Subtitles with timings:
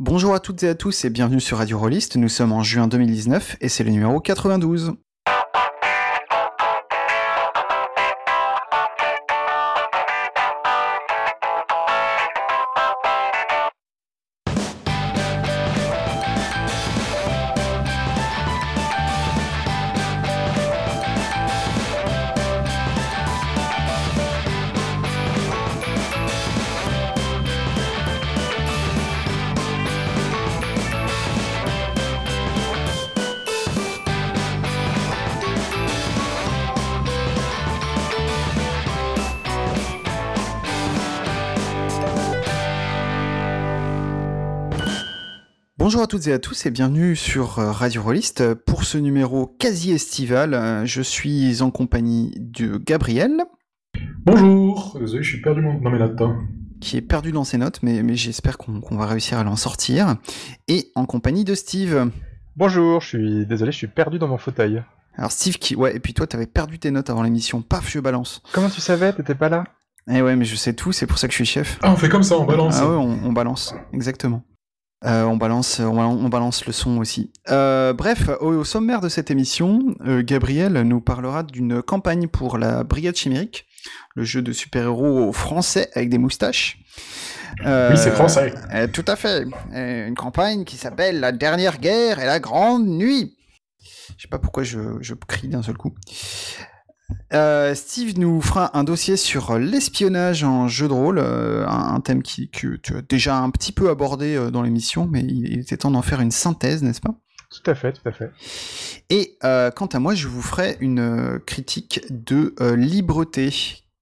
[0.00, 2.14] Bonjour à toutes et à tous et bienvenue sur Radio Rollist.
[2.14, 4.92] Nous sommes en juin 2019 et c'est le numéro 92.
[46.08, 49.92] À toutes et à tous et bienvenue sur euh, Radio Rollist pour ce numéro quasi
[49.92, 50.54] estival.
[50.54, 53.42] Euh, Je suis en compagnie de Gabriel,
[54.24, 56.20] Bonjour, désolé, je suis perdu mon- dans mes notes.
[56.22, 56.38] hein.
[56.80, 60.16] qui est perdu dans ses notes, mais, mais j'espère qu'on va réussir à l'en sortir,
[60.66, 62.10] et en compagnie de Steve.
[62.56, 64.82] Bonjour, je suis désolé, je suis perdu dans mon fauteuil.
[65.16, 65.74] Alors Steve qui...
[65.76, 67.60] Ouais, et puis toi, t'avais perdu tes notes avant l'émission.
[67.60, 68.40] Paf, je balance.
[68.52, 69.12] Comment tu savais?
[69.12, 69.64] T'étais pas là?
[70.10, 71.78] Eh ouais, mais je sais tout, c'est pour ça que je suis chef.
[71.82, 72.76] Ah, on fait comme ça, on balance.
[72.78, 74.42] Ah ouais, on, on balance, exactement.
[75.04, 77.32] Euh, on, balance, on, balance, on balance le son aussi.
[77.50, 82.58] Euh, bref, au, au sommaire de cette émission, euh, Gabriel nous parlera d'une campagne pour
[82.58, 83.66] la Brigade Chimérique,
[84.16, 86.78] le jeu de super-héros français avec des moustaches.
[87.64, 88.52] Euh, Oui, c'est français.
[88.74, 89.44] euh, tout à fait.
[89.72, 93.36] Euh, une campagne qui s'appelle La Dernière Guerre et la Grande Nuit.
[94.16, 95.94] Je sais pas pourquoi je, je crie d'un seul coup.
[97.32, 102.00] Euh, Steve nous fera un dossier sur l'espionnage en jeu de rôle, euh, un, un
[102.00, 105.46] thème qui, que tu as déjà un petit peu abordé euh, dans l'émission, mais il
[105.52, 107.14] il était temps d'en faire une synthèse, n'est-ce pas?
[107.50, 108.30] Tout à fait, tout à fait.
[109.08, 113.50] Et quant à moi, je vous ferai une critique de libreté,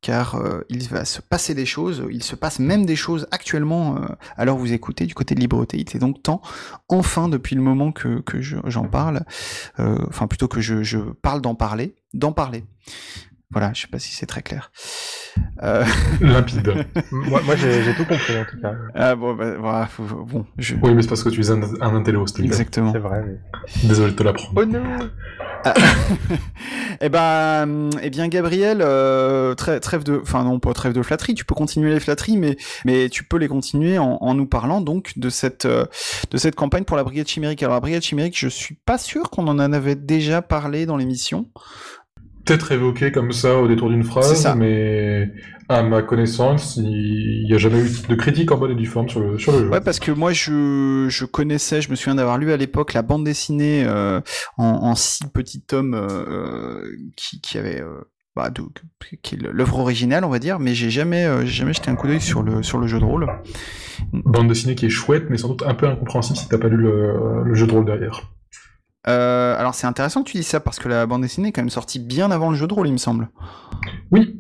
[0.01, 0.37] car
[0.69, 4.01] il va se passer des choses, il se passe même des choses actuellement,
[4.37, 5.77] alors vous écoutez du côté de libreté.
[5.77, 6.43] Il était donc temps,
[6.89, 9.21] enfin, depuis le moment que, que je- j'en parle,
[9.79, 12.65] enfin plutôt que je, je parle d'en parler, d'en parler.
[13.53, 14.73] Voilà, je sais pas si c'est très clair.
[15.63, 15.85] Euh,
[16.21, 16.87] Limpide.
[17.13, 18.75] moi, moi j'ai tout compris en tout cas.
[18.95, 20.75] ah bon, bah, voilà, faut- faut- bon, je...
[20.83, 22.25] Oui, mais c'est parce que tu es un, un intello.
[22.41, 22.93] Exactement.
[22.93, 23.23] C'est vrai.
[23.25, 23.39] Mais...
[23.89, 24.53] Désolé de te l'apprendre.
[24.57, 24.83] Oh non
[27.01, 31.35] eh ben, eh bien, Gabriel, euh, trê- trêve de, enfin non, pas trêve de flatterie.
[31.35, 34.81] Tu peux continuer les flatteries, mais mais tu peux les continuer en, en nous parlant
[34.81, 35.85] donc de cette euh,
[36.31, 37.63] de cette campagne pour la Brigade Chimérique.
[37.63, 41.49] Alors la Brigade Chimérique, je suis pas sûr qu'on en avait déjà parlé dans l'émission.
[42.47, 45.33] Peut-être évoqué comme ça au détour d'une phrase, mais
[45.69, 49.09] à ma connaissance, il n'y a jamais eu de critique en bonne et due forme
[49.09, 49.69] sur le, sur le jeu.
[49.69, 53.03] Ouais, parce que moi je je connaissais, je me souviens d'avoir lu à l'époque la
[53.03, 54.21] bande dessinée euh,
[54.59, 56.83] en, en six petits tomes euh,
[57.17, 58.01] qui qui avait euh,
[58.37, 58.63] bah, de-
[59.23, 62.07] qui est l'œuvre originale, on va dire, mais j'ai jamais euh, jamais jeté un coup
[62.07, 63.27] d'œil sur le sur le jeu de rôle.
[64.13, 66.77] Bande dessinée qui est chouette, mais sans doute un peu incompréhensible si t'as pas lu
[66.77, 68.31] le, le jeu de rôle derrière.
[69.09, 71.63] Euh, alors c'est intéressant que tu dis ça parce que la bande dessinée est quand
[71.63, 73.29] même sortie bien avant le jeu de rôle, il me semble.
[74.11, 74.37] Oui,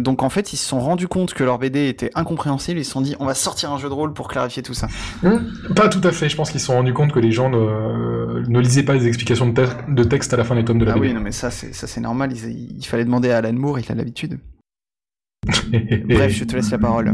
[0.00, 2.92] Donc en fait, ils se sont rendus compte que leur BD était incompréhensible, ils se
[2.92, 4.86] sont dit on va sortir un jeu de rôle pour clarifier tout ça.
[5.74, 6.28] pas tout à fait.
[6.28, 9.06] Je pense qu'ils se sont rendus compte que les gens ne, ne lisaient pas les
[9.08, 11.08] explications de, te- de texte à la fin des tomes de la Ah BD.
[11.08, 13.94] oui, non mais ça c'est normal, il, il fallait demander à Alan Moore, il a
[13.96, 14.38] l'habitude.
[16.08, 17.12] Bref, je te laisse la parole.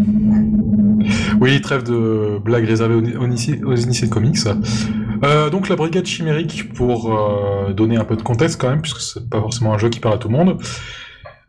[1.40, 4.38] Oui, trêve de blagues réservées aux, aux initiés, aux initiés de comics.
[5.24, 9.00] Euh, donc la Brigade Chimérique, pour euh, donner un peu de contexte quand même, puisque
[9.00, 10.60] c'est pas forcément un jeu qui parle à tout le monde,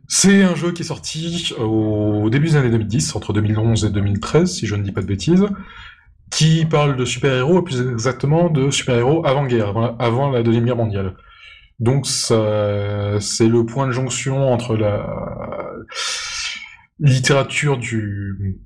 [0.07, 4.51] c'est un jeu qui est sorti au début des années 2010, entre 2011 et 2013,
[4.51, 5.45] si je ne dis pas de bêtises,
[6.29, 10.66] qui parle de super-héros, et plus exactement de super-héros avant-guerre, avant, la- avant la Deuxième
[10.66, 11.16] Guerre mondiale.
[11.79, 12.33] Donc c'est
[13.47, 15.06] le point de jonction entre la
[17.00, 18.59] littérature du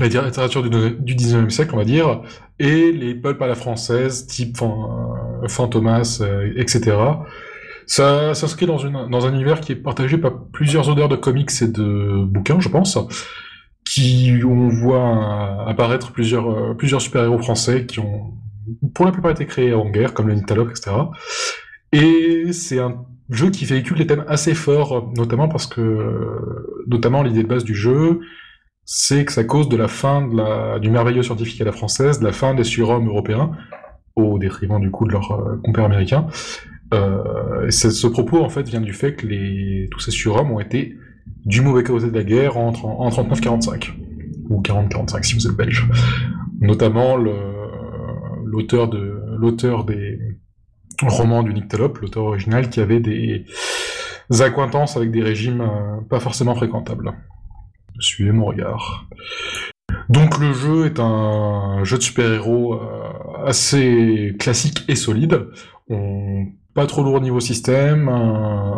[0.00, 2.22] la littérature du, du 19e siècle, on va dire,
[2.58, 6.96] et les pulps à la française, type euh, Fantomas, euh, etc.
[7.86, 11.68] Ça s'inscrit dans, dans un univers qui est partagé par plusieurs auteurs de comics et
[11.68, 12.98] de bouquins, je pense,
[13.84, 18.32] qui on voit apparaître plusieurs, euh, plusieurs super-héros français qui ont,
[18.94, 20.92] pour la plupart, été créés avant-guerre, comme le Nyctalope, etc.
[21.92, 26.38] Et c'est un jeu qui véhicule des thèmes assez forts, notamment parce que,
[26.86, 28.20] notamment l'idée de base du jeu,
[28.84, 30.26] c'est que ça cause de la fin
[30.78, 33.52] du merveilleux scientifique à la française, de la fin des surhommes européens,
[34.16, 36.26] au détriment du coup de leurs euh, compères américains.
[36.92, 40.96] Euh, ce propos en fait vient du fait que tous ces surhommes ont été
[41.44, 43.92] du mauvais côté de la guerre entre, en 39-45,
[44.50, 45.88] ou 40-45 si vous êtes belge.
[46.60, 47.16] Notamment
[48.44, 50.18] l'auteur des
[51.02, 53.46] romans du Nyctalope, l'auteur original, qui avait des
[54.40, 57.12] accointances avec des régimes euh, pas forcément fréquentables.
[58.02, 59.06] Suivez mon regard.
[60.08, 65.46] Donc le jeu est un jeu de super-héros euh, assez classique et solide.
[66.74, 68.72] Pas trop lourd niveau système, un,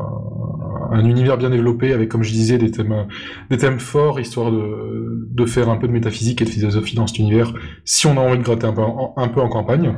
[0.94, 3.06] un univers bien développé avec, comme je disais, des thèmes,
[3.50, 7.52] des forts, histoire de, faire un peu de métaphysique et de philosophie dans cet univers,
[7.84, 9.94] si on a envie de gratter un peu en, un peu en campagne.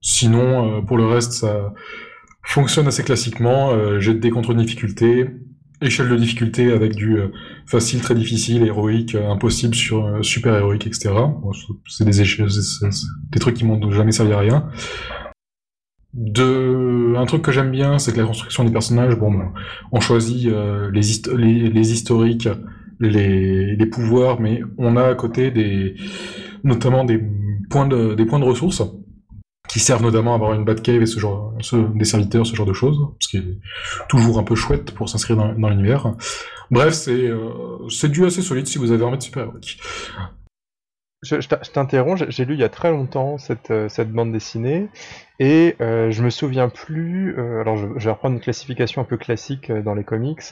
[0.00, 1.74] Sinon, euh, pour le reste, ça
[2.42, 3.70] fonctionne assez classiquement.
[3.72, 5.26] Euh, jet de dés contre une difficulté,
[5.82, 7.28] échelle de difficulté avec du euh,
[7.66, 11.10] facile, très difficile, héroïque, euh, impossible sur euh, super héroïque, etc.
[11.88, 12.48] C'est des échelles,
[13.30, 14.68] des trucs qui m'ont jamais servi à rien.
[16.12, 17.14] De...
[17.16, 19.52] Un truc que j'aime bien, c'est que la construction des personnages, bon, ben,
[19.92, 20.50] on choisit
[20.92, 21.12] les
[21.92, 22.48] historiques,
[22.98, 25.94] les, les pouvoirs, mais on a à côté des,
[26.64, 27.20] notamment des
[27.68, 28.82] points de, des points de ressources
[29.70, 31.54] qui servent notamment à avoir une Batcave et ce genre,
[31.94, 33.58] des serviteurs, ce genre de choses, ce qui est
[34.08, 36.12] toujours un peu chouette pour s'inscrire dans, l'univers.
[36.72, 39.80] Bref, c'est euh, c'est du assez solide si vous avez envie de super héroïque.
[41.22, 43.88] Je, je t'in- je t'interromps, j'ai- j'ai lu il y a très longtemps cette, euh,
[43.88, 44.88] cette bande dessinée
[45.40, 49.04] et euh, je me souviens plus, euh, alors je, je vais reprendre une classification un
[49.04, 50.42] peu classique euh, dans les comics,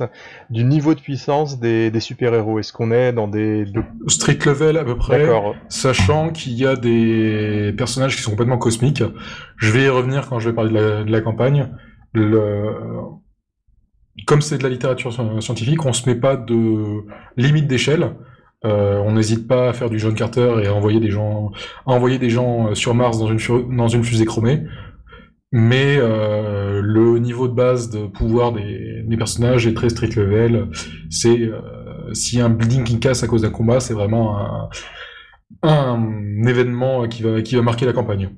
[0.50, 2.58] du niveau de puissance des, des super-héros.
[2.58, 3.66] Est-ce qu'on est dans des...
[3.66, 5.20] de- Street level à peu près.
[5.68, 9.04] Sachant qu'il y a des personnages qui sont complètement cosmiques.
[9.58, 11.70] Je vais y revenir quand je vais parler de la, de la campagne.
[12.14, 12.72] Le...
[14.26, 17.04] Comme c'est de la littérature sci- scientifique, on se met pas de
[17.36, 18.16] limite d'échelle.
[18.64, 21.52] Euh, on n'hésite pas à faire du John Carter et à envoyer des gens,
[21.86, 24.64] à envoyer des gens euh, sur Mars dans une, fusée chromée.
[25.52, 30.68] Mais euh, le niveau de base de pouvoir des, des personnages est très street level.
[31.08, 34.68] C'est euh, si un building qui casse à cause d'un combat, c'est vraiment un,
[35.62, 38.30] un événement qui va, qui va marquer la campagne.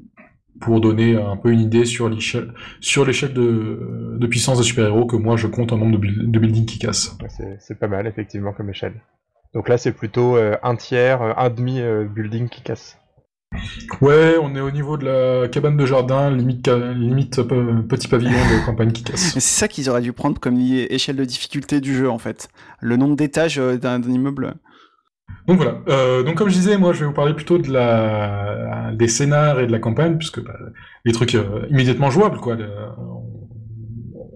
[0.61, 5.17] Pour donner un peu une idée sur l'échelle, sur l'échelle de, puissance des super-héros que
[5.17, 7.17] moi je compte en nombre de, de buildings qui cassent.
[7.59, 9.01] C'est pas mal effectivement comme échelle.
[9.55, 12.97] Donc là c'est plutôt euh, un tiers, euh, un demi euh, building qui casse.
[14.01, 17.43] Ouais, on est au niveau de la cabane de jardin, limite, ca- limite
[17.89, 19.35] petit pavillon de campagne qui casse.
[19.35, 22.49] Mais c'est ça qu'ils auraient dû prendre comme échelle de difficulté du jeu, en fait.
[22.79, 24.55] Le nombre d'étages d'un d'un immeuble.
[25.49, 25.81] Donc voilà.
[25.89, 29.59] Euh, donc comme je disais, moi je vais vous parler plutôt de la des scénars
[29.59, 30.55] et de la campagne, puisque bah,
[31.05, 32.55] les trucs euh, immédiatement jouables, quoi.
[32.55, 32.71] Le-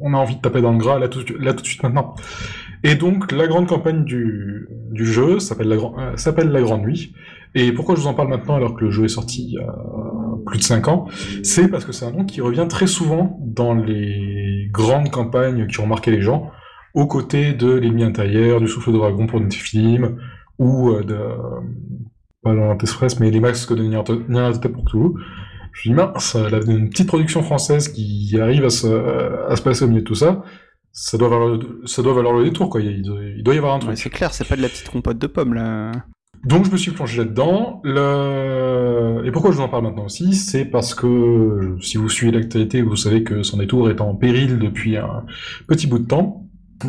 [0.01, 2.15] on a envie de taper dans le gras là tout, là tout de suite maintenant.
[2.85, 7.15] Et donc la grande campagne du, jeu s'appelle la, euh, la Grande Nuit.
[7.55, 9.59] Et pourquoi je vous en parle maintenant alors que le jeu est sorti il y
[9.59, 9.75] a
[10.45, 11.07] plus de 5 ans?
[11.43, 15.81] C'est parce que c'est un nom qui revient très souvent dans les grandes campagnes qui
[15.81, 16.51] ont marqué les gens,
[16.93, 20.19] aux côtés de l'ennemi intérieur, du souffle de dragon pour Nephilim,
[20.59, 21.19] ou euh, de
[22.43, 25.15] pas dans Express, mais les masques de Nyarlathotep pour Cthulhu.
[25.73, 26.37] Je me dis mince,
[26.69, 30.45] une petite production française qui arrive à se passer au milieu de tout ça,
[30.95, 32.81] ça doit valoir le, ça doit valoir le détour quoi.
[32.81, 33.91] Il, doit- il doit y avoir un truc.
[33.91, 35.93] Ouais, c'est clair, c'est pas de la petite compote de pommes, là.
[36.45, 37.81] Donc je me suis plongé là-dedans.
[37.85, 39.23] Le...
[39.27, 42.83] Et pourquoi je vous en parle maintenant aussi C'est parce que si vous suivez l'actualité,
[42.83, 45.25] vous savez que son détour est en péril depuis un
[45.67, 46.41] petit bout de temps.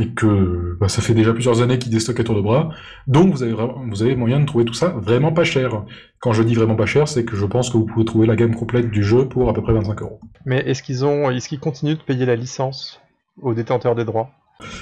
[0.01, 2.69] Et que bah, ça fait déjà plusieurs années qu'il déstocke à tour de bras.
[3.07, 5.83] Donc vous avez, vraiment, vous avez moyen de trouver tout ça vraiment pas cher.
[6.19, 8.35] Quand je dis vraiment pas cher, c'est que je pense que vous pouvez trouver la
[8.35, 10.19] gamme complète du jeu pour à peu près 25 euros.
[10.45, 12.99] Mais est-ce qu'ils ont, est-ce qu'ils continuent de payer la licence?
[13.41, 14.31] Aux détenteurs des droits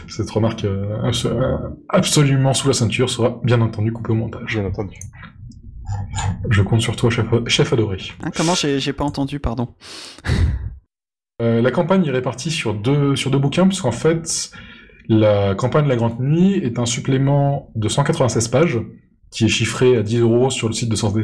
[0.07, 1.57] Cette remarque euh, euh,
[1.89, 4.55] absolument sous la ceinture sera bien entendu coupée au montage.
[4.55, 4.97] Bien entendu.
[6.49, 7.97] Je compte sur toi, chef, chef adoré.
[8.23, 9.69] Hein, comment j'ai j'ai pas entendu, pardon.
[11.41, 14.51] Euh, la campagne est répartie sur deux, sur deux bouquins, puisqu'en fait,
[15.09, 18.79] la campagne de la Grande Nuit est un supplément de 196 pages,
[19.33, 21.23] qui est chiffré à 10 euros sur le site de Sens des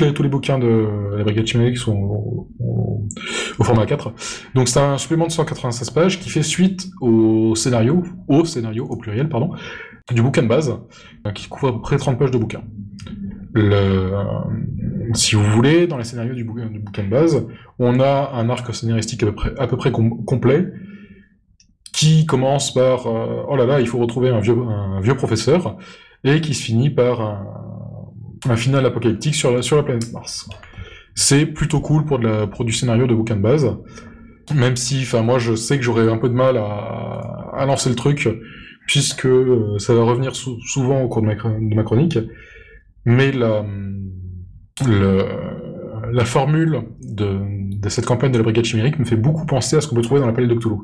[0.00, 1.96] les, tous les bouquins de la Brigade Chimérique sont
[2.60, 4.12] au, format 4.
[4.54, 8.96] Donc c'est un supplément de 196 pages qui fait suite au scénario, au scénario, au
[8.96, 9.52] pluriel, pardon,
[10.12, 10.76] du bouquin de base,
[11.26, 12.62] euh, qui couvre à peu près 30 pages de bouquin.
[13.54, 14.12] Le,
[15.14, 17.46] si vous voulez, dans les scénarios du bouquin, de base,
[17.78, 19.22] on a un arc scénaristique
[19.58, 20.66] à peu près, complet
[21.94, 25.76] qui commence par euh, oh là là, il faut retrouver vieux, un vieux professeur
[26.24, 30.48] et qui se finit par un, final apocalyptique sur la, planète Mars.
[31.14, 33.76] C'est plutôt cool pour, de la, pour du scénario de bouquin de base,
[34.54, 37.94] même si, enfin, moi je sais que j'aurais un peu de mal à, lancer le
[37.94, 38.28] truc
[38.86, 42.18] puisque euh, ça va revenir sou- souvent au cours de ma, chronique,
[43.04, 43.64] mais la,
[44.84, 45.24] le,
[46.10, 47.38] la formule de,
[47.78, 50.02] de cette campagne de la Brigade Chimérique me fait beaucoup penser à ce qu'on peut
[50.02, 50.78] trouver dans la palette de Cthulhu.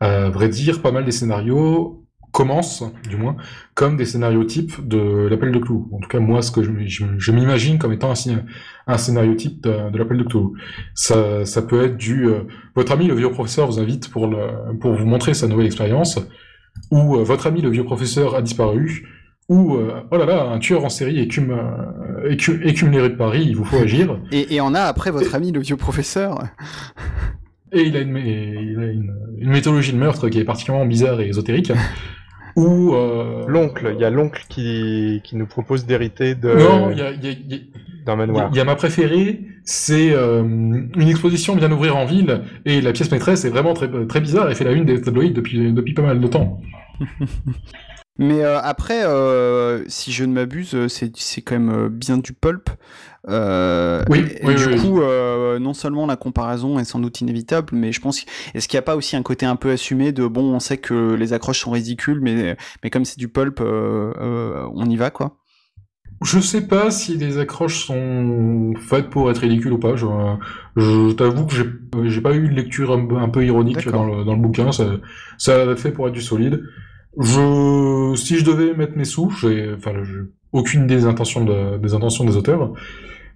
[0.00, 2.01] À vrai dire, pas mal des scénarios
[2.32, 3.36] commencent, du moins,
[3.74, 5.80] comme des scénarios types de l'appel de Cthulhu.
[5.92, 8.44] En tout cas, moi, ce que je, je, je m'imagine comme étant un, scén-
[8.86, 10.48] un scénario type de, de l'appel de Cthulhu.
[10.94, 12.26] Ça, ça peut être du...
[12.26, 12.40] euh,
[12.74, 16.18] votre ami, le vieux professeur, vous invite pour, le, pour vous montrer sa nouvelle expérience,
[16.90, 19.06] ou euh, votre ami, le vieux professeur, a disparu,
[19.48, 21.54] ou euh, oh là là, un tueur en série écume,
[22.64, 24.18] écume les rues de Paris, il vous faut agir.
[24.32, 26.44] Et, et on a après votre ami le vieux professeur.
[27.74, 31.20] Et il a, une, il a une, une, méthodologie de meurtre qui est particulièrement bizarre
[31.20, 31.72] et ésotérique.
[32.56, 33.44] Ou euh...
[33.46, 36.52] l'oncle, il y a l'oncle qui, qui nous propose d'hériter de.
[36.52, 37.58] Non, il y a, y a,
[38.04, 38.50] d'un manoir.
[38.52, 42.92] Il y, a ma préférée, c'est euh, une exposition vient d'ouvrir en ville et la
[42.92, 45.94] pièce maîtresse est vraiment très très bizarre et fait la une des tabloïds depuis depuis
[45.94, 46.60] pas mal de temps.
[48.18, 52.68] Mais euh, après, euh, si je ne m'abuse, c'est quand même bien du pulp.
[53.28, 57.20] Euh, oui, et, oui, du oui, coup, euh, non seulement la comparaison est sans doute
[57.20, 58.24] inévitable, mais je pense
[58.54, 60.78] est-ce qu'il n'y a pas aussi un côté un peu assumé de bon, on sait
[60.78, 65.10] que les accroches sont ridicules, mais mais comme c'est du pulp, euh, on y va
[65.10, 65.36] quoi.
[66.24, 69.96] Je sais pas si les accroches sont faites pour être ridicules ou pas.
[69.96, 70.06] Je,
[70.76, 71.54] je t'avoue que
[72.04, 74.70] j'ai pas eu une lecture un, un peu ironique dans le, dans le bouquin.
[74.72, 74.84] Ça
[75.38, 76.62] ça fait pour être du solide.
[77.18, 77.40] Je
[78.16, 79.92] si je devais mettre mes sous, j'ai enfin
[80.52, 82.72] aucune des intentions de, des intentions des auteurs.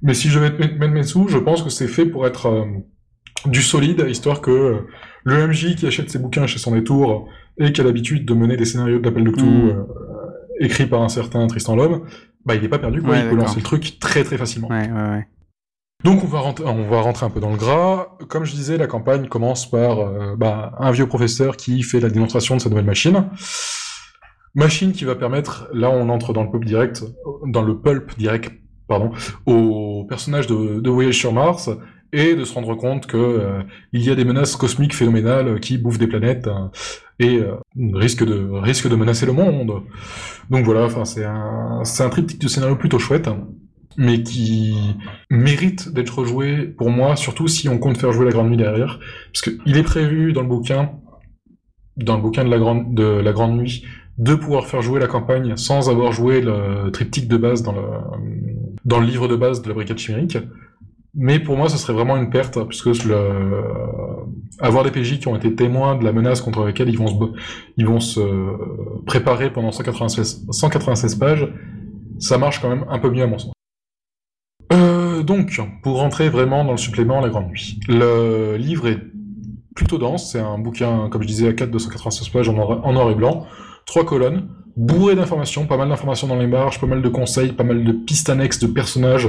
[0.02, 2.64] Mais si je vais mettre mes sous, je pense que c'est fait pour être euh,
[3.46, 4.78] du solide, histoire que euh,
[5.24, 7.28] le MJ qui achète ses bouquins chez son détour
[7.58, 9.68] et qui a l'habitude de mener des scénarios de l'appel de Cthulhu Mm.
[9.70, 9.84] euh,
[10.60, 12.02] écrits par un certain Tristan Lhomme,
[12.44, 13.10] bah il est pas perdu, quoi.
[13.12, 14.68] Ouais, il peut lancer le truc très très facilement.
[14.68, 15.26] Ouais, ouais, ouais.
[16.04, 18.16] Donc on va, rentrer, on va rentrer un peu dans le gras.
[18.28, 22.54] Comme je disais, la campagne commence par bah, un vieux professeur qui fait la démonstration
[22.54, 23.28] de sa nouvelle machine.
[24.56, 27.04] Machine qui va permettre, là on entre dans le pulp direct,
[27.46, 28.50] dans le pulp direct,
[28.88, 29.12] pardon,
[29.44, 31.70] au personnage de, Voyage sur Mars
[32.12, 35.76] et de se rendre compte que euh, il y a des menaces cosmiques phénoménales qui
[35.76, 36.68] bouffent des planètes euh,
[37.18, 37.56] et euh,
[37.94, 39.82] risquent de risquent de menacer le monde.
[40.48, 43.28] Donc voilà, enfin c'est un c'est un triptyque de scénario plutôt chouette
[43.98, 44.74] mais qui
[45.30, 49.00] mérite d'être joué pour moi, surtout si on compte faire jouer la Grande Nuit derrière,
[49.32, 50.92] parce qu'il est prévu dans le bouquin,
[51.96, 53.84] dans le bouquin de la Grande, de la Grande Nuit,
[54.18, 57.82] de pouvoir faire jouer la campagne sans avoir joué le triptyque de base dans le,
[58.84, 60.38] dans le livre de base de la Brigade Chimérique.
[61.18, 63.62] Mais pour moi, ce serait vraiment une perte, puisque le,
[64.60, 67.14] avoir des PJ qui ont été témoins de la menace contre laquelle ils vont se,
[67.78, 68.20] ils vont se
[69.06, 71.48] préparer pendant 196, 196 pages,
[72.18, 73.52] ça marche quand même un peu mieux à mon sens.
[74.72, 79.00] Euh, donc, pour rentrer vraiment dans le supplément La Grande Nuit, le livre est
[79.74, 82.92] plutôt dense, c'est un bouquin, comme je disais, à 4 296 pages en noir, en
[82.92, 83.46] noir et blanc,
[83.86, 87.64] trois colonnes, bourré d'informations, pas mal d'informations dans les marges, pas mal de conseils, pas
[87.64, 89.28] mal de pistes annexes de personnages,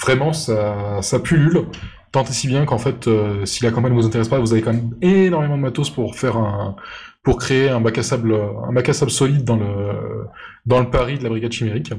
[0.00, 1.66] vraiment ça, ça pullule,
[2.10, 4.52] tant et si bien qu'en fait, euh, si la campagne ne vous intéresse pas, vous
[4.52, 6.74] avez quand même énormément de matos pour faire un,
[7.22, 10.26] pour créer un bac à sable, un bac à sable solide dans le,
[10.66, 11.92] dans le pari de la brigade chimérique.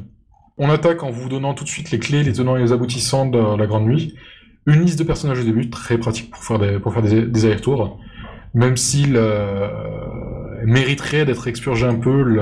[0.57, 3.25] On attaque en vous donnant tout de suite les clés, les tenants et les aboutissants
[3.25, 4.15] de la Grande Nuit.
[4.65, 7.45] Une liste de personnages au début, très pratique pour faire des, pour faire des, des
[7.45, 7.97] allers-retours.
[8.53, 9.69] Même s'il euh,
[10.65, 12.39] mériterait d'être expurgé un peu,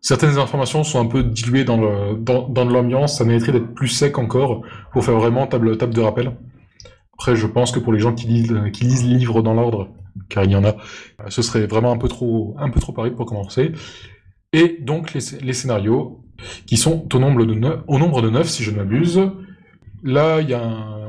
[0.00, 4.62] certaines informations sont un peu diluées dans, dans, l'ambiance, ça mériterait d'être plus sec encore
[4.92, 6.32] pour faire vraiment table, table de rappel.
[7.14, 9.88] Après, je pense que pour les gens qui lisent, qui lisent livres dans l'ordre,
[10.28, 10.76] car il y en a,
[11.28, 13.72] ce serait vraiment un peu trop, un peu trop pareil pour commencer.
[14.52, 16.22] Et donc les, les scénarios,
[16.66, 19.20] qui sont au nombre de neuf, au nombre de 9 si je ne m'abuse.
[20.06, 20.38] Là,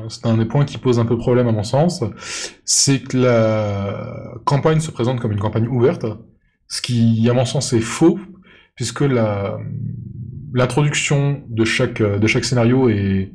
[0.10, 2.04] c'est un des points qui pose un peu problème à mon sens,
[2.66, 6.06] c'est que la campagne se présente comme une campagne ouverte,
[6.68, 8.20] ce qui, à mon sens, est faux,
[8.76, 9.04] puisque
[10.54, 12.02] l'introduction de chaque,
[12.44, 13.32] scénario est,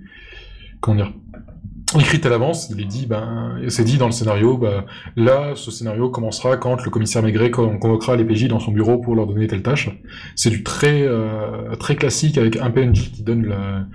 [2.01, 5.71] écrite à l'avance, il est dit, ben, c'est dit dans le scénario, ben, là, ce
[5.71, 9.29] scénario commencera quand le commissaire Maigret con- convoquera les PJ dans son bureau pour leur
[9.29, 9.91] donner telle tâche.
[10.35, 13.87] C'est du très, euh, très classique avec un PNJ qui donne la,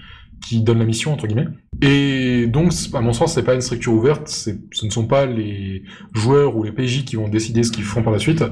[0.41, 1.48] qui donne la mission, entre guillemets.
[1.82, 5.84] Et donc, à mon sens, c'est pas une structure ouverte, ce ne sont pas les
[6.13, 8.44] joueurs ou les PJ qui vont décider ce qu'ils font par la suite,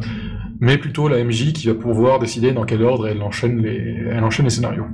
[0.60, 4.86] mais plutôt la MJ qui va pouvoir décider dans quel ordre elle enchaîne les, scénarios.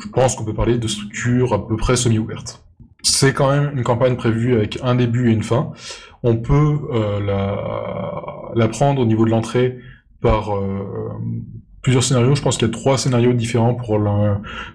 [0.00, 2.64] Je pense qu'on peut parler de structure à peu près semi-ouverte.
[3.02, 5.72] C'est quand même une campagne prévue avec un début et une fin.
[6.22, 9.78] On peut euh, la, la prendre au niveau de l'entrée
[10.20, 11.10] par euh,
[11.82, 12.34] plusieurs scénarios.
[12.34, 13.98] Je pense qu'il y a trois scénarios différents pour,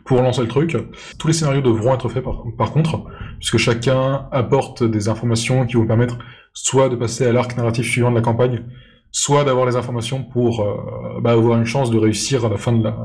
[0.05, 0.77] pour lancer le truc.
[1.17, 3.05] Tous les scénarios devront être faits par, par contre,
[3.39, 6.17] puisque chacun apporte des informations qui vont permettre
[6.53, 8.63] soit de passer à l'arc narratif suivant de la campagne,
[9.11, 12.73] soit d'avoir les informations pour euh, bah, avoir une chance de réussir à la fin
[12.73, 12.95] de la,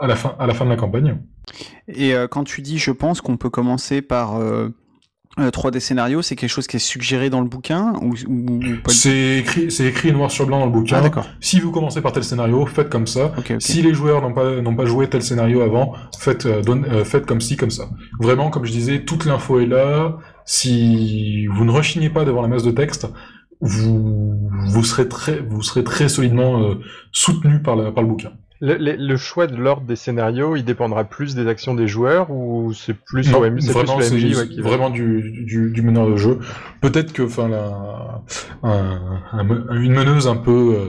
[0.00, 1.18] à la fin, à la fin de la campagne.
[1.88, 4.68] Et euh, quand tu dis, je pense qu'on peut commencer par euh,
[5.38, 8.76] euh, 3D scénarios, c'est quelque chose qui est suggéré dans le bouquin ou, ou- ou
[8.82, 10.96] pas C'est écrit, c'est écrit noir sur blanc dans le bouquin.
[10.98, 11.26] Ah d'accord.
[11.40, 13.32] si vous commencez par tel scénario, faites comme ça.
[13.58, 17.04] Si les joueurs n'ont pas, n'ont pas joué tel scénario avant, faites, euh, donne- euh,
[17.04, 17.88] faites comme ci, comme ça.
[18.20, 20.16] Vraiment, comme je disais, toute l'info est là.
[20.46, 23.06] Si vous ne rechignez pas devant la masse de texte,
[23.60, 26.74] vous, vous serez très, vous serez très solidement euh,
[27.12, 28.32] soutenu par le, par le bouquin.
[28.66, 32.30] Le, le- le choix de l'ordre des scénarios, il dépendra plus des actions des joueurs
[32.30, 34.90] ou c'est plus Non, OM, c'est plus vraiment, le c'est MJ ouais, qui va- vraiment
[34.90, 36.38] du, du, du meneur de jeu.
[36.80, 38.22] Peut-être que, enfin, la,
[38.62, 40.88] un- un- une meneuse un peu euh,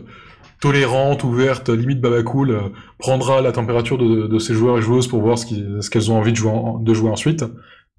[0.62, 2.60] tolérante, ouverte, limite babacool, euh,
[2.98, 6.32] prendra la température de, de ses joueurs et joueuses pour voir ce qu'elles ont envie
[6.32, 7.44] de jouer, en- de jouer ensuite.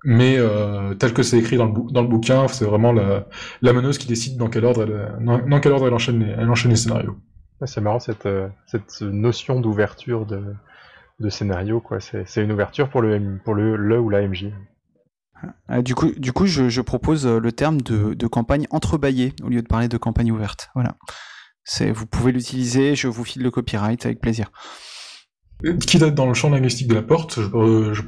[0.04, 3.26] Mais euh, tel que c'est écrit dans le, bou- dans le bouquin, c'est vraiment la,
[3.60, 6.30] la meneuse qui décide dans quel ordre elle, dans, dans quel ordre elle enchaîne les,
[6.38, 7.16] elle enchaîne les scénarios.
[7.64, 10.54] C'est marrant cette, euh, cette notion d'ouverture de,
[11.20, 12.00] de scénario, quoi.
[12.00, 14.52] C'est c'est une ouverture pour le, M- pour le, le ou la MJ.
[15.68, 19.34] Ah, du coup, du coup je, je propose euh, le terme de, de campagne entrebâillée
[19.42, 20.70] au lieu de parler de campagne ouverte.
[20.74, 20.96] Voilà.
[21.64, 24.50] C'est, vous pouvez l'utiliser, je vous file le copyright avec plaisir.
[25.80, 28.02] Quitte à être dans le champ linguistique de la porte, je, euh, je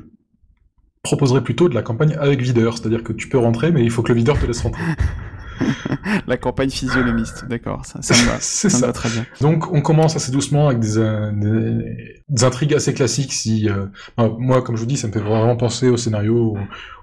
[1.02, 4.02] proposerais plutôt de la campagne avec videur, c'est-à-dire que tu peux rentrer, mais il faut
[4.02, 4.82] que le videur te laisse rentrer.
[6.26, 8.38] La campagne physionomiste, d'accord, ça, ça me va.
[8.40, 8.86] Ça me ça.
[8.86, 9.24] va très bien.
[9.40, 13.32] Donc on commence assez doucement avec des, euh, des, des intrigues assez classiques.
[13.32, 13.86] Si euh,
[14.16, 16.56] enfin, moi, comme je vous dis, ça me fait vraiment penser au scénario,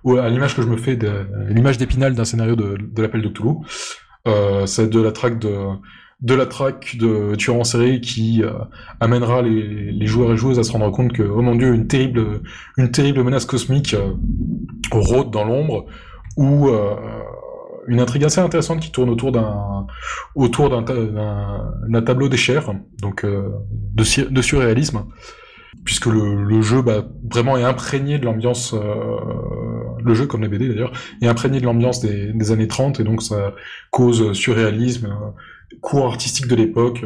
[0.03, 3.21] ou, à l'image que je me fais de l'image d'épinal d'un scénario de, de l'appel
[3.21, 3.55] de Cthulhu.
[4.27, 5.55] Euh, c'est de la traque de
[6.21, 8.51] de la traque de tueurs en série qui euh,
[8.99, 11.87] amènera les, les joueurs et joueuses à se rendre compte que oh mon dieu une
[11.87, 12.41] terrible
[12.77, 14.13] une terrible menace cosmique euh,
[14.91, 15.85] rôde dans l'ombre
[16.37, 16.95] ou euh,
[17.87, 19.87] une intrigue assez intéressante qui tourne autour d'un
[20.35, 23.49] autour d'un ta- tableau chairs, donc euh,
[23.93, 25.05] de, surréalisme,
[25.83, 28.79] puisque le, jeu bah, vraiment est imprégné de l'ambiance, euh,
[30.03, 33.21] le jeu comme les BD d'ailleurs, est imprégné de l'ambiance des, années 30 et donc
[33.21, 33.53] ça
[33.91, 37.05] cause surréalisme, euh, cours artistique de l'époque,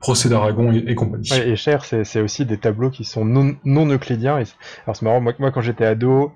[0.00, 1.30] procès d'Aragon et, compagnie.
[1.30, 4.34] Ouais, et cher, c'est aussi des tableaux qui sont non, non euclidiens.
[4.34, 6.32] Alors c'est marrant, moi quand j'étais ado,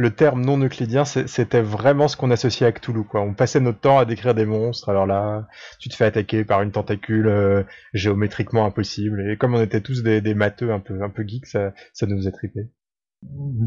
[0.00, 3.04] le terme non euclidien, c'était vraiment ce qu'on associait à Cthulhu.
[3.04, 3.20] Quoi.
[3.20, 4.88] On passait notre temps à décrire des monstres.
[4.88, 5.46] Alors là,
[5.78, 9.30] tu te fais attaquer par une tentacule euh, géométriquement impossible.
[9.30, 12.16] Et comme on était tous des, matheux un peu, un peu geeks, ça, ça nous
[12.16, 12.68] faisait triper.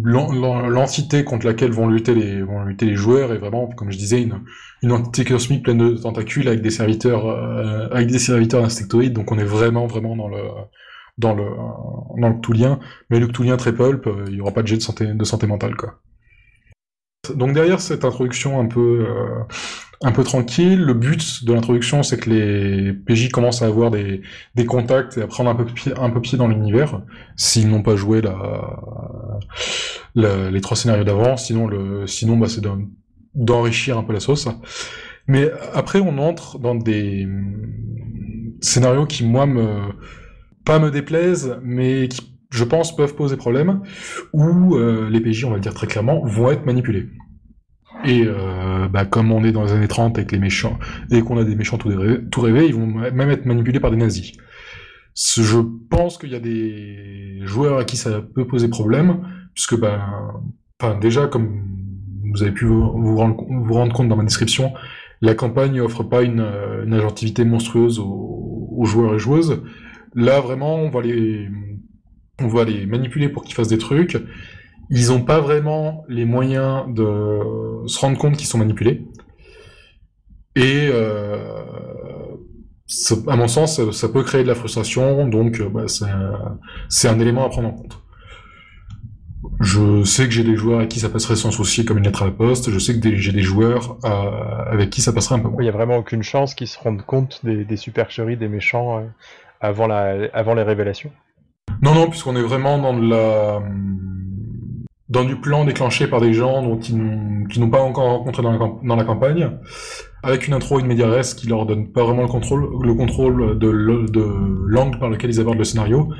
[0.03, 3.91] L'en- l'en- L'entité contre laquelle vont lutter les vont lutter les joueurs est vraiment, comme
[3.91, 4.41] je disais, une,
[4.81, 9.13] une entité cosmique pleine de tentacules avec des serviteurs euh, avec des serviteurs insectoïdes.
[9.13, 10.41] Donc on est vraiment vraiment dans le
[11.19, 11.45] dans le
[12.19, 12.77] dans le
[13.09, 15.23] mais le Cthulhien très pulp, euh, il y aura pas de jet de santé de
[15.23, 15.99] santé mentale quoi.
[17.33, 19.43] Donc derrière cette introduction un peu euh,
[20.01, 24.21] un peu tranquille, le but de l'introduction c'est que les PJ commencent à avoir des,
[24.55, 27.01] des contacts et à prendre un peu pied, un peu pied dans l'univers
[27.37, 28.35] s'ils n'ont pas joué la,
[30.15, 32.81] la- les trois scénarios d'avant, sinon le sinon bah, c'est d'en-
[33.35, 34.47] d'enrichir un peu la sauce.
[35.27, 39.79] Mais après on entre dans des hum, scénarios qui moi me
[40.65, 43.81] pas me déplaisent, mais qui je pense peuvent poser problème,
[44.31, 47.09] où euh, les PJ, on va le dire très clairement, vont être manipulés.
[48.05, 50.77] Et euh, bah, comme on est dans les années 30 avec les méchants,
[51.09, 51.89] et qu'on a des méchants tout
[52.41, 54.33] rêvés, ils vont même être manipulés par des nazis.
[55.15, 59.21] Je pense qu'il y a des joueurs à qui ça peut poser problème,
[59.55, 59.75] puisque
[60.79, 61.63] enfin, déjà, comme
[62.33, 64.73] vous avez pu vous, rendre, compte dans ma description,
[65.21, 69.63] la campagne offre pas une, euh, une agentivité monstrueuse aux joueurs et joueuses.
[70.13, 71.47] Là, vraiment, on va les,
[72.39, 74.17] on va les manipuler pour qu'ils fassent des trucs.
[74.89, 79.05] Ils n'ont pas vraiment les moyens de se rendre compte qu'ils sont manipulés.
[80.55, 81.37] Et euh,
[83.27, 87.45] à mon sens, ça, peut créer de la frustration, donc euh, bah, c'est un, élément
[87.45, 87.99] à prendre en compte.
[89.59, 92.23] Je sais que j'ai des joueurs avec qui ça passerait sans souci comme une lettre
[92.23, 95.47] à la poste, je sais que j'ai des joueurs avec qui ça passerait un peu
[95.47, 95.61] moins.
[95.61, 99.07] Il y a vraiment aucune chance qu'ils se rendent compte des, supercheries des méchants euh,
[99.61, 99.87] avant
[100.53, 101.11] les révélations.
[101.81, 103.61] Non, non, puisqu'on est vraiment dans la
[105.09, 106.97] dans du plan déclenché par des gens dont ils
[107.59, 108.51] n'ont- pas encore rencontré dans
[108.95, 109.51] la, campagne,
[110.23, 112.93] avec une intro et une média res qui leur donne pas vraiment le contrôle, le
[112.95, 114.25] contrôle de le- de
[114.65, 116.11] l'angle par lequel ils abordent le scénario,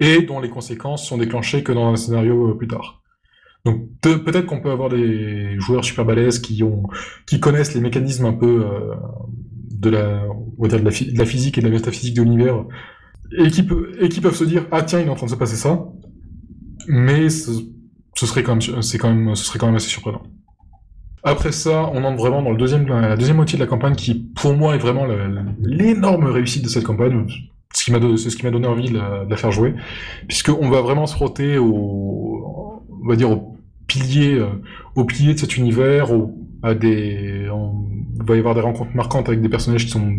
[0.00, 3.02] et dont les conséquences sont déclenchées que dans un scénario euh, plus tard.
[3.64, 6.84] Donc pe- peut-être qu'on peut avoir des joueurs super balèzes qui ont
[7.26, 8.94] qui connaissent les mécanismes un peu euh,
[9.70, 10.24] de la
[10.58, 12.64] de la, de la physique et de la métaphysique de l'univers
[13.36, 15.30] et qui, peut, et qui peuvent se dire ah tiens il est en train de
[15.30, 15.86] se passer ça.
[16.88, 17.52] Mais ce,
[18.16, 20.22] serait quand même c'est quand même ce serait quand même assez surprenant.
[21.22, 24.14] Après ça on entre vraiment dans le deuxième la deuxième moitié de la campagne qui
[24.14, 25.06] pour moi est vraiment
[25.60, 27.26] l'énorme réussite de cette campagne.
[27.72, 29.74] Ce qui m'a ce qui m'a donné envie de la, faire jouer.
[30.26, 34.48] Puisque on va vraiment se frotter au on va dire au pilier euh,
[34.96, 36.08] au pilier de cet univers
[36.62, 37.86] à des on
[38.24, 40.16] va y avoir des rencontres marquantes avec des personnages qui sont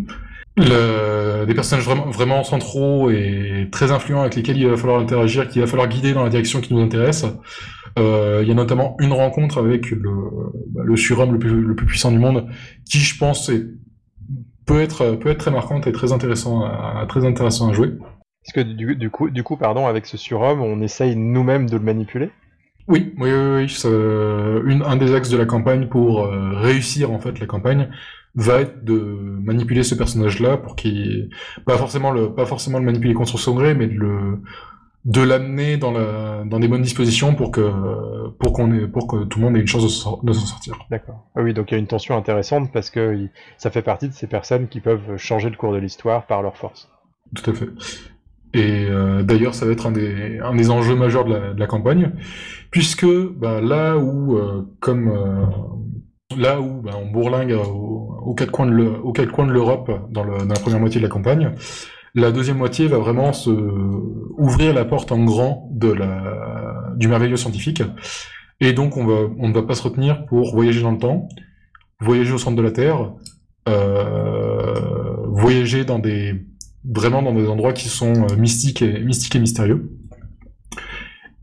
[0.57, 5.47] le- des personnages vraiment, vraiment centraux et très influents avec lesquels il va falloir interagir,
[5.47, 7.25] qu'il va falloir guider dans la direction qui nous intéresse.
[7.99, 10.11] Euh, il y a notamment une rencontre avec le,
[10.69, 12.47] bah, le surhomme le plus, le plus puissant du monde,
[12.89, 13.65] qui je pense est,
[14.65, 17.89] peut, être, peut être très marquante et très intéressant à, très intéressant à jouer.
[18.45, 21.77] Est-ce que du, du, coup, du coup, pardon, avec ce surhomme, on essaye nous-mêmes de
[21.77, 22.29] le manipuler?
[22.87, 23.69] Oui, oui, oui, oui.
[23.69, 27.45] c'est, euh, une- un des axes de la campagne pour euh, réussir en fait la
[27.45, 27.89] campagne
[28.35, 31.29] va être de manipuler ce personnage-là pour qu'il
[31.65, 34.39] pas forcément le pas forcément le manipuler contre son gré, mais de le
[35.03, 37.71] de l'amener dans la dans des bonnes dispositions pour que
[38.39, 39.87] pour qu'on ait pour que tout le monde ait une chance de
[40.33, 40.77] s'en sortir.
[40.91, 41.25] D'accord.
[41.35, 44.07] Ah oui, donc il y a une tension intéressante parce que il- ça fait partie
[44.07, 46.87] de ces personnes qui peuvent changer le cours de l'histoire par leur force.
[47.35, 47.69] Tout à fait.
[48.53, 51.59] Et euh, d'ailleurs, ça va être un des, un des enjeux majeurs de la, de
[51.59, 52.11] la campagne,
[52.69, 55.45] puisque bah, là où, euh, comme euh,
[56.37, 60.99] là où bah, on bourlingue au- aux quatre coins de l'Europe dans, la première moitié
[60.99, 61.51] de la campagne,
[62.13, 65.69] la deuxième moitié va vraiment se ouvrir la porte en grand
[66.95, 67.83] du merveilleux scientifique.
[68.59, 71.27] Et donc, on ne va pas se retenir pour voyager dans le temps,
[71.99, 73.13] voyager au centre de la Terre,
[73.67, 76.45] euh, voyager dans des
[76.83, 79.91] vraiment dans des endroits qui sont euh, mystiques et mystiques et mystérieux.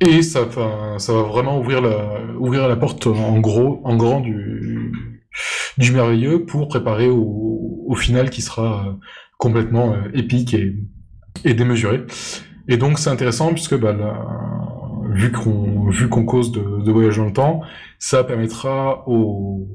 [0.00, 4.77] Et ça va vraiment ouvrir la, ouvrir la porte en gros, en grand du,
[5.76, 8.92] du merveilleux pour préparer au, final qui sera euh,
[9.38, 12.04] complètement euh, épique et, démesuré.
[12.68, 13.96] Et donc c'est intéressant puisque bah,
[15.12, 17.60] vu qu'on cause de, voyage dans le temps,
[17.98, 19.66] ça permettra aux,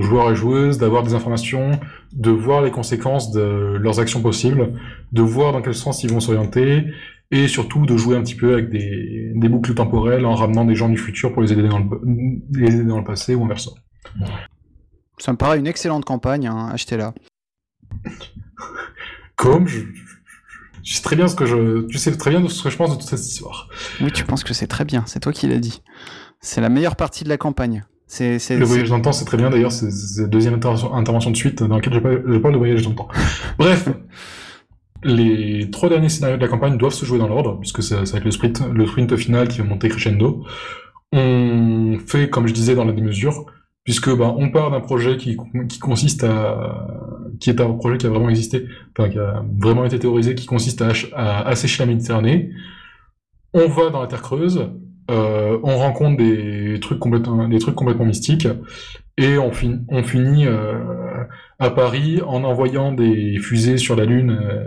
[0.00, 1.72] joueurs et joueuses d'avoir des informations,
[2.12, 4.74] de voir les conséquences de leurs actions possibles,
[5.12, 6.84] de voir dans quel sens ils vont s'orienter,
[7.30, 10.74] et surtout de jouer un petit peu avec des, des boucles temporelles en ramenant des
[10.74, 11.86] gens du futur pour les aider dans le,
[12.52, 13.76] les aider dans le passé ou inversement.
[15.18, 17.14] Ça me paraît une excellente campagne, hein, achetez-la.
[19.36, 19.80] Comme je,
[20.82, 22.90] je sais très bien ce que je, tu sais très bien ce que je pense
[22.90, 23.68] de toute cette histoire.
[24.00, 25.82] Oui, tu penses que c'est très bien, c'est toi qui l'as dit.
[26.40, 27.84] C'est la meilleure partie de la campagne.
[28.06, 29.50] C'est, Le voyage dans le temps, c'est très bien.
[29.50, 29.88] D'ailleurs, c'est
[30.20, 32.90] la deuxième intervention, intervention de suite dans laquelle je parle, je parle de voyage dans
[32.90, 33.08] le temps.
[33.58, 33.88] Bref,
[35.02, 38.12] les trois derniers scénarios de la campagne doivent se jouer dans l'ordre, puisque c'est c'est
[38.12, 40.44] avec le sprint, le sprint final qui va monter crescendo.
[41.12, 43.46] On fait, comme je disais, dans la démesure,
[43.86, 46.86] puisque bah, on part d'un projet qui, qui consiste à,
[47.40, 50.44] qui est un projet qui a vraiment existé, enfin qui a vraiment été théorisé, qui
[50.44, 52.50] consiste à, à assécher la Méditerranée.
[53.54, 54.68] On va dans la Terre creuse,
[55.10, 58.48] euh, on rencontre des trucs complètement, des trucs complètement mystiques,
[59.16, 61.24] et on, fin- on finit euh,
[61.58, 64.64] à Paris en envoyant des fusées sur la Lune euh,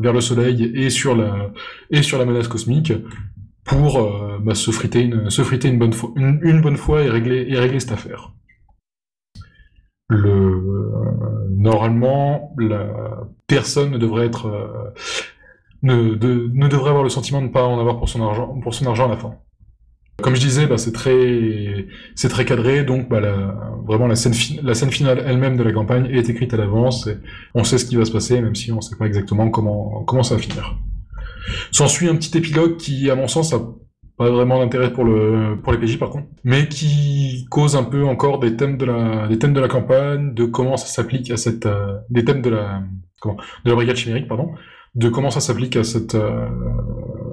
[0.00, 1.52] vers le Soleil et sur la
[1.90, 2.92] et sur la menace cosmique
[3.64, 7.02] pour euh, bah, se friter une se friter une bonne fois une, une bonne fois
[7.02, 8.32] et régler et régler cette affaire.
[10.08, 12.86] Le euh, normalement la
[13.48, 14.90] personne ne devrait être euh,
[15.82, 18.58] ne, de- ne devrait avoir le sentiment de ne pas en avoir pour son argent
[18.60, 19.34] pour son argent à la fin.
[20.22, 23.54] Comme je disais, bah, c'est très, c'est très cadré, donc bah, la-
[23.86, 27.06] vraiment la scène, la scène finale elle-même de la campagne est écrite à l'avance.
[27.06, 27.18] et
[27.54, 30.04] On sait ce qui va se passer, même si on ne sait pas exactement comment,
[30.04, 30.78] comment ça va finir.
[31.70, 33.60] S'ensuit un petit épilogue qui, à mon sens, a
[34.16, 38.04] pas vraiment d'intérêt pour le pour les PJ par contre, mais qui cause un peu
[38.04, 41.36] encore des thèmes de la des thèmes de la campagne, de comment ça s'applique à
[41.36, 42.82] cette euh, des thèmes de la
[43.20, 44.52] comment de la brigade chimérique pardon,
[44.94, 46.48] de comment ça s'applique à cette euh,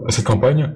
[0.07, 0.73] à cette campagne.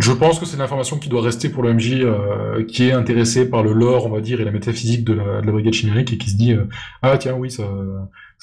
[0.00, 3.50] Je pense que c'est l'information qui doit rester pour le MJ euh, qui est intéressé
[3.50, 6.10] par le lore, on va dire, et la métaphysique de la, de la brigade chimérique
[6.14, 6.54] et qui se dit
[7.02, 7.68] ah tiens oui ça-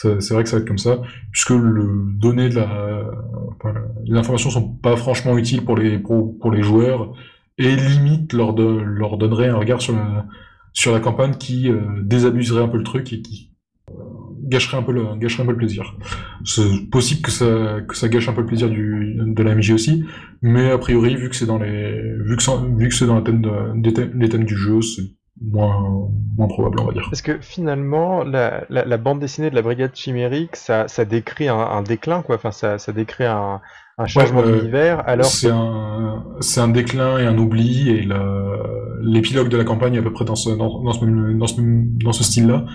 [0.02, 3.04] c'est vrai que ça va être comme ça puisque le donner de la
[3.60, 3.74] enfin,
[4.06, 7.14] les informations sont pas franchement utiles pour les pour, pour les joueurs
[7.58, 10.26] et limite leur leur donnerait un regard sur la
[10.74, 13.52] sur la campagne qui euh, désabuserait un peu le truc et qui
[13.90, 13.94] euh,
[14.44, 15.96] gâcherait un peu le gâcherait un peu le plaisir.
[16.46, 19.72] C'est possible que ça que ça gâche un peu le plaisir du de la MJ
[19.72, 20.06] aussi,
[20.42, 21.92] mais a priori vu que c'est dans les
[22.24, 25.04] vu que vu que c'est dans le thème de- des thèmes, thèmes du jeu, c'est
[25.42, 27.08] moins moins probable on va dire.
[27.10, 31.48] Parce que finalement, la, la, la bande dessinée de la Brigade Chimérique, ça, ça décrit
[31.48, 32.36] un, un déclin, quoi.
[32.36, 33.62] Enfin, ça, ça décrit un,
[33.98, 38.08] un changement euh, d'univers, alors que c'est un c'est un déclin et un oubli et
[39.02, 41.56] l'épilogue de la campagne est à peu près dans ce dans, dans ce dans ce
[41.60, 42.66] dans ce style-là.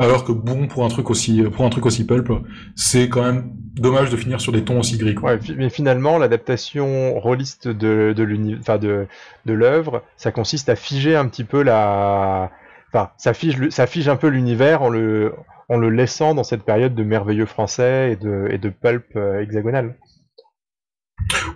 [0.00, 2.30] Alors que bon pour un truc aussi pour un truc aussi pulp,
[2.76, 5.14] c'est quand même dommage de finir sur des tons aussi gris.
[5.14, 5.32] Quoi.
[5.34, 9.06] Ouais, mais finalement, l'adaptation rôliste de, de enfin de,
[9.44, 12.50] de l'œuvre, ça consiste à figer un petit peu la,
[12.92, 15.32] enfin, ça fige, ça fige un peu l'univers en le,
[15.68, 19.40] en le laissant dans cette période de merveilleux français et de, et de pulp euh,
[19.40, 19.96] hexagonal.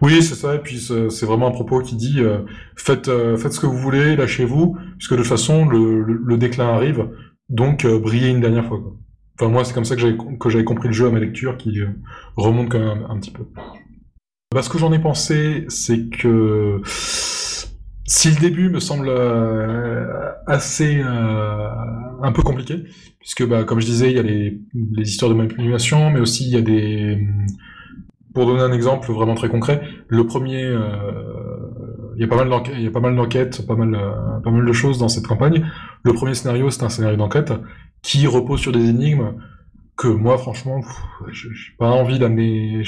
[0.00, 0.57] Oui, c'est ça.
[0.57, 2.38] Et puis c'est c'est vraiment un propos qui dit euh,
[2.76, 6.37] faites euh, faites ce que vous voulez, lâchez-vous, puisque de toute façon le, le, le
[6.37, 7.09] déclin arrive.
[7.53, 8.81] Donc euh, brillez une dernière fois.
[9.38, 11.88] Enfin moi c'est comme ça que j'avais compris le jeu à ma lecture, qui euh,
[12.37, 13.45] remonte quand même un, petit peu.
[14.53, 21.03] Bah, ce que j'en ai pensé, c'est que si le début me semble euh, assez
[21.03, 22.85] un peu compliqué,
[23.21, 26.45] puisque bah, comme je disais, il y a les, les histoires de manipulation, mais aussi
[26.47, 27.29] il y a des
[28.35, 30.75] pour donner un exemple vraiment très concret, le premier,
[32.16, 32.37] il y a pas
[33.01, 35.66] mal d'enquêtes, euh, pas mal de choses dans cette campagne.
[36.03, 37.53] Le premier scénario, c'est un scénario d'enquête
[38.03, 39.35] qui repose sur des énigmes
[39.96, 40.81] que moi, franchement,
[41.31, 41.48] j'ai
[41.79, 41.90] pas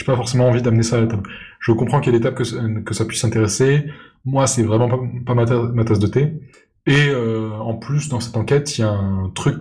[0.06, 1.22] pas forcément envie d'amener ça à la table.
[1.60, 2.37] Je comprends qu'il y a des tables
[2.84, 3.84] que, ça puisse intéresser.
[4.24, 4.88] Moi, c'est vraiment
[5.24, 6.32] pas, ma, tasse de thé.
[6.87, 9.60] Et euh, en plus, dans cette enquête, il y a un truc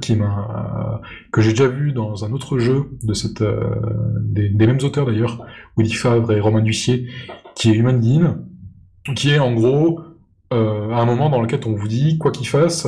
[1.31, 3.63] que j'ai déjà vu dans un autre jeu de cette euh,
[4.19, 5.45] des, mêmes auteurs d'ailleurs,
[5.77, 7.07] Willy Favre et Romain Duissier,
[7.55, 8.39] qui est Human Dean,
[9.15, 10.01] qui est en gros
[10.53, 12.87] euh, à un moment dans lequel on vous dit quoi qu'il fasse,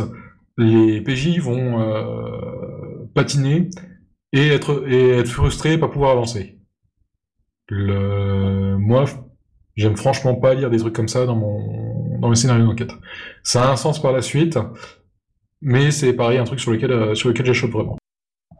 [0.58, 3.70] les PJ vont euh, patiner
[4.32, 6.60] et être et être frustrés et pas pouvoir avancer.
[7.68, 8.78] Le...
[8.78, 9.06] Moi,
[9.76, 12.94] j'aime franchement pas lire des trucs comme ça dans mon dans mes scénarios d'enquête.
[13.44, 14.60] Ça a un sens par la suite,
[15.62, 17.98] mais c'est pareil un truc sur lequel euh, sur lequel vraiment.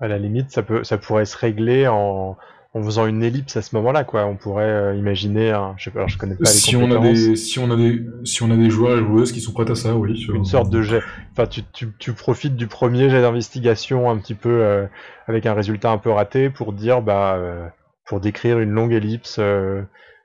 [0.02, 2.36] À la limite, ça peut ça pourrait se régler en
[2.76, 4.26] en faisant une ellipse à ce moment-là, quoi.
[4.26, 6.92] On pourrait euh, imaginer, un, je sais pas, alors je connais pas les si on
[6.92, 9.54] a des, si on a des, si on a des joueurs et joueuses qui sont
[9.54, 10.28] prêts à ça, oui.
[10.34, 11.02] Une sorte de jet.
[11.32, 14.88] Enfin, tu, tu, tu profites du premier jet d'investigation un petit peu euh,
[15.26, 17.66] avec un résultat un peu raté pour dire, bah, euh,
[18.06, 19.40] pour décrire une longue ellipse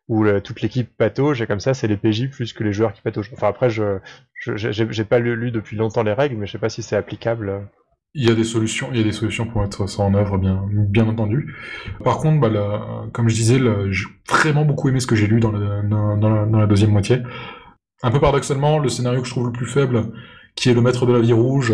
[0.09, 3.01] où toute l'équipe patauge et comme ça, c'est les PJ plus que les joueurs qui
[3.01, 3.31] pataugent.
[3.33, 3.99] Enfin après, je,
[4.35, 7.69] j'ai pas lu, lu, depuis longtemps les règles, mais je sais pas si c'est applicable.
[8.15, 10.37] Il y a des solutions, il y a des solutions pour mettre ça en œuvre,
[10.37, 11.55] bien, bien entendu.
[12.03, 15.39] Par contre, bah, là, comme je disais, j'ai vraiment beaucoup aimé ce que j'ai lu
[15.39, 15.83] dans, la,
[16.51, 17.19] la, deuxième moitié.
[18.03, 20.11] Un peu paradoxalement, le scénario que je trouve le plus faible,
[20.57, 21.73] qui est le maître de la vie rouge,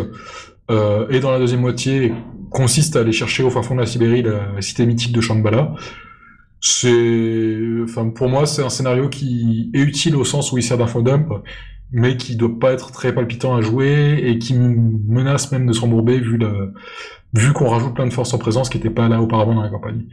[0.71, 2.13] euh, et dans la deuxième moitié,
[2.51, 5.75] consiste à aller chercher au fin fond de la Sibérie la cité mythique de Shambhala.
[6.61, 10.77] C'est, enfin, pour moi, c'est un scénario qui est utile au sens où il sert
[10.77, 11.33] d'infodump,
[11.93, 16.19] mais qui doit pas être très palpitant à jouer et qui menace même de s'embourber
[16.19, 16.39] vu
[17.35, 19.69] vu qu'on rajoute plein de forces en présence qui n'étaient pas là auparavant dans la
[19.69, 20.07] campagne.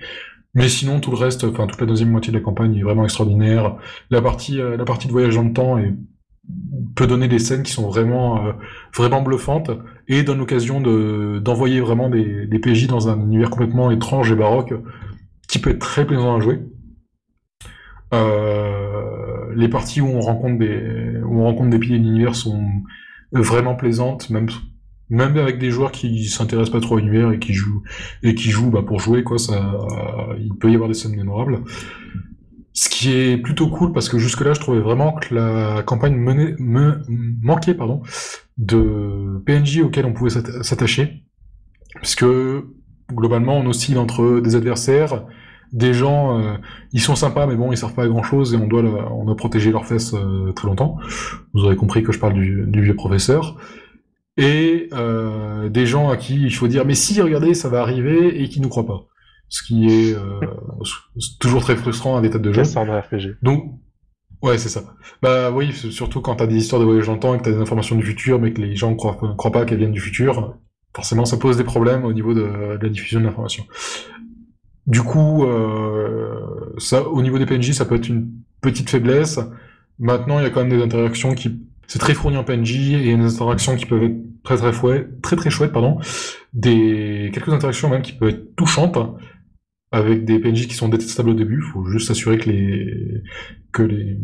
[0.56, 3.04] Mais sinon, tout le reste, enfin, toute la deuxième moitié de la campagne est vraiment
[3.06, 3.76] extraordinaire.
[4.12, 5.80] La partie, euh, de voyage dans le temps
[6.96, 9.72] peut donner des scènes qui sont vraiment, euh, bluffantes
[10.08, 14.36] et donne l'occasion de, d'envoyer vraiment des, des PJ dans un univers complètement étrange et
[14.36, 14.74] baroque
[15.48, 16.60] qui peut être très plaisant à jouer.
[18.14, 22.66] Euh, les parties où on rencontre des, où on rencontre des piliers d'univers sont
[23.32, 24.48] vraiment plaisantes, même,
[25.10, 27.84] même avec des joueurs qui s'intéressent pas trop à l'univers et qui jouent,
[28.22, 29.74] et qui jouent bah, pour jouer, quoi, ça,
[30.40, 31.64] il peut y avoir des scènes mémorables.
[32.76, 36.16] Ce qui est plutôt cool parce que jusque-là, je trouvais vraiment que la campagne
[37.42, 38.02] manquait pardon,
[38.58, 41.24] de PNJ auxquels on pouvait s'attacher.
[41.98, 42.26] Puisque
[43.12, 45.26] globalement, on oscille entre des adversaires,
[45.74, 46.54] des gens, euh,
[46.94, 49.26] ils sont sympas, mais bon, ils servent pas à grand chose et on doit, on
[49.26, 50.98] doit protéger leurs fesses euh, très longtemps.
[51.54, 53.58] Vous aurez compris que je parle du, du vieux professeur.
[54.38, 58.42] Et euh, des gens à qui il faut dire, mais si, regardez, ça va arriver,
[58.42, 59.06] et qui nous croient pas.
[59.50, 60.40] Ce qui est euh,
[61.40, 62.64] toujours très frustrant à des tas de jeux.
[62.64, 63.38] RPG.
[63.44, 63.74] Donc,
[64.42, 64.96] ouais, c'est ça.
[65.22, 67.52] Bah oui, surtout quand t'as des histoires de voyage dans le temps et que t'as
[67.52, 70.56] des informations du futur, mais que les gens croient, croient pas qu'elles viennent du futur,
[70.96, 73.66] forcément ça pose des problèmes au niveau de, de la diffusion de l'information.
[74.86, 79.40] Du coup, euh, ça, au niveau des PNJ, ça peut être une petite faiblesse.
[80.00, 82.94] Maintenant, il y a quand même des interactions qui, c'est très fourni en PNJ et
[82.94, 86.00] il y a des interactions qui peuvent être très très chouettes, très très chouettes, pardon.
[86.54, 88.98] Des quelques interactions même qui peuvent être touchantes
[89.92, 91.64] avec des PNJ qui sont détestables au début.
[91.66, 93.24] Il faut juste s'assurer que les
[93.72, 94.18] que les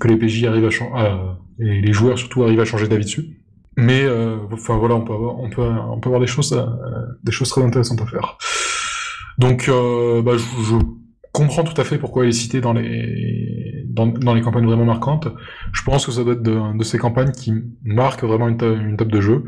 [0.00, 1.14] que les PNJ arrivent à, changer
[1.60, 3.36] et les joueurs surtout arrivent à changer d'avis dessus.
[3.76, 6.66] Mais euh, enfin voilà, on peut avoir on peut on peut avoir des choses euh,
[7.22, 8.38] des choses très intéressantes à faire.
[9.38, 10.76] Donc, euh, bah, je,
[11.32, 15.28] comprends tout à fait pourquoi il est cité dans les, dans, les campagnes vraiment marquantes.
[15.72, 19.20] Je pense que ça doit être de, ces campagnes qui marquent vraiment une, table de
[19.20, 19.44] jeu.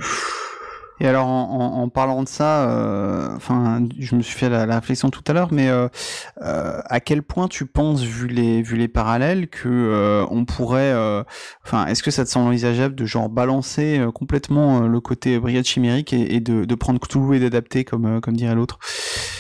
[1.01, 5.11] Et alors, en, en, parlant de ça, euh, enfin, je me suis fait la, réflexion
[5.11, 5.88] tout à l'heure, mais euh,
[6.37, 10.95] à quel point tu penses, vu les, vu les parallèles, que on pourrait,
[11.66, 16.12] enfin, est-ce que ça te semble envisageable de genre balancer complètement le côté brigade chimérique
[16.12, 18.79] et, de, prendre Cthulhu et d'adapter, comme, comme dirait l'autre?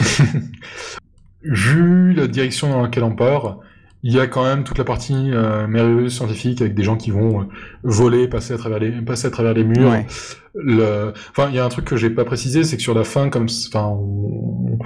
[1.42, 3.58] Vu la direction dans laquelle on part,
[4.04, 7.12] il y a quand même toute la partie euh, merveilleuse scientifique avec des gens qui
[7.12, 7.44] vont euh,
[7.84, 9.90] voler, passer à travers les, passer à travers les murs.
[9.90, 10.06] Ouais.
[10.54, 11.12] Le...
[11.30, 13.28] Enfin, il y a un truc que j'ai pas précisé, c'est que sur la fin,
[13.28, 14.78] comme, enfin, on...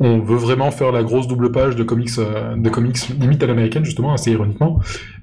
[0.00, 3.46] on, veut vraiment faire la grosse double page de comics, euh, de comics limite à
[3.46, 4.80] l'américaine justement, assez ironiquement.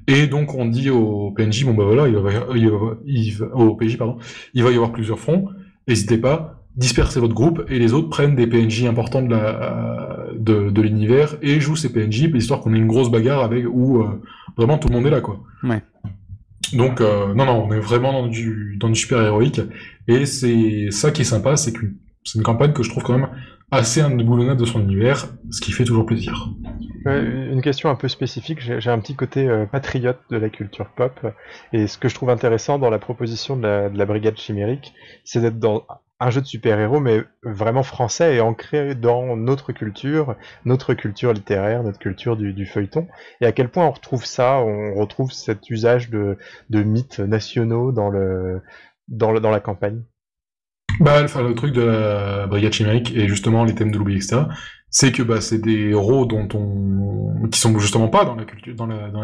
[0.08, 3.46] Et donc on dit au PNJ, bon bah voilà, il va, il va, il va,
[3.56, 4.18] au PJ pardon,
[4.56, 5.50] il va y avoir plusieurs fronts.
[5.88, 10.70] N'hésitez pas, dispersez votre groupe et les autres prennent des PNJ importants de la de,
[10.70, 14.22] de l'univers et jouent ces PNJ histoire qu'on ait une grosse bagarre avec où euh,
[14.58, 15.42] vraiment tout le monde est là quoi.
[15.64, 15.82] Ouais.
[16.74, 19.62] Donc euh, non non on est vraiment dans du dans du super héroïque
[20.08, 21.86] et c'est ça qui est sympa c'est que
[22.24, 23.30] c'est une campagne que je trouve quand même
[23.72, 26.50] assez indéboulonnable de son univers ce qui fait toujours plaisir.
[27.06, 28.60] une question un peu spécifique.
[28.62, 31.20] J'ai un petit côté euh, patriote de la culture pop.
[31.74, 34.94] Et ce que je trouve intéressant dans la proposition de la, de la Brigade Chimérique,
[35.24, 35.84] c'est d'être dans
[36.20, 41.84] un jeu de super-héros, mais vraiment français et ancré dans notre culture, notre culture littéraire,
[41.84, 43.08] notre culture du, feuilleton.
[43.42, 46.38] Et à quel point on retrouve ça, on retrouve cet usage de,
[46.72, 50.04] mythes nationaux dans, la campagne?
[51.02, 54.44] Bah, le truc de la Brigade Chimérique et justement les thèmes de l'oubli, etc.,
[54.90, 57.50] c'est que bah, c'est des héros dont on...
[57.50, 58.46] qui sont justement pas dans la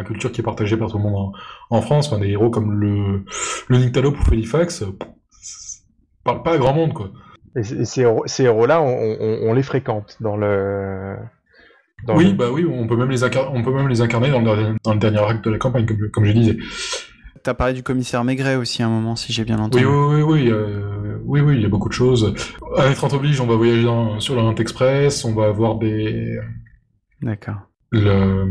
[0.04, 1.32] culture, qui est partagée par tout le monde
[1.70, 2.14] en, France.
[2.20, 3.24] Des héros comme le,
[3.70, 4.84] le Nyctalope ou Felifax,
[6.24, 7.12] parle pas à grand monde, quoi.
[7.56, 11.18] Et, ces, héros-là, on, les fréquente dans le.
[12.08, 14.76] oui, bah oui, on peut même les, incarner, on peut même les incarner dans le,
[14.84, 16.58] dans le dernier acte de la campagne, comme, comme je disais.
[17.44, 19.84] T'as parlé du commissaire Maigret aussi à un moment, si j'ai bien entendu.
[19.84, 22.34] Oui, oui, oui, oui, euh, oui, oui, il y a beaucoup de choses.
[22.78, 23.88] Avec 30 oblige, on va voyager
[24.20, 26.38] sur l'Orient Express, on va avoir des.
[27.22, 27.71] D'accord.
[27.92, 28.46] Le,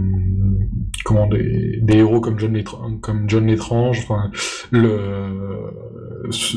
[1.04, 2.62] comment des, des héros comme John
[3.00, 4.30] comme John l'étrange, enfin
[4.70, 5.70] le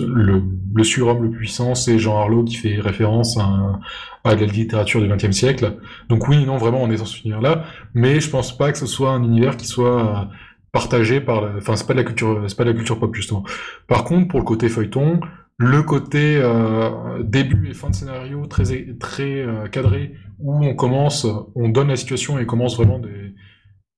[0.06, 0.44] le,
[0.76, 3.80] le surhomme le puissant, c'est Jean Harlow qui fait référence à,
[4.24, 5.78] à la littérature du XXe siècle.
[6.10, 8.86] Donc oui, non, vraiment, on est dans cet univers-là, mais je pense pas que ce
[8.86, 10.30] soit un univers qui soit
[10.72, 13.44] partagé par, enfin, c'est pas de la culture, c'est pas de la culture pop justement.
[13.88, 15.20] Par contre, pour le côté feuilleton,
[15.58, 18.64] le côté euh, début et fin de scénario très
[19.00, 23.34] très euh, cadré où on commence, on donne la situation et commence vraiment des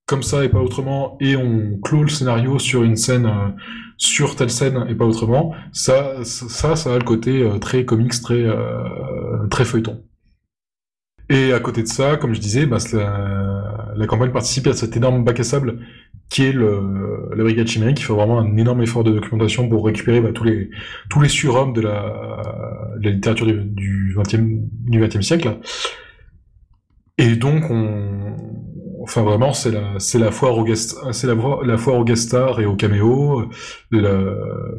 [0.05, 3.49] comme ça et pas autrement et on clôt le scénario sur une scène euh,
[3.97, 5.53] sur telle scène et pas autrement.
[5.71, 10.03] Ça, ça, ça a le côté euh, très comics, très, euh, très feuilleton.
[11.29, 12.77] Et à côté de ça, comme je disais, bah,
[13.95, 15.79] la, campagne participe à cet énorme bac à sable
[16.29, 20.21] qui est la brigade chimérique, qui fait vraiment un énorme effort de documentation pour récupérer
[20.21, 20.69] bah, tous les
[21.09, 25.57] tous les surhommes de la, littérature du, 20e du 20e siècle.
[27.17, 28.35] Et donc on,
[29.05, 32.23] Enfin, vraiment, c'est la, c'est la foire au guest, c'est la, la foire au guest
[32.23, 33.47] star et au caméo.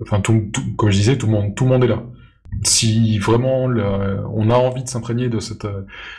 [0.02, 0.42] enfin, tout,
[0.76, 2.02] comme je disais, tout le monde, tout le monde est là.
[2.64, 5.66] Si vraiment on a envie de s'imprégner de cette,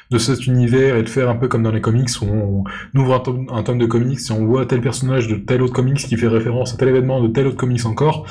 [0.10, 2.64] de cet univers et de faire un peu comme dans les comics où on,
[2.98, 3.16] ouvre
[3.52, 6.28] un tome, de comics et on voit tel personnage de tel autre comics qui fait
[6.28, 8.26] référence à tel événement de tel autre comics encore,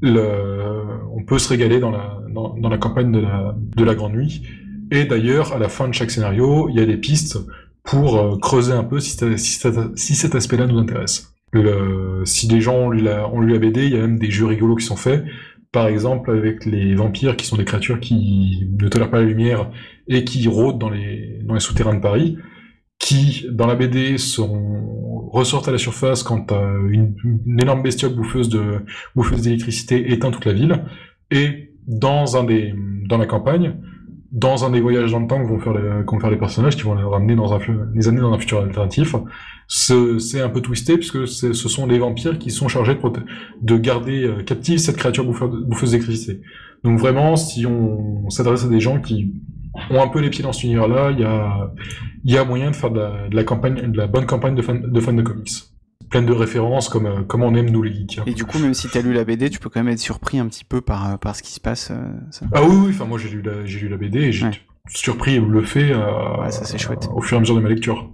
[0.00, 0.82] le,
[1.14, 4.42] on peut se régaler dans la, dans la campagne de la, de la Grande Nuit.
[4.92, 7.38] Et d'ailleurs, à la fin de chaque scénario, il y a des pistes
[7.82, 11.34] pour euh, creuser un peu si, cet aspect-là nous intéresse.
[12.26, 13.26] si les gens ont lu, la,
[13.58, 15.24] BD, il y a même des jeux rigolos qui sont faits.
[15.72, 19.70] Par exemple, avec les vampires, qui sont des créatures qui ne tolèrent pas la lumière
[20.08, 22.36] et qui rôdent dans les, souterrains de Paris,
[22.98, 24.16] qui, dans la BD,
[25.30, 26.52] ressortent à la surface quand
[26.90, 30.84] une, une énorme bestiole bouffeuse d'électricité éteint toute la ville.
[31.30, 32.26] Et dans
[33.16, 33.74] la campagne,
[34.32, 36.74] dans un des voyages dans le temps que vont faire les, vont faire les personnages,
[36.74, 37.58] qui vont les ramener dans un,
[37.94, 39.14] les années dans un futur alternatif,
[39.68, 43.00] c'est un peu twisté puisque ce sont les vampires qui sont chargés de,
[43.60, 46.40] de garder euh, captive cette créature bouffeuse d'électricité.
[46.82, 49.34] Donc vraiment, si on, s'adresse à des gens qui
[49.90, 53.00] ont un peu les pieds dans cet univers-là, il y a, moyen de faire de
[53.30, 55.50] la, campagne, de la bonne campagne de fans de, fans de comics
[56.12, 58.20] pleine de références comme, euh, comme on aime nous les geeks.
[58.26, 59.98] Et du coup, même si tu as lu la BD, tu peux quand même être
[59.98, 61.90] surpris un petit peu par, euh, par ce qui se passe.
[61.90, 64.50] Euh, ah oui, oui, enfin moi j'ai lu, la, lu la BD et j'ai
[64.88, 65.92] surpris le fait
[66.50, 67.08] ça, chouette.
[67.14, 68.12] au fur et à mesure de ma lecture.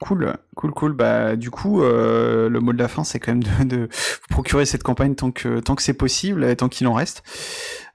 [0.00, 0.92] Cool, cool, cool.
[0.94, 4.64] Bah, du coup, le mot de la fin, c'est quand même de, de, vous procurer
[4.64, 7.22] cette campagne tant que, tant que c'est possible et tant qu'il en reste.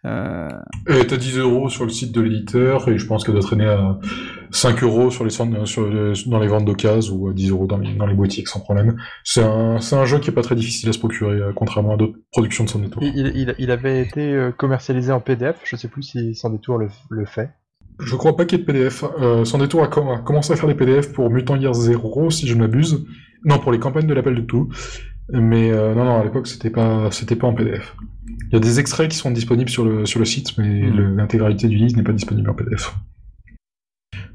[0.05, 0.47] Euh...
[0.87, 3.65] Et t'as 10 euros sur le site de l'éditeur, et je pense qu'elle doit traîner
[3.65, 3.99] à
[4.51, 5.89] 5 euros sur les, sur
[6.27, 8.97] dans les ventes d'occasion ou à 10 euros dans les, dans les boutiques sans problème.
[9.23, 11.97] C'est un, un jeu qui est pas très difficile à se procurer, euh, contrairement à
[11.97, 13.03] d'autres productions de son détour.
[13.03, 16.77] Il, il, il, avait été euh, commercialisé en PDF, je sais plus si Sans Détour
[16.77, 17.49] le, le fait.
[17.99, 19.03] Je crois pas qu'il y ait de PDF.
[19.21, 22.55] Euh, Sans Détour a, commencé à faire des PDF pour Mutant Year Zero, si je
[22.55, 23.05] ne m'abuse.
[23.43, 24.69] Non, pour les campagnes de l'appel de tout.
[25.31, 27.95] Mais euh, non, non, à l'époque, c'était pas, c'était pas en PDF.
[28.47, 31.17] Il y a des extraits qui sont disponibles sur le, sur le site, mais hmm.
[31.17, 32.95] l'intégralité du livre n'est pas disponible en PDF.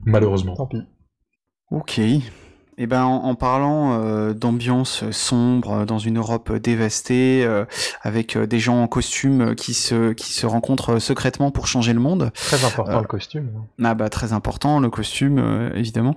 [0.04, 0.54] Malheureusement.
[0.54, 0.82] Tant pis.
[1.70, 2.00] Ok.
[2.76, 7.64] Eh ben, en, parlant euh, d'ambiance sombre dans une Europe dévastée, euh,
[8.02, 12.00] avec euh, des gens en costume qui se qui se rencontrent secrètement pour changer le
[12.00, 12.32] monde.
[12.34, 13.50] Très important le costume.
[13.56, 13.84] Hein.
[13.84, 16.16] Ah bah très important le costume évidemment,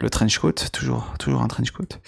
[0.00, 1.98] le trench coat toujours toujours un trench coat.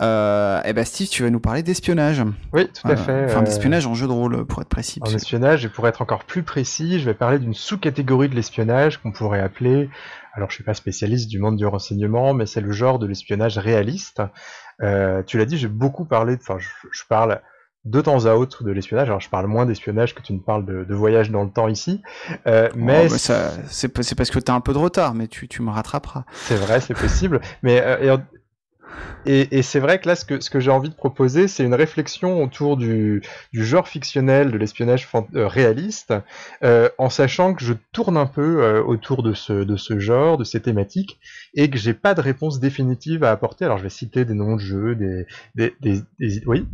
[0.00, 2.22] eh ben Steve, tu vas nous parler d'espionnage.
[2.52, 3.24] Oui, tout à fait.
[3.24, 5.00] Enfin d'espionnage en jeu de rôle pour être précis.
[5.02, 8.98] En espionnage et pour être encore plus précis, je vais parler d'une sous-catégorie de l'espionnage
[8.98, 9.88] qu'on pourrait appeler
[10.32, 13.58] alors je suis pas spécialiste du monde du renseignement, mais c'est le genre de l'espionnage
[13.58, 14.22] réaliste.
[14.80, 17.40] Euh, tu l'as dit, j'ai beaucoup parlé, enfin je, parle
[17.84, 19.08] de temps à autre de l'espionnage.
[19.08, 22.02] Alors je parle moins d'espionnage que tu ne parles de, voyage dans le temps ici,
[22.46, 23.16] euh, mais oh,
[23.68, 26.24] c'est parce que tu as un peu de retard, mais tu, tu me rattraperas.
[26.32, 27.40] C'est vrai, c'est possible.
[27.62, 28.16] Mais euh,
[29.24, 32.76] et, c'est vrai que là, ce que, j'ai envie de proposer, c'est une réflexion autour
[32.76, 33.22] du,
[33.52, 36.12] genre fictionnel de l'espionnage euh, réaliste,
[36.64, 40.38] euh, en sachant que je tourne un peu euh, autour de ce, de ce genre,
[40.38, 41.20] de ces thématiques,
[41.54, 43.64] et que j'ai pas de réponse définitive à apporter.
[43.64, 45.26] Alors je vais citer des noms de jeux, des...
[45.54, 46.02] des, des,
[46.46, 46.66] Oui?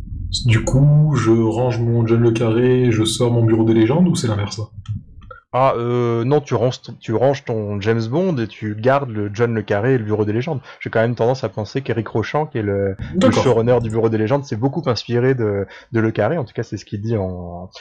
[0.45, 4.15] Du coup, je range mon John le Carré, je sors mon bureau des légendes, ou
[4.15, 4.61] c'est l'inverse?
[5.51, 9.55] Ah euh, non, tu ranges, tu ranges ton James Bond et tu gardes le John
[9.55, 10.61] le Carré et le Bureau des légendes.
[10.79, 12.95] J'ai quand même tendance à penser qu'Eric Rochant, qui est le,
[13.31, 16.37] showrunner du Bureau des légendes, s'est beaucoup inspiré de, de le Carré.
[16.37, 17.71] En tout cas, c'est ce qu'il dit en,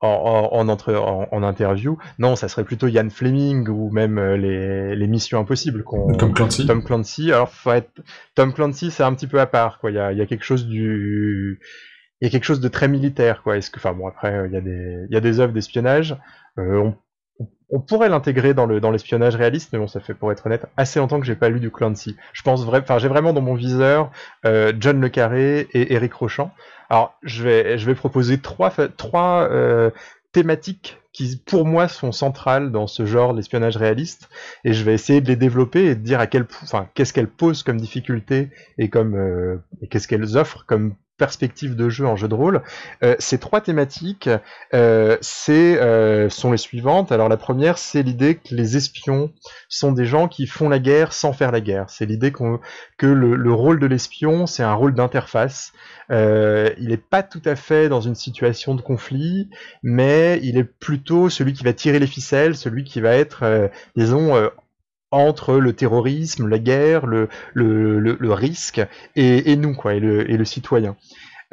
[0.00, 1.98] en, en, entre, en, interview.
[2.20, 5.82] Non, ça serait plutôt Ian Fleming ou même euh, les, les Missions Impossibles.
[6.18, 6.64] Tom Clancy.
[6.66, 7.32] Tom Clancy.
[7.32, 7.90] Alors, faut être...
[8.36, 9.80] Tom Clancy, c'est un petit peu à part.
[9.80, 9.90] Quoi.
[9.90, 11.60] Il y a, il y a quelque chose du
[12.22, 14.52] il y a quelque chose de très militaire quoi est-ce que enfin bon après il
[14.54, 16.16] y a des il y a des œuvres d'espionnage
[16.58, 16.96] euh, on
[17.68, 20.66] on pourrait l'intégrer dans le dans l'espionnage réaliste, mais bon, ça fait pour être honnête
[20.76, 22.16] assez longtemps que j'ai pas lu du Clancy.
[22.32, 24.10] Je pense vrai, enfin j'ai vraiment dans mon viseur
[24.44, 26.52] euh, John le Carré et Eric Rochant.
[26.88, 29.90] Alors je vais je vais proposer trois trois euh,
[30.32, 34.28] thématiques qui pour moi sont centrales dans ce genre l'espionnage réaliste
[34.64, 37.26] et je vais essayer de les développer et de dire à quel enfin qu'est-ce qu'elles
[37.26, 42.16] posent comme difficulté et comme euh, et qu'est-ce qu'elles offrent comme perspective de jeu en
[42.16, 42.62] jeu de rôle.
[43.02, 44.28] Euh, ces trois thématiques
[44.74, 45.16] euh,
[45.48, 47.12] euh, sont les suivantes.
[47.12, 49.32] Alors la première, c'est l'idée que les espions
[49.68, 51.88] sont des gens qui font la guerre sans faire la guerre.
[51.88, 55.72] C'est l'idée que le, le, rôle de l'espion, c'est un rôle d'interface.
[56.10, 59.48] Euh, il n'est pas tout à fait dans une situation de conflit,
[59.82, 64.50] mais il est plutôt celui qui va tirer les ficelles, celui qui va être, disons,
[65.10, 68.80] entre le terrorisme, la guerre, le, le, le, risque
[69.14, 70.96] et, et, nous, quoi, et le, et citoyen.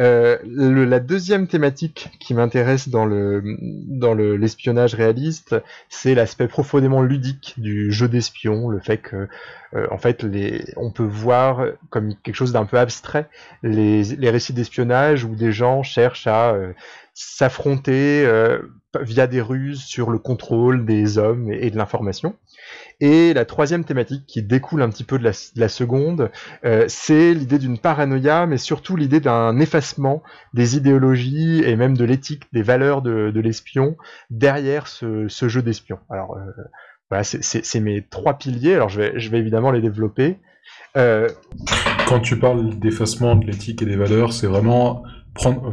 [0.02, 3.44] Euh, la deuxième thématique qui m'intéresse dans le
[3.88, 5.56] dans l'espionnage réaliste,
[5.88, 9.28] c'est l'aspect profondément ludique du jeu d'espion, le fait que
[9.76, 13.30] euh, en fait les, on peut voir comme quelque chose d'un peu abstrait
[13.62, 16.74] les, les récits d'espionnage où des gens cherchent à euh,
[17.14, 18.28] s'affronter
[19.00, 22.36] via des ruses sur le contrôle des hommes et de l'information.
[23.00, 26.32] Et la troisième thématique qui découle un petit peu de la, seconde,
[26.66, 30.24] euh, c'est l'idée d'une paranoïa, mais surtout l'idée d'un effacement
[30.54, 33.98] des idéologies et même de l'éthique, des valeurs de, l'espion
[34.30, 36.00] derrière ce, jeu d'espion.
[36.10, 36.64] Alors euh,
[37.10, 38.76] voilà, c'est mes trois piliers.
[38.76, 40.40] Alors je vais, je vais évidemment les développer.
[40.96, 41.28] Euh,
[42.08, 45.72] Quand tu parles d'effacement de l'éthique et des valeurs, c'est vraiment prendre,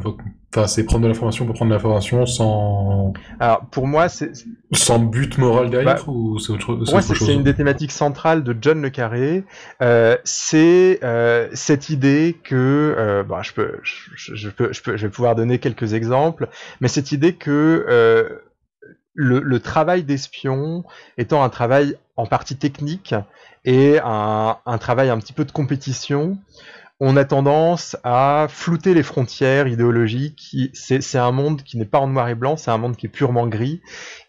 [0.54, 3.12] enfin, c'est prendre de l'information pour prendre de l'information sans.
[3.38, 4.32] Alors, pour moi, c'est.
[4.72, 8.44] Sans but moral derrière bah, ou c'est autre, pour moi, c'est une des thématiques centrales
[8.44, 9.44] de John le Carré.
[9.82, 14.96] Euh, c'est euh, cette idée que, euh, bah, je peux, je, je, peux, je peux,
[14.96, 16.48] je vais pouvoir donner quelques exemples,
[16.80, 18.28] mais cette idée que euh,
[19.14, 20.84] le, le travail d'espion
[21.18, 23.14] étant un travail en partie technique
[23.64, 26.38] et un, un travail un petit peu de compétition,
[27.02, 30.54] on a tendance à flouter les frontières idéologiques.
[30.74, 33.10] C'est un monde qui n'est pas en noir et blanc, c'est un monde qui est
[33.10, 33.80] purement gris.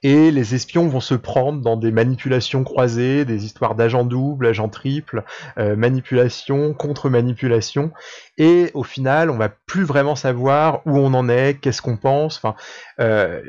[0.03, 4.69] Et les espions vont se prendre dans des manipulations croisées, des histoires d'agents doubles, agents
[4.69, 5.25] triples,
[5.57, 7.91] euh, manipulation contre manipulation.
[8.37, 12.37] Et au final, on va plus vraiment savoir où on en est, qu'est-ce qu'on pense.
[12.37, 12.55] Enfin,
[13.01, 13.41] euh,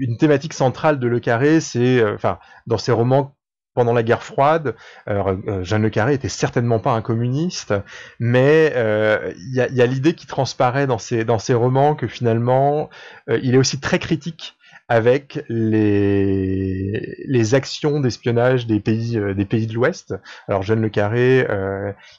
[0.00, 3.34] une thématique centrale de Le Carré, c'est, euh, enfin, dans ses romans
[3.80, 4.74] pendant la guerre froide,
[5.08, 7.72] euh, Jeanne Le Carré était certainement pas un communiste,
[8.18, 12.90] mais euh, il y a, l'idée qui transparaît dans ses, dans ses romans que finalement,
[13.30, 14.54] euh, il est aussi très critique
[14.90, 20.14] avec les, les actions d'espionnage des pays, des pays de l'Ouest.
[20.48, 21.46] Alors Jeanne Le Carré,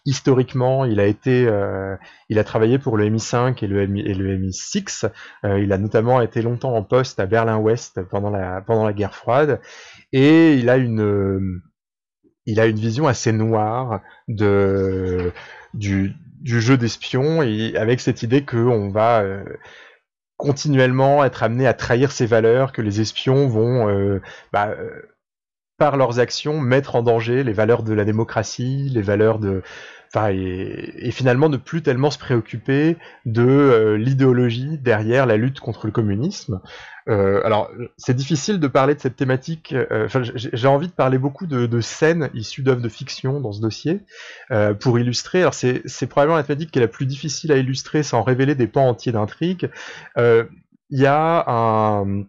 [0.05, 1.49] historiquement, il a été,
[2.29, 5.11] il a travaillé pour le MI5 et le, MI, et le MI6.
[5.43, 9.59] il a notamment été longtemps en poste à Berlin-Ouest pendant la, pendant la guerre froide,
[10.11, 11.61] et il a une,
[12.45, 15.31] il a une vision assez noire de,
[15.73, 19.23] du, jeu d'espion, et avec cette idée qu'on va
[20.41, 24.89] continuellement être amené à trahir ses valeurs, que les espions vont, euh, bah, euh,
[25.81, 29.63] par leurs actions, mettre en danger les valeurs de la démocratie, les valeurs de,
[30.29, 35.91] et, finalement ne plus tellement se préoccuper de euh, l'idéologie derrière la lutte contre le
[35.91, 36.61] communisme.
[37.09, 39.73] Euh, alors, c'est difficile de parler de cette thématique.
[39.73, 44.01] Euh, j'ai envie de parler beaucoup de, scènes issues d'œuvres de fiction dans ce dossier
[44.81, 45.41] pour illustrer.
[45.41, 48.67] Alors, c'est probablement la thématique qui est la plus difficile à illustrer sans révéler des
[48.67, 49.71] pans entiers d'intrigue.
[50.15, 52.25] Il y a un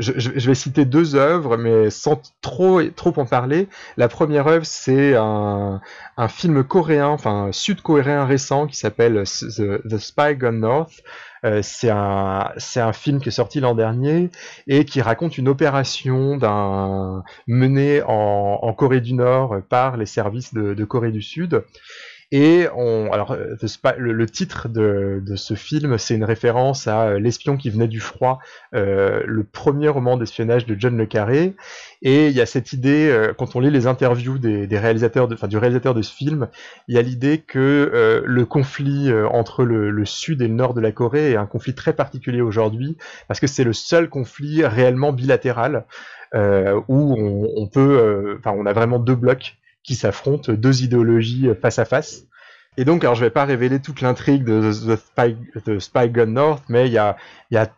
[0.00, 3.68] je, vais citer deux œuvres, mais sans trop, trop en parler.
[3.96, 5.80] La première œuvre, c'est un,
[6.28, 11.02] film coréen, enfin sud-coréen récent, qui s'appelle The, Spy Gone North.
[11.44, 14.30] Euh, c'est un, un film qui est sorti l'an dernier
[14.66, 16.38] et qui raconte une opération
[17.46, 21.62] menée en, Corée du Nord par les services de Corée du Sud
[22.32, 23.56] et on, alors, euh,
[23.98, 27.88] le, le titre de, de, ce film, c'est une référence à euh, L'espion qui venait
[27.88, 28.38] du froid,
[28.72, 31.56] euh, le premier roman d'espionnage de John le Carré.
[32.02, 35.26] Et il y a cette idée, euh, quand on lit les interviews des, des réalisateurs,
[35.26, 36.48] de, enfin du réalisateur de ce film,
[36.86, 40.74] il y a l'idée que euh, le conflit entre le, le, sud et le nord
[40.74, 44.64] de la Corée est un conflit très particulier aujourd'hui, parce que c'est le seul conflit
[44.64, 45.84] réellement bilatéral.
[46.32, 51.48] Euh, où on, on peut, enfin, on a vraiment deux blocs qui s'affrontent, deux idéologies
[51.60, 52.24] face à face.
[52.76, 56.26] Et donc, alors je vais pas révéler toute l'intrigue de The Spy, de Spy Gun
[56.26, 57.16] North, mais il y a,
[57.50, 57.68] y a,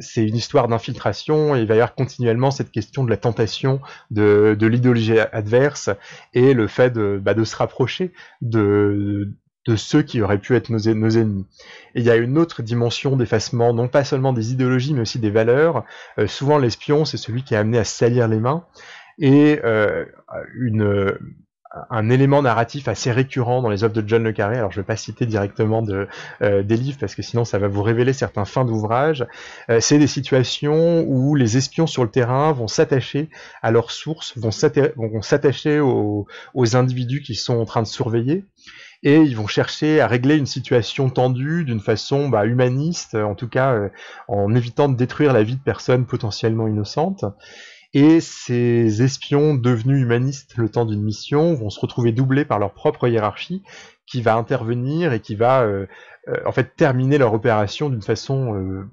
[0.00, 3.80] c'est une histoire d'infiltration et il va y avoir continuellement cette question de la tentation
[4.10, 5.90] de, de l'idéologie adverse
[6.34, 8.12] et le fait de, bah, de se rapprocher
[8.42, 9.32] de,
[9.66, 11.46] de ceux qui auraient pu être nos, nos ennemis.
[11.94, 15.18] Et il y a une autre dimension d'effacement, non pas seulement des idéologies, mais aussi
[15.18, 15.84] des valeurs.
[16.18, 18.64] Euh, souvent, l'espion, c'est celui qui est amené à salir les mains
[19.18, 20.04] et euh,
[20.54, 21.16] une,
[21.90, 24.56] un élément narratif assez récurrent dans les œuvres de John le Carré.
[24.56, 26.08] Alors je ne vais pas citer directement de,
[26.42, 29.26] euh, des livres parce que sinon ça va vous révéler certains fins d'ouvrage.
[29.70, 33.28] Euh, c'est des situations où les espions sur le terrain vont s'attacher
[33.62, 38.44] à leurs sources, vont s'attacher aux, aux individus qui sont en train de surveiller
[39.02, 43.48] et ils vont chercher à régler une situation tendue d'une façon bah, humaniste, en tout
[43.48, 43.88] cas euh,
[44.26, 47.24] en évitant de détruire la vie de personnes potentiellement innocentes.
[47.94, 52.74] Et ces espions devenus humanistes le temps d'une mission vont se retrouver doublés par leur
[52.74, 53.62] propre hiérarchie
[54.06, 55.86] qui va intervenir et qui va euh,
[56.28, 58.84] euh, en fait terminer leur opération d'une façon euh,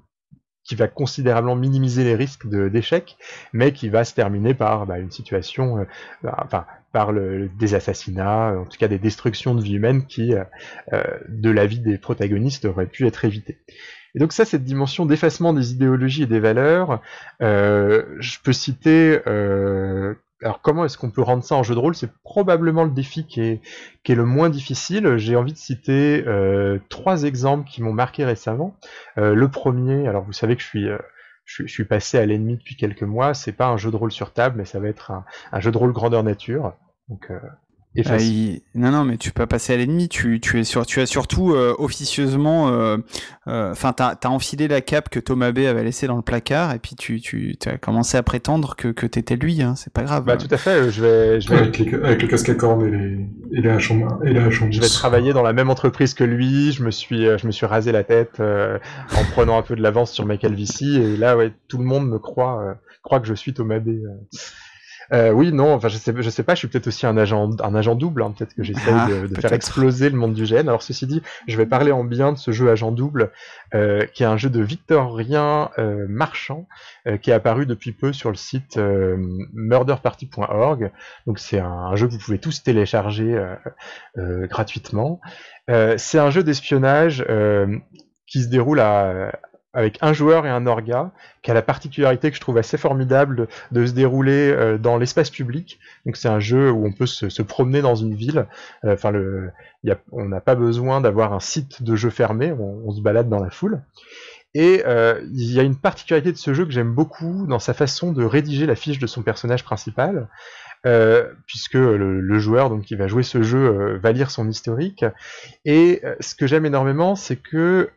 [0.64, 3.16] qui va considérablement minimiser les risques d'échec,
[3.52, 5.86] mais qui va se terminer par bah, une situation,
[6.24, 10.34] bah, enfin par le, des assassinats, en tout cas des destructions de vie humaine qui,
[11.28, 13.58] de la vie des protagonistes, auraient pu être évitées.
[14.16, 17.00] Et donc ça, cette dimension d'effacement des idéologies et des valeurs,
[17.42, 19.20] euh, je peux citer...
[19.26, 21.94] Euh, alors comment est-ce qu'on peut rendre ça en jeu de rôle?
[21.94, 23.60] C'est probablement le défi qui est,
[24.04, 25.16] qui est le moins difficile.
[25.16, 28.76] J'ai envie de citer euh, trois exemples qui m'ont marqué récemment.
[29.18, 30.88] Euh, le premier, alors vous savez que je suis...
[30.88, 30.98] Euh,
[31.44, 33.32] je, je, suis passé à l'ennemi depuis quelques mois.
[33.32, 35.70] C'est pas un jeu de rôle sur table, mais ça va être un, un jeu
[35.70, 36.72] de rôle grandeur nature.
[37.08, 37.38] Donc, euh,
[38.04, 38.62] euh, il...
[38.74, 40.08] Non, non, mais tu peux pas passer à l'ennemi.
[40.08, 42.98] Tu, tu, es sur, tu as surtout euh, officieusement, euh,
[43.46, 46.22] euh, enfin, euh, t'as as enfilé la cape que Thomas B avait laissée dans le
[46.22, 49.62] placard, et puis tu, tu as commencé à prétendre que, que t'étais lui.
[49.62, 50.24] Hein, c'est pas grave.
[50.24, 50.90] Bah tout à fait.
[50.90, 51.56] Je vais, je vais...
[51.58, 54.68] Avec, les, avec le casque à cornes et les, et les hachons, et les hachons.
[54.70, 56.72] Je vais travailler dans la même entreprise que lui.
[56.72, 60.12] Je me suis, je me suis rasé la tête en prenant un peu de l'avance
[60.12, 63.54] sur ma calvitie, et là, ouais, tout le monde me croit, croit que je suis
[63.54, 63.90] Thomas B.
[65.12, 67.50] Euh, oui, non, enfin je sais, je sais pas, je suis peut-être aussi un agent,
[67.62, 70.44] un agent double, hein, peut-être que j'essaye ah, de, de faire exploser le monde du
[70.44, 70.68] GN.
[70.68, 73.30] Alors ceci dit, je vais parler en bien de ce jeu agent double,
[73.74, 76.66] euh, qui est un jeu de victorien euh, marchand,
[77.06, 79.16] euh, qui est apparu depuis peu sur le site euh,
[79.52, 80.90] murderparty.org.
[81.26, 83.40] Donc c'est un, un, jeu que vous pouvez tous télécharger
[84.18, 85.20] euh, gratuitement.
[85.68, 87.24] c'est un jeu d'espionnage
[88.26, 89.32] qui se déroule à,
[89.72, 91.10] avec un joueur et un orga,
[91.42, 95.30] qui a la particularité que je trouve assez formidable de, se dérouler euh, dans l'espace
[95.30, 95.78] public.
[96.06, 98.46] Donc c'est un jeu où on peut se, promener dans une ville.
[98.84, 99.12] Euh, enfin,
[100.12, 102.52] on n'a pas besoin d'avoir un site de jeu fermé.
[102.52, 103.82] On, on, se balade dans la foule.
[104.58, 107.74] Et euh, il y a une particularité de ce jeu que j'aime beaucoup dans sa
[107.74, 110.28] façon de rédiger la fiche de son personnage principal.
[110.86, 115.04] Euh, puisque le, joueur qui va jouer ce jeu euh, va lire son historique.
[115.64, 117.90] Et euh, ce que j'aime énormément, c'est que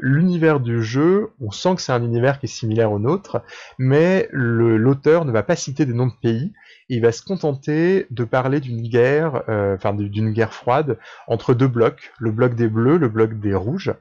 [0.00, 3.42] l'univers du jeu, on sent que c'est un univers qui est similaire au nôtre,
[3.78, 6.52] mais l'auteur ne va pas citer des noms de pays.
[6.88, 12.12] Il va se contenter de parler d'une guerre, enfin d'une guerre froide entre deux blocs,
[12.18, 13.92] le bloc des bleus, le bloc des rouges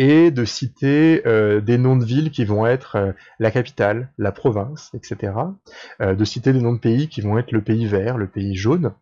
[0.00, 4.32] et de citer euh, des noms de villes qui vont être euh, la capitale, la
[4.32, 5.34] province, etc.
[6.00, 8.56] Euh, de citer des noms de pays qui vont être le pays vert, le pays
[8.56, 8.92] jaune.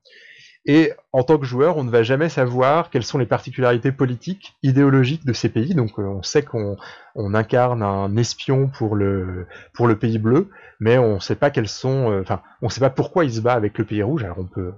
[0.67, 4.57] Et en tant que joueur, on ne va jamais savoir quelles sont les particularités politiques,
[4.65, 5.77] idéologiques de ces pays.
[5.77, 6.77] Donc on sait qu'on
[7.15, 9.47] on incarne un espion pour le,
[10.01, 12.25] pays bleu, mais on ne sait pas quels sont,
[12.61, 14.25] on sait pas pourquoi il se bat avec le pays rouge.
[14.25, 14.73] Alors on peut,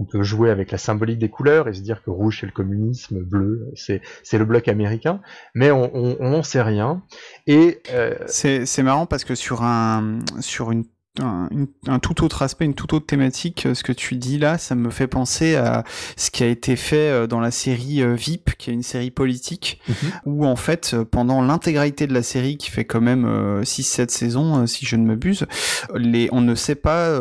[0.00, 2.52] on peut jouer avec la symbolique des couleurs et se dire que rouge c'est le
[2.52, 5.20] communisme, bleu c'est le bloc américain,
[5.54, 7.02] mais on n'en sait rien.
[7.46, 8.14] Et euh...
[8.26, 10.84] c'est marrant parce que sur un sur une
[11.20, 13.68] un, tout autre aspect, une toute autre thématique.
[13.72, 15.84] Ce que tu dis là, ça me fait penser à
[16.16, 19.94] ce qui a été fait dans la série VIP, qui est une série politique, mhm.
[20.26, 23.26] où en fait, pendant l'intégralité de la série, qui fait quand même
[23.62, 25.46] 6-7 saisons, si je ne m'abuse,
[25.94, 27.18] les, on ne sait pas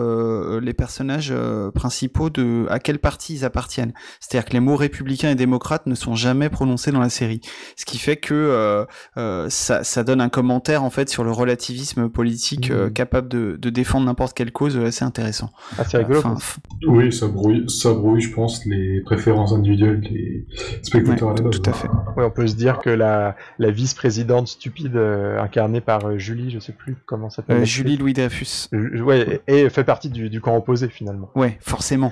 [0.62, 1.34] les personnages
[1.76, 3.93] principaux de à quelle partie ils appartiennent.
[4.20, 7.41] C'est-à-dire que les mots républicains et démocrates ne sont jamais prononcés dans la série,
[7.76, 8.86] ce qui fait que
[9.50, 12.93] ça, ça donne un commentaire en fait sur le relativisme politique mhm.
[12.93, 15.50] capable de, de défendre n'importe quelle cause euh, assez intéressant.
[15.78, 16.22] Ah, c'est rigolo.
[16.88, 20.46] oui, ça brouille, ça brouille, je pense, les préférences individuelles des
[20.84, 21.88] spectateurs à Tout à fait.
[22.16, 26.52] Oui, on peut se dire que la, la vice-présidente stupide euh, incarnée par euh, Julie,
[26.52, 27.66] je sais plus comment ça s'appelle.
[27.66, 28.68] Julie Louis Dreyfus.
[28.72, 31.30] ouais, et, fait partie du, du camp opposé finalement.
[31.36, 32.12] Ouais, forcément.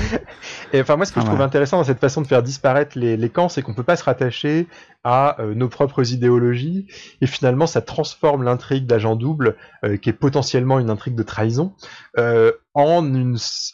[0.72, 3.16] et enfin, moi, ce que je trouve intéressant dans cette façon de faire disparaître les,
[3.16, 4.66] les camps, c'est qu'on peut pas se rattacher
[5.04, 6.86] à euh, nos propres idéologies,
[7.20, 11.72] et finalement ça transforme l'intrigue d'agent double, euh, qui est potentiellement une intrigue de trahison,
[12.18, 13.04] euh, en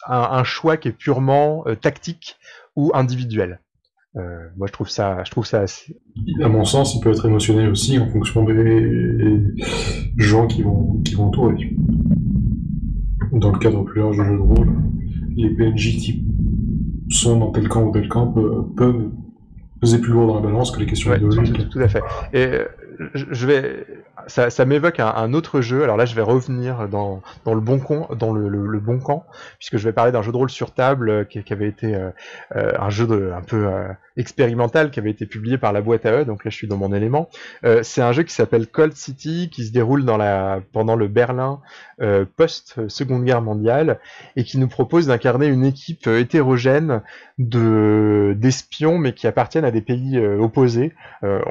[0.07, 2.37] un, choix qui est purement tactique
[2.75, 3.59] ou individuel.
[4.15, 5.97] moi je trouve ça, je trouve ça assez...
[6.41, 9.43] À mon sens, il peut être émotionnel aussi en fonction des
[10.17, 11.75] gens qui vont, qui vont entourer.
[13.31, 14.73] Dans le cadre plus large du jeu de rôle,
[15.35, 16.25] les PNJ qui
[17.09, 18.33] sont dans tel camp ou tel camp
[18.75, 19.11] peuvent
[19.85, 21.69] peser plus lourd dans la balance que les questions idéologiques.
[21.69, 22.01] Tout, à fait.
[22.33, 22.65] Et euh,
[23.13, 23.85] je vais,
[24.25, 25.83] ça, ça m'évoque un, autre jeu.
[25.83, 29.25] Alors là, je vais revenir dans, dans le bon camp, dans le, le, bon camp,
[29.59, 31.95] puisque je vais parler d'un jeu de rôle sur table euh, qui, qui avait été
[31.95, 32.11] euh,
[32.79, 33.67] un jeu de, un peu
[34.17, 36.25] expérimental qui avait été publié par la boîte à eux.
[36.25, 37.29] Donc là, je suis dans mon élément.
[37.83, 41.59] c'est un jeu qui s'appelle Cold City, qui se déroule dans la, pendant le Berlin
[42.35, 43.99] post Seconde Guerre mondiale
[44.35, 47.01] et qui nous propose d'incarner une équipe hétérogène
[47.37, 50.93] de d'espions, mais qui appartiennent à des pays euh, opposés.
[51.23, 51.41] Euh,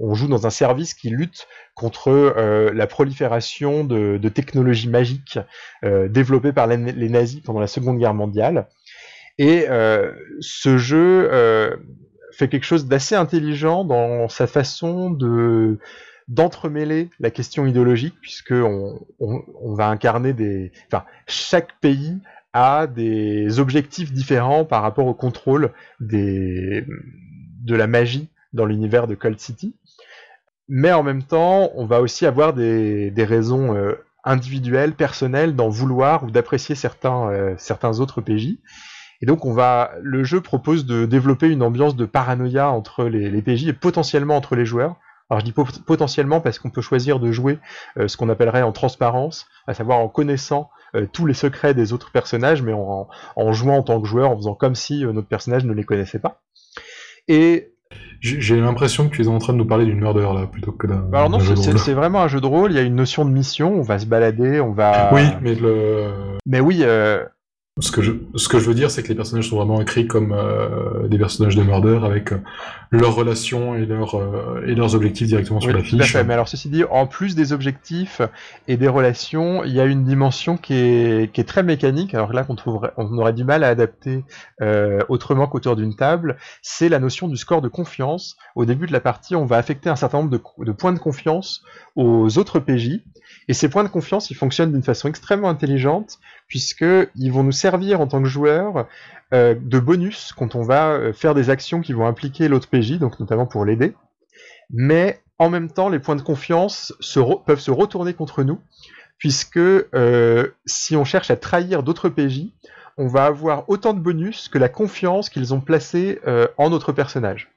[0.00, 5.38] on, joue dans un service qui lutte contre euh, la prolifération de, technologies magiques
[5.82, 8.68] développées par les, nazis pendant la Seconde Guerre mondiale.
[9.38, 9.66] Et
[10.40, 11.30] ce jeu
[12.32, 15.78] fait quelque chose d'assez intelligent dans sa façon de
[16.28, 18.98] d'entremêler la question idéologique puisque on,
[19.74, 20.72] va incarner des
[21.26, 22.18] chaque pays
[22.52, 26.86] a des objectifs différents par rapport au contrôle des
[27.64, 29.74] de la magie dans l'univers de Cold City.
[30.68, 36.24] Mais en même temps, on va aussi avoir des, raisons euh, individuelles, personnelles, d'en vouloir
[36.24, 38.58] ou d'apprécier certains, euh, autres PJ.
[39.20, 43.68] Et donc, le jeu propose de développer une ambiance de paranoïa entre les, les PJ
[43.68, 44.96] et potentiellement entre les joueurs.
[45.30, 45.54] Alors je dis
[45.86, 47.58] potentiellement parce qu'on peut choisir de jouer
[47.96, 50.70] euh, ce qu'on appellerait en transparence, à savoir en connaissant
[51.12, 54.36] tous les secrets des autres personnages, mais en, en, jouant en tant que joueur, en
[54.36, 56.40] faisant comme si notre personnage ne les connaissait pas.
[57.26, 57.74] Et
[58.20, 60.86] j'ai l'impression que tu es en train de nous parler d'une murder là plutôt que
[60.86, 61.06] d'un.
[61.12, 62.72] Alors non, c'est vraiment un jeu de rôle.
[62.72, 63.74] Il y a une notion de mission.
[63.74, 65.12] On va se balader, on va.
[65.12, 66.38] Oui, mais le.
[66.46, 67.24] Mais oui, euh,
[67.80, 70.06] ce que je, ce que je veux dire, c'est que les personnages sont vraiment écrits
[70.06, 72.38] comme euh, des personnages de murder avec euh,
[72.92, 76.14] leurs relations et, leurs euh, et leurs objectifs directement sur la fiche.
[76.14, 78.22] Mais alors, ceci dit, en plus des objectifs
[78.68, 82.14] et des relations, il y a une dimension qui est, qui est très mécanique.
[82.14, 84.22] Alors là, qu'on trouverait, on aurait du mal à adapter
[85.08, 86.36] autrement qu'autour d'une table.
[86.62, 88.36] C'est la notion du score de confiance.
[88.54, 91.00] Au début de la partie, on va affecter un certain nombre de, de points de
[91.00, 91.64] confiance
[91.96, 93.00] aux autres PJ.
[93.48, 96.18] Et ces points de confiance, ils fonctionnent d'une façon extrêmement intelligente
[96.48, 98.86] puisqu'ils vont nous servir en tant que joueurs
[99.32, 102.98] euh, de bonus quand on va euh, faire des actions qui vont impliquer l'autre PJ,
[102.98, 103.94] donc notamment pour l'aider.
[104.70, 106.94] Mais en même temps, les points de confiance
[107.46, 108.60] peuvent se retourner contre nous,
[109.18, 112.52] puisque euh, si on cherche à trahir d'autres PJ,
[112.96, 116.20] on va avoir autant de bonus que la confiance qu'ils ont placée
[116.56, 117.50] en notre personnage.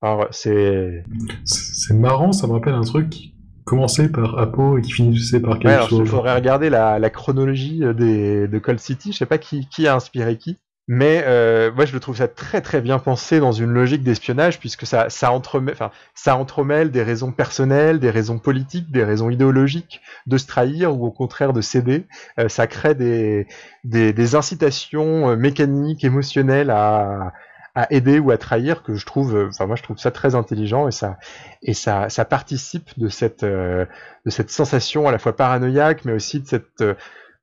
[0.00, 1.04] Alors c'est
[1.44, 3.32] c'est marrant, ça me rappelle un truc
[3.64, 6.00] commençait par Apo et qui finissait par quelque chose.
[6.04, 9.12] Il faudrait regarder la, chronologie euh, des, de Cold City.
[9.12, 10.58] Je sais pas qui, qui a inspiré qui.
[10.88, 14.58] Mais euh, moi, je le trouve ça très très bien pensé dans une logique d'espionnage,
[14.58, 19.30] puisque ça, ça, entremêle, enfin, ça entremêle des raisons personnelles, des raisons politiques, des raisons
[19.30, 22.06] idéologiques de se trahir ou au contraire de céder.
[22.40, 23.46] Euh, ça crée des,
[23.84, 27.32] des, des incitations mécaniques, émotionnelles à,
[27.74, 30.34] à aider ou à trahir que je trouve, euh, enfin moi je trouve ça très
[30.34, 31.18] intelligent et ça
[31.62, 33.86] et ça ça participe de cette euh,
[34.26, 36.82] de cette sensation à la fois paranoïaque mais aussi de cette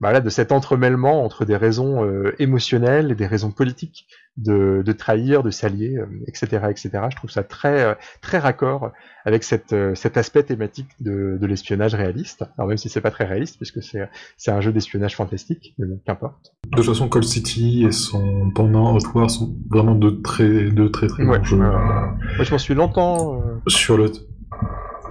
[0.04, 2.06] euh, bah de cet entremêlement entre des raisons
[2.39, 5.97] émotionnelles et des raisons politiques de, de trahir, de s'allier,
[6.28, 6.89] etc., etc.
[7.10, 8.91] Je trouve ça très très raccord
[9.26, 12.45] avec cette, cet aspect thématique de, de l'espionnage réaliste.
[12.58, 15.88] Alors même si c'est pas très réaliste puisque c'est c'est un jeu d'espionnage fantastique, mais
[15.88, 16.54] bon, qu'importe.
[16.72, 20.88] De toute façon, Cold City et son pendant Hot War sont vraiment de très, de
[20.88, 21.58] très très bons jeux.
[21.58, 23.41] Moi, je m'en suis longtemps.
[23.41, 24.12] Euh, sur le,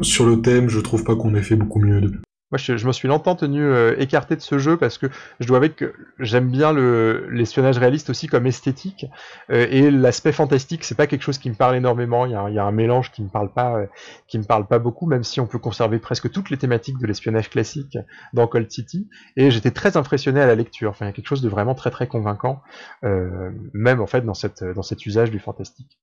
[0.00, 2.20] sur le thème, je trouve pas qu'on ait fait beaucoup mieux depuis.
[2.50, 5.06] Moi, je, me suis longtemps tenu euh, écarté de ce jeu parce que
[5.38, 9.04] je dois avouer que j'aime bien l'espionnage réaliste aussi comme esthétique
[9.50, 12.24] euh, et l'aspect fantastique, c'est pas quelque chose qui me parle énormément.
[12.24, 13.86] Il y a, un mélange qui me parle pas, euh,
[14.28, 17.06] qui me parle pas beaucoup, même si on peut conserver presque toutes les thématiques de
[17.06, 17.98] l'espionnage classique
[18.32, 19.10] dans Cold City.
[19.36, 20.90] Et j'étais très impressionné à la lecture.
[20.90, 22.62] Enfin, il y a quelque chose de vraiment très très convaincant,
[23.02, 25.98] même en fait dans cette dans cet usage du fantastique.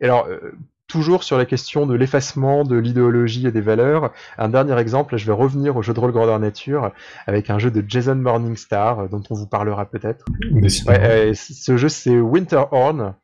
[0.00, 0.28] Et alors,
[0.94, 4.12] toujours sur la question de l'effacement de l'idéologie et des valeurs.
[4.38, 6.92] Un dernier exemple, je vais revenir au jeu de rôle grandeur nature
[7.26, 10.24] avec un jeu de Jason Morningstar dont on vous parlera peut-être.
[10.86, 13.14] Ouais, euh, ce jeu c'est Winterhorn.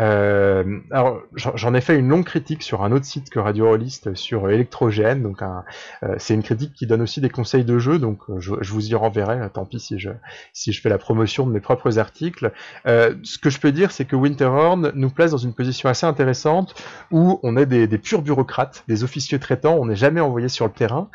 [0.00, 4.14] Euh, alors, j'en ai fait une longue critique sur un autre site que Radio Rollist
[4.14, 5.22] sur Electrogène.
[5.22, 7.98] Donc, euh, c'est une critique qui donne aussi des conseils de jeu.
[7.98, 9.48] Donc, euh, je, vous y renverrai.
[9.52, 10.10] Tant pis si je
[10.52, 12.52] si je fais la promotion de mes propres articles.
[12.84, 16.74] ce que je peux dire, c'est que Winterhorn nous place dans une position assez intéressante
[17.10, 19.76] où on est des, des purs bureaucrates, des officiers traitants.
[19.78, 21.08] On n'est jamais envoyé sur le terrain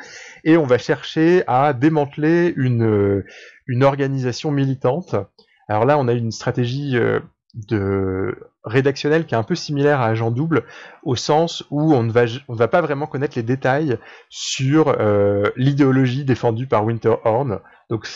[0.43, 3.23] et on va chercher à démanteler une
[3.67, 5.15] une organisation militante.
[5.67, 6.97] Alors là, on a une stratégie
[7.55, 10.63] de rédactionnel qui est un peu similaire à Agent Double,
[11.03, 13.97] au sens où on ne va, on va pas vraiment connaître les détails
[14.29, 17.59] sur euh, l'idéologie défendue par Winterhorn.
[17.89, 18.07] Donc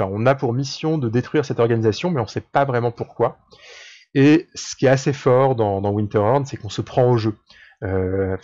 [0.00, 3.38] on a pour mission de détruire cette organisation, mais on ne sait pas vraiment pourquoi.
[4.14, 7.36] Et ce qui est assez fort dans, Winterhorn, c'est qu'on se prend au jeu.
[7.82, 8.36] Euh,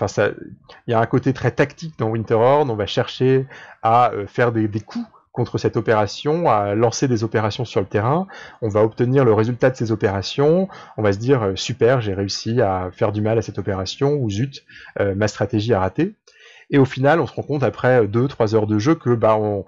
[0.86, 2.70] il y a un côté très tactique dans Winterhorn.
[2.70, 3.46] On va chercher
[3.82, 5.06] à euh, faire des coups
[5.36, 8.26] contre cette opération, à lancer des opérations sur le terrain.
[8.62, 10.68] On va obtenir le résultat de ces opérations.
[10.96, 14.14] On va se dire euh, super, j'ai réussi à faire du mal à cette opération
[14.14, 14.64] ou zut,
[14.98, 16.14] euh, ma stratégie a raté.
[16.70, 19.60] Et au final, on se rend compte après 2-3 heures de jeu que bah on,
[19.60, 19.62] euh,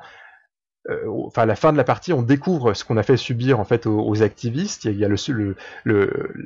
[1.09, 3.64] enfin à la fin de la partie, on découvre ce qu'on a fait subir en
[3.64, 4.84] fait aux, activistes.
[4.84, 5.57] Il y a, le,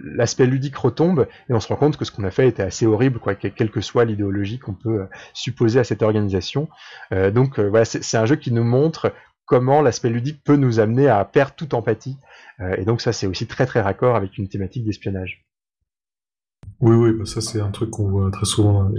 [0.04, 2.86] l'aspect ludique retombe et on se rend compte que ce qu'on a fait était assez
[2.86, 6.68] horrible, quoi, quelle que soit l'idéologie qu'on peut euh, supposer à cette organisation.
[7.12, 9.12] Euh, donc voilà, c'est un jeu qui nous montre
[9.46, 12.16] comment l'aspect ludique peut nous amener à perdre toute empathie.
[12.78, 15.44] et donc ça, c'est aussi très très raccord avec une thématique d'espionnage.
[16.80, 18.90] Oui, oui, bah ça c'est un truc qu'on voit très souvent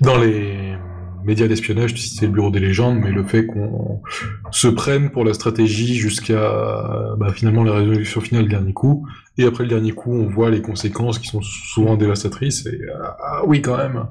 [0.00, 0.76] dans les
[1.24, 4.02] médias d'espionnage, tu citais le bureau des légendes, mais le fait qu'on
[4.50, 9.06] se prenne pour la stratégie jusqu'à bah, finalement la résolution finale, le dernier coup,
[9.38, 13.16] et après le dernier coup, on voit les conséquences qui sont souvent dévastatrices, et ah,
[13.20, 14.06] ah oui, quand même.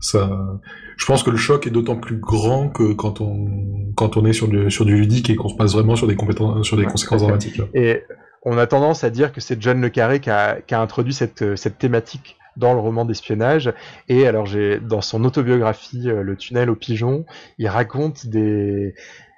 [0.00, 0.58] Ça,
[0.96, 4.32] je pense que le choc est d'autant plus grand que quand on, quand on est
[4.32, 6.86] sur du, sur du ludique et qu'on se passe vraiment sur des, compétences, sur des
[6.86, 7.60] conséquences dramatiques.
[7.74, 8.02] Et
[8.42, 11.12] on a tendance à dire que c'est John Le Carré qui a, qui a introduit
[11.12, 13.72] cette, cette thématique dans le roman d'espionnage.
[14.08, 17.24] Et alors, j'ai dans son autobiographie, euh, Le tunnel aux pigeons,
[17.58, 18.94] il raconte des,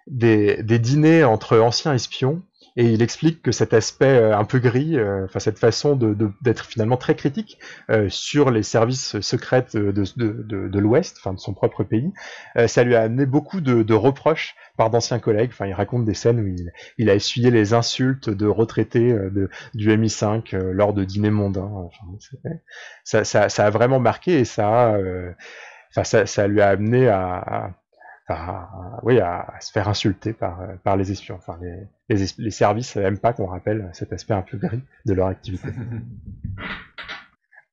[0.06, 2.42] des, des dîners entre anciens espions
[2.76, 6.16] et il explique que cet aspect euh, un peu gris, euh, enfin cette façon de,
[6.40, 7.58] d'être finalement très critique
[7.90, 12.12] euh, sur les services secrets de, de, de, de l'Ouest, enfin de son propre pays,
[12.66, 15.50] ça lui a amené beaucoup de, reproches par d'anciens collègues.
[15.52, 19.50] Enfin, il raconte des scènes où il, il a essuyé les insultes de retraités de,
[19.74, 21.88] du MI5 lors de dîners mondains.
[23.04, 24.96] Ça, ça, ça, a vraiment marqué et ça,
[25.90, 27.70] enfin, ça, ça lui a amené à à,
[29.02, 31.36] oui, à, se faire insulter par, par les espions.
[31.36, 35.14] Enfin, les, les, les services n'aiment pas qu'on rappelle cet aspect un peu gris de
[35.14, 35.68] leur activité.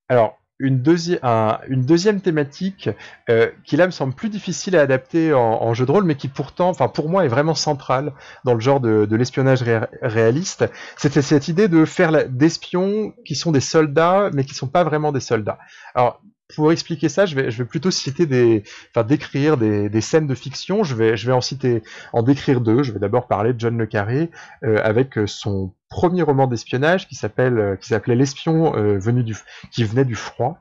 [0.10, 0.84] Alors, une,
[1.24, 2.90] un, une deuxième thématique
[3.30, 6.16] euh, qui là me semble plus difficile à adapter en, en, jeu de rôle, mais
[6.16, 8.12] qui pourtant, enfin pour moi, est vraiment centrale
[8.44, 9.64] dans le genre de, de l'espionnage
[10.02, 10.66] réaliste.
[10.98, 15.14] C'était cette idée de faire d'espions qui sont des soldats, mais qui sont pas vraiment
[15.14, 15.60] des soldats.
[15.96, 16.22] Alors
[16.56, 20.28] pour expliquer ça, je vais, je vais plutôt citer des, enfin décrire des, des, scènes
[20.28, 20.84] de fiction.
[20.84, 22.84] Je vais, je vais en citer, en décrire deux.
[22.84, 24.32] Je vais d'abord parler de John le Carré
[24.64, 29.36] euh, avec son premier roman d'espionnage qui s'appelle, euh, qui s'appelait L'espion euh, venu du,
[29.72, 30.60] qui venait du froid.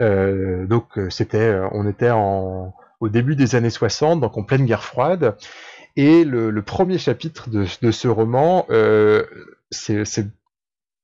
[0.00, 4.84] Euh, donc c'était, on était en, au début des années 60, donc en pleine guerre
[4.84, 5.36] froide.
[5.96, 8.66] Et le, le premier chapitre de, de ce roman,
[9.70, 10.26] c'est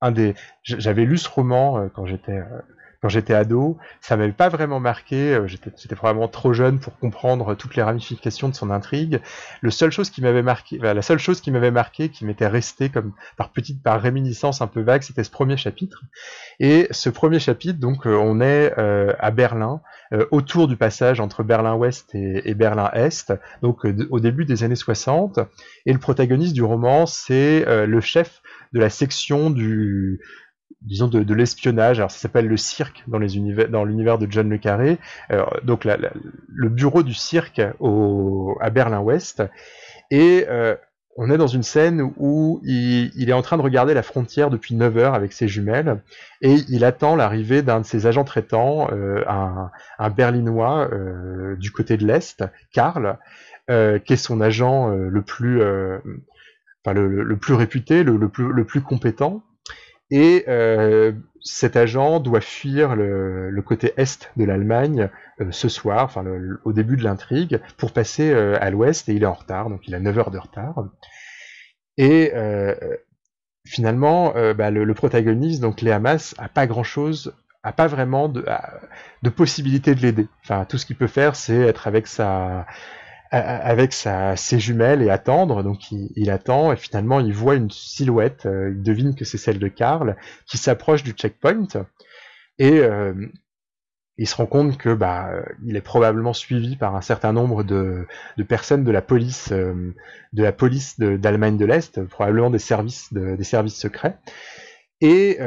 [0.01, 2.41] un des, j'avais lu ce roman quand j'étais
[3.03, 5.35] quand j'étais ado, ça m'avait pas vraiment marqué.
[5.35, 9.21] Euh, j'étais probablement trop jeune pour comprendre toutes les ramifications de son intrigue.
[9.63, 14.67] La seule chose qui m'avait marqué, qui m'était restée comme par petite, par réminiscence un
[14.67, 16.03] peu vague, c'était ce premier chapitre.
[16.61, 19.81] Et ce premier chapitre, donc, euh, on est euh, à Berlin,
[20.31, 25.41] autour du passage entre Berlin-Ouest et, et Berlin-Est, donc au début des années 60.
[25.85, 28.41] Et le protagoniste du roman, c'est le chef
[28.73, 30.21] de la section du
[30.83, 31.99] disons de, l'espionnage.
[31.99, 34.99] Alors ça s'appelle le cirque dans les univers, dans l'univers de John le Carré.
[35.65, 35.97] donc la,
[36.49, 39.43] le bureau du cirque au, à Berlin-Ouest.
[40.11, 40.75] Et euh,
[41.17, 44.75] on est dans une scène où il, est en train de regarder la frontière depuis
[44.75, 46.03] 9 heures avec ses jumelles
[46.43, 51.73] et il attend l'arrivée d'un de ses agents traitants, euh, un, un, berlinois euh, du
[51.73, 53.19] côté de l'Est, Karl,
[53.69, 59.43] qui est son agent le plus, le, plus réputé, le, plus, le plus compétent.
[60.11, 60.45] Et
[61.43, 65.11] cet agent doit fuir le, côté est de l'Allemagne
[65.51, 66.25] ce soir, enfin
[66.65, 69.95] au début de l'intrigue, pour passer à l'ouest, et il est en retard, donc il
[69.95, 70.89] a 9 heures de retard.
[71.97, 72.33] Et
[73.67, 77.35] finalement, bah, le, protagoniste, donc Léa Mas, a pas grand-chose
[77.67, 78.45] a pas vraiment de,
[79.23, 80.29] de possibilité de l'aider.
[80.45, 82.65] Enfin, tout ce qu'il peut faire, c'est être avec sa,
[83.31, 85.63] avec sa, ses jumelles et attendre.
[85.63, 88.47] Donc il, attend et finalement il voit une silhouette.
[88.47, 90.17] Euh, il devine que c'est celle de Karl
[90.47, 91.67] qui s'approche du checkpoint
[92.59, 93.15] et euh,
[94.19, 95.31] il se rend compte que bah
[95.65, 98.07] il est probablement suivi par un certain nombre de,
[98.39, 99.95] de personnes de la police euh,
[100.33, 104.19] de la police d'Allemagne de, l'Est, probablement des services des services secrets.
[105.03, 105.39] Et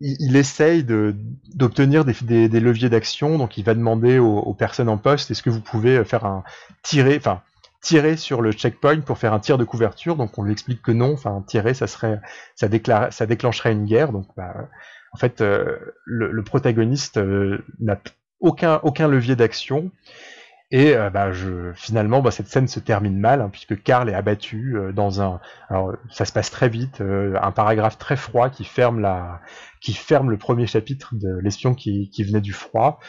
[0.00, 5.42] il, essaye d'obtenir des, leviers d'action, donc il va demander aux, personnes en poste est-ce
[5.42, 6.42] que vous pouvez faire un
[6.82, 7.42] tirer, enfin
[7.82, 10.16] tirer sur le checkpoint pour faire un tir de couverture?
[10.16, 12.20] Donc on lui explique que non, enfin tirer ça serait
[12.56, 14.12] ça, déclare, ça déclencherait une guerre.
[14.12, 14.68] Donc bah,
[15.12, 18.00] en fait euh, le, protagoniste euh, n'a
[18.40, 19.90] aucun aucun levier d'action
[20.72, 24.14] et euh, bah, je, finalement, bah, cette scène se termine mal, hein, puisque Karl est
[24.14, 25.40] abattu euh, dans un.
[25.68, 29.40] Alors, ça se passe très vite, euh, un paragraphe très froid qui ferme la,
[29.80, 33.00] qui ferme le premier chapitre de l'espion qui, venait du froid.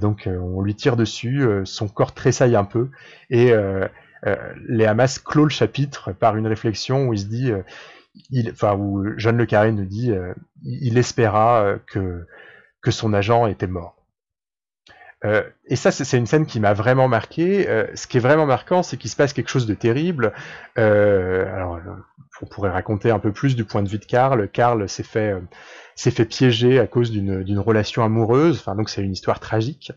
[0.00, 2.88] donc, on lui tire dessus, son corps tressaille un peu,
[3.28, 3.52] et
[4.68, 7.52] les Hamas clôt le chapitre par une réflexion où il se dit,
[8.30, 10.12] il, enfin, où John Le Carré nous dit,
[10.64, 12.26] il espéra que
[12.80, 13.97] que son agent était mort.
[15.24, 17.68] Euh, et ça, c'est une scène qui m'a vraiment marqué.
[17.68, 20.32] Euh, ce qui est vraiment marquant, c'est qu'il se passe quelque chose de terrible.
[20.78, 21.80] Euh, alors,
[22.40, 24.48] on pourrait raconter un peu plus du point de vue de Karl.
[24.48, 25.34] Karl s'est fait,
[25.96, 28.58] s'est fait piéger à cause d'une relation amoureuse.
[28.60, 29.92] Enfin, donc c'est une histoire tragique.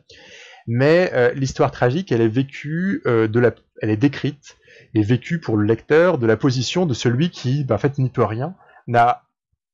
[0.67, 3.51] Mais l'histoire tragique, elle est vécue de la,
[3.81, 4.57] elle est décrite
[4.93, 8.09] et vécue pour le lecteur de la position de celui qui, ben, en fait, n'y
[8.09, 8.55] peut rien,
[8.87, 9.23] n'a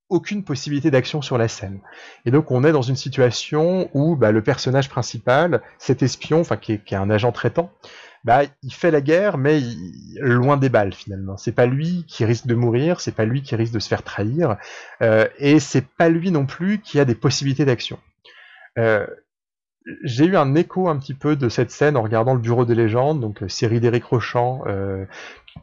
[0.09, 1.79] aucune possibilité d'action sur la scène.
[2.25, 6.57] Et donc on est dans une situation où bah, le personnage principal, cet espion, enfin
[6.57, 7.71] qui est, un agent traitant,
[8.23, 9.61] bah, il fait la guerre, mais
[10.19, 11.37] loin des balles finalement.
[11.37, 14.03] C'est pas lui qui risque de mourir, c'est pas lui qui risque de se faire
[14.03, 14.57] trahir,
[15.01, 17.99] euh, et c'est pas lui non plus qui a des possibilités d'action.
[18.77, 19.07] Euh,
[20.03, 22.75] j'ai eu un écho un petit peu de cette scène en regardant le Bureau des
[22.75, 24.63] légendes, donc euh, série d'Éric Rochant,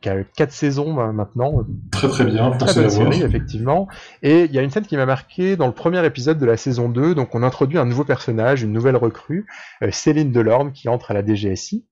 [0.01, 1.65] qui a quatre saisons euh, maintenant.
[1.93, 3.89] Très très bien, très bonne série effectivement.
[4.23, 6.57] Et il y a une scène qui m'a marqué dans le premier épisode de la
[6.57, 9.47] saison 2, donc on introduit un nouveau personnage, une nouvelle recrue,
[9.91, 11.85] Céline Delorme, qui entre à la DGSI.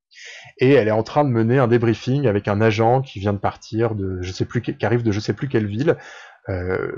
[0.59, 3.39] Et elle est en train de mener un débriefing avec un agent qui vient de
[3.39, 5.97] partir de je sais plus qui arrive de je sais plus quelle ville
[6.49, 6.91] euh,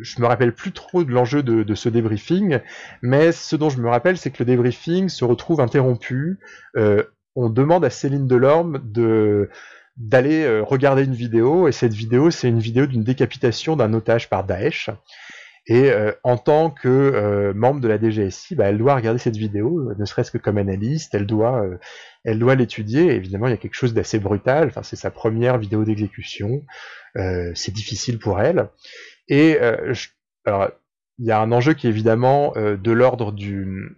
[0.00, 2.60] je me rappelle plus trop de l'enjeu de, ce débriefing,
[3.02, 6.38] mais ce dont je me rappelle, c'est que le débriefing se retrouve interrompu.
[6.76, 7.02] Euh,
[7.34, 9.50] on demande à Céline Delorme de
[9.96, 14.28] d'aller euh, regarder une vidéo, et cette vidéo, c'est une vidéo d'une décapitation d'un otage
[14.28, 14.90] par Daesh.
[15.66, 19.36] Et euh, en tant que euh, membre de la DGSI, bah, elle doit regarder cette
[19.36, 21.64] vidéo, ne serait-ce que comme analyste, elle doit,
[22.24, 23.12] l'étudier.
[23.12, 24.68] Évidemment, il y a quelque chose d'assez brutal.
[24.68, 26.62] Enfin, c'est sa première vidéo d'exécution.
[27.14, 28.68] C'est difficile pour elle.
[29.28, 29.94] Et euh,
[30.44, 30.70] alors,
[31.18, 33.96] il y a un enjeu qui est évidemment de l'ordre du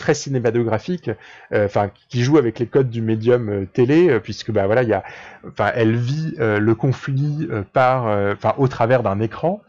[0.00, 1.10] très cinématographique,
[1.54, 5.04] enfin qui joue avec les codes du médium télé, puisque bah voilà, il y a,
[5.46, 9.62] enfin, elle vit le conflit par, enfin, au travers d'un écran.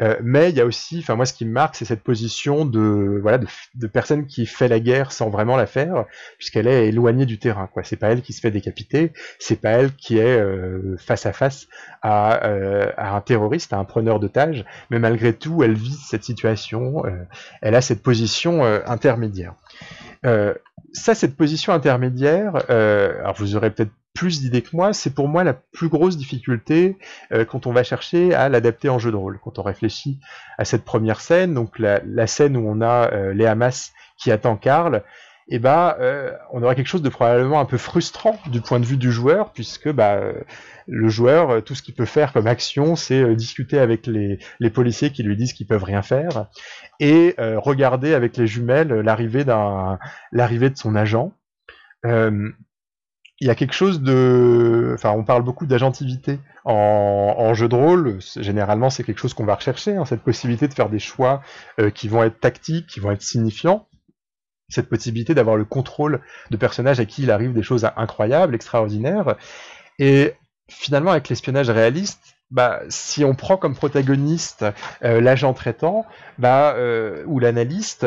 [0.00, 2.64] Euh, mais il y a aussi, enfin moi ce qui me marque, c'est cette position
[2.64, 6.06] de voilà de, personne qui fait la guerre sans vraiment la faire,
[6.38, 7.68] puisqu'elle est éloignée du terrain.
[7.72, 11.26] Quoi, c'est pas elle qui se fait décapiter, c'est pas elle qui est euh, face
[11.26, 11.68] à face
[12.02, 16.24] à, euh, à, un terroriste, à un preneur d'otages, mais malgré tout, elle vit cette
[16.24, 17.02] situation,
[17.60, 19.54] elle a cette position intermédiaire.
[20.92, 25.44] ça, cette position intermédiaire, alors vous aurez peut-être plus d'idées que moi, c'est pour moi
[25.44, 26.98] la plus grosse difficulté
[27.32, 29.38] euh, quand on va chercher à l'adapter en jeu de rôle.
[29.42, 30.20] Quand on réfléchit
[30.58, 34.56] à cette première scène, donc la, scène où on a euh, les Hamas qui attend
[34.56, 35.02] Karl,
[35.48, 38.86] eh ben euh, on aura quelque chose de probablement un peu frustrant du point de
[38.86, 40.20] vue du joueur, puisque bah,
[40.86, 45.10] le joueur, tout ce qu'il peut faire comme action, c'est discuter avec les, les, policiers
[45.10, 46.46] qui lui disent qu'ils peuvent rien faire,
[47.00, 49.98] et regarder avec les jumelles l'arrivée d'un
[50.30, 51.32] l'arrivée de son agent
[53.42, 58.18] il y a quelque chose de, enfin, on parle beaucoup d'agentivité en, jeu de rôle.
[58.36, 61.42] Généralement, c'est quelque chose qu'on va rechercher, hein, cette possibilité de faire des choix
[61.80, 63.88] euh, qui vont être tactiques, qui vont être signifiants.
[64.68, 66.20] Cette possibilité d'avoir le contrôle
[66.52, 69.34] de personnages à qui il arrive des choses incroyables, extraordinaires.
[69.98, 70.34] Et
[70.68, 74.64] finalement, avec l'espionnage réaliste, bah, si on prend comme protagoniste
[75.02, 76.06] euh, l'agent traitant
[76.38, 78.06] bah, euh, ou l'analyste,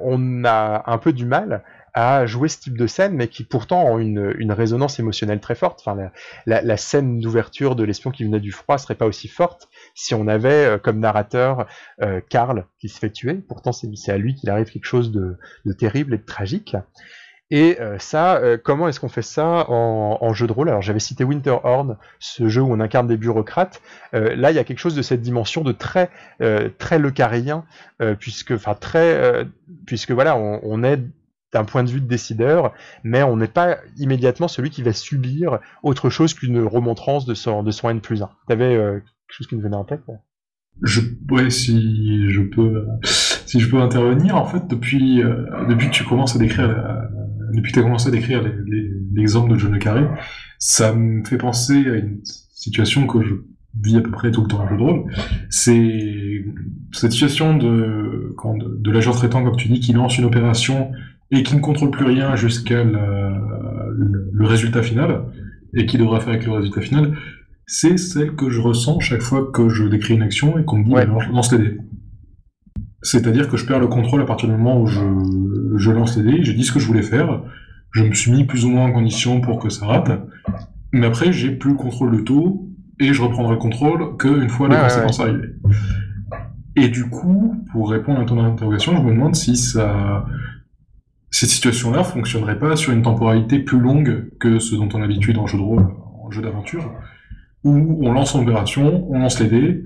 [0.00, 1.64] on a un peu du mal
[1.94, 5.54] à jouer ce type de scène, mais qui pourtant ont une, une résonance émotionnelle très
[5.54, 5.80] forte.
[5.84, 6.10] Enfin,
[6.46, 10.28] la, scène d'ouverture de l'espion qui venait du froid serait pas aussi forte si on
[10.28, 11.66] avait euh, comme narrateur
[12.02, 13.34] euh, Karl qui se fait tuer.
[13.34, 15.36] Pourtant, c'est à lui qu'il arrive quelque chose de,
[15.78, 16.76] terrible et de tragique.
[17.52, 20.68] Et euh, ça, comment est-ce qu'on fait ça en, jeu de rôle?
[20.68, 23.82] Alors j'avais cité Winterhorn, ce jeu où on incarne des bureaucrates.
[24.12, 26.10] Là, il y a quelque chose de cette dimension de très
[26.78, 27.64] très lecarien,
[28.20, 29.44] puisque enfin très
[29.84, 31.00] puisque voilà, on est
[31.52, 32.72] d'un point de vue de décideur,
[33.02, 37.62] mais on n'est pas immédiatement celui qui va subir autre chose qu'une remontrance de son
[37.62, 38.30] de son N plus 1.
[38.48, 40.02] T'avais quelque chose qui me venait en tête
[40.82, 41.00] je,
[41.50, 45.20] si je peux, si je peux intervenir, en fait, depuis,
[45.68, 46.74] depuis que tu commences à décrire
[47.52, 48.42] depuis que as commencé à décrire
[49.12, 50.06] l'exemple de John Le Carré,
[50.58, 53.34] ça me fait penser à une situation que je
[53.80, 55.10] vis à peu près tout le temps en jeu de.
[55.48, 56.44] C'est
[56.92, 58.34] cette situation de,
[58.90, 60.92] l'agent traitant, comme tu dis, qui lance une opération
[61.30, 62.98] et qui ne contrôle plus rien jusqu'à le,
[64.32, 65.22] le, résultat final,
[65.74, 67.16] et qui devra faire avec le résultat final,
[67.66, 70.84] c'est celle que je ressens chaque fois que je décris une action et qu'on me
[70.84, 71.06] dit ouais.
[71.06, 71.78] lance les dés.
[73.02, 75.00] C'est-à-dire que je perds le contrôle à partir du moment où je,
[75.76, 77.42] je lance les dés, j'ai dit ce que je voulais faire,
[77.92, 80.10] je me suis mis plus ou moins en condition pour que ça rate,
[80.92, 84.68] mais après j'ai plus le contrôle de tout, et je reprendrai le contrôle qu'une fois
[84.68, 85.24] les ouais, conséquences ouais.
[85.24, 85.54] arrivées.
[86.76, 90.26] Et du coup, pour répondre à ton interrogation, je me demande si ça,
[91.30, 95.38] cette situation-là fonctionnerait pas sur une temporalité plus longue que ce dont on a l'habitude
[95.38, 95.86] en jeu de rôle,
[96.22, 96.92] en jeu d'aventure,
[97.64, 99.84] où on lance en opération, on lance les dés,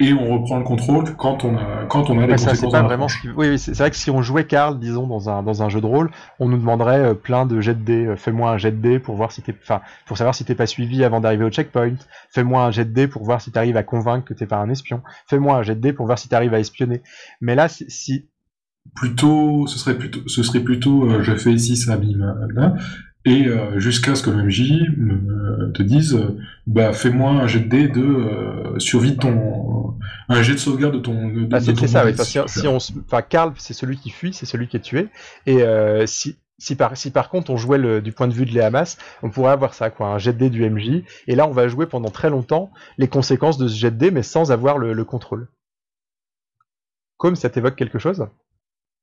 [0.00, 2.82] et on reprend le contrôle quand on a quand on a les ouais, ça, pas
[2.82, 3.28] vraiment ce qui...
[3.28, 5.82] Oui, oui c'est vrai que si on jouait Karl, disons dans un dans un jeu
[5.82, 8.06] de rôle, on nous demanderait euh, plein de jets de dés.
[8.06, 10.54] Euh, fais-moi un jet de dés pour voir si t'es, enfin, pour savoir si t'es
[10.54, 11.96] pas suivi avant d'arriver au checkpoint.
[12.30, 14.70] Fais-moi un jet de dés pour voir si t'arrives à convaincre que t'es pas un
[14.70, 15.02] espion.
[15.26, 17.02] Fais-moi un jet de dés pour voir si t'arrives à espionner.
[17.42, 18.26] Mais là, si...
[18.94, 22.76] plutôt, ce serait plutôt, ce serait plutôt, euh, je fais ici ça, bim, là
[23.24, 27.60] et euh, jusqu'à ce que le MJ me, te dise euh, bah fais-moi un jet
[27.60, 31.74] de de euh, survie de ton un jet de sauvegarde de ton de, bah, c'est
[31.86, 34.80] ça oui, si, si, on enfin Karl c'est celui qui fuit c'est celui qui est
[34.80, 35.08] tué
[35.44, 38.44] et euh, si si par, si par contre on jouait le, du point de vue
[38.44, 41.48] de Léamas, on pourrait avoir ça, quoi, un jet de dés du MJ, et là
[41.48, 44.52] on va jouer pendant très longtemps les conséquences de ce jet de dés, mais sans
[44.52, 45.48] avoir le, le contrôle.
[47.16, 48.26] Comme ça t'évoque quelque chose?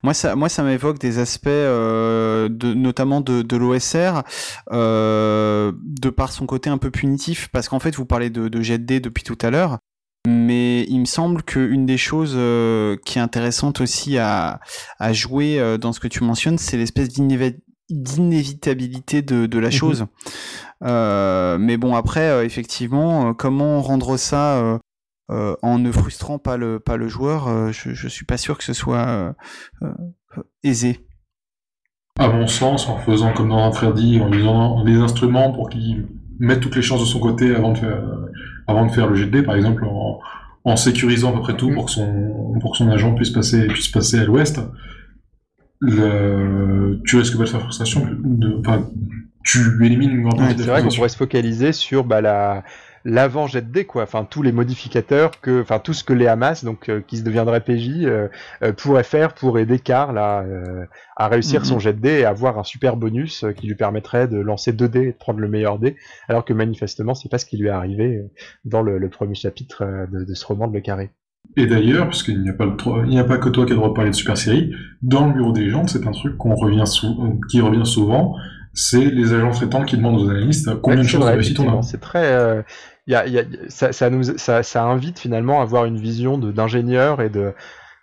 [0.04, 4.22] Moi, ça, moi, ça m'évoque des aspects, euh, de, notamment de, de l'OSR,
[4.72, 8.62] euh, de par son côté un peu punitif, parce qu'en fait, vous parlez de, de
[8.62, 9.80] jet de depuis tout à l'heure,
[10.28, 14.60] mais il me semble qu'une des choses euh, qui est intéressante aussi à,
[15.00, 17.10] à jouer euh, dans ce que tu mentionnes, c'est l'espèce
[17.90, 19.74] d'inévitabilité de, de la Mhm.
[19.74, 20.06] chose.
[20.84, 24.80] Euh, mais bon, après, euh, effectivement, euh, comment rendre ça
[25.30, 28.58] euh, en ne frustrant pas le, pas le joueur, euh, je, je suis pas sûr
[28.58, 29.34] que ce soit euh,
[29.84, 29.94] euh,
[30.64, 31.06] aisé.
[32.20, 36.08] À mon sens, en faisant comme dans Interdit, en lui donnant des instruments pour qu'il
[36.40, 38.04] mette toutes les chances de son côté avant de faire,
[38.68, 40.20] avant de faire le jet de dés, par exemple, en,
[40.64, 43.68] en sécurisant à peu près tout pour que son, pour que son agent puisse passer,
[43.68, 44.60] puisse passer à l'ouest,
[47.06, 48.90] tu risques pas de faire frustration, de, enfin,
[49.44, 50.92] tu élimines une grande Ouais, partie de c'est la vrai qu'on frustration.
[50.92, 52.64] pourrait se focaliser sur bah, la
[53.06, 54.04] l'avant jet de dés, quoi.
[54.04, 57.24] Enfin, tous les modificateurs que, enfin, tout ce que les Hamas, donc euh, qui se
[57.24, 58.28] deviendrait PJ, euh,
[58.64, 60.86] euh, pourrait faire pour aider Karl à, euh,
[61.16, 61.66] à réussir Mhm.
[61.66, 64.90] son jet de dés et avoir un super bonus qui lui permettrait de lancer deux
[64.90, 65.96] dés et de prendre le meilleur dé,
[66.28, 68.22] alors que manifestement, c'est pas ce qui lui est arrivé
[68.66, 71.12] dans le, le premier chapitre de, de ce roman de Le Carré.
[71.56, 72.76] Et d'ailleurs, puisqu'il n'y a pas le
[73.06, 74.74] il n'y a pas que toi qui as le droit de parler de super série,
[75.02, 78.36] dans le bureau des légendes, c'est un truc qu'on revient sou- qui revient souvent,
[78.78, 81.60] c'est les agents traitants qui demandent aux analystes combien de c'est chances de vrai, réussite
[81.60, 81.82] on a.
[81.82, 82.62] C'est très, euh,
[83.08, 86.38] y a, y a, ça, ça nous, ça, ça invite finalement à avoir une vision
[86.38, 87.54] d'ingénieur et de,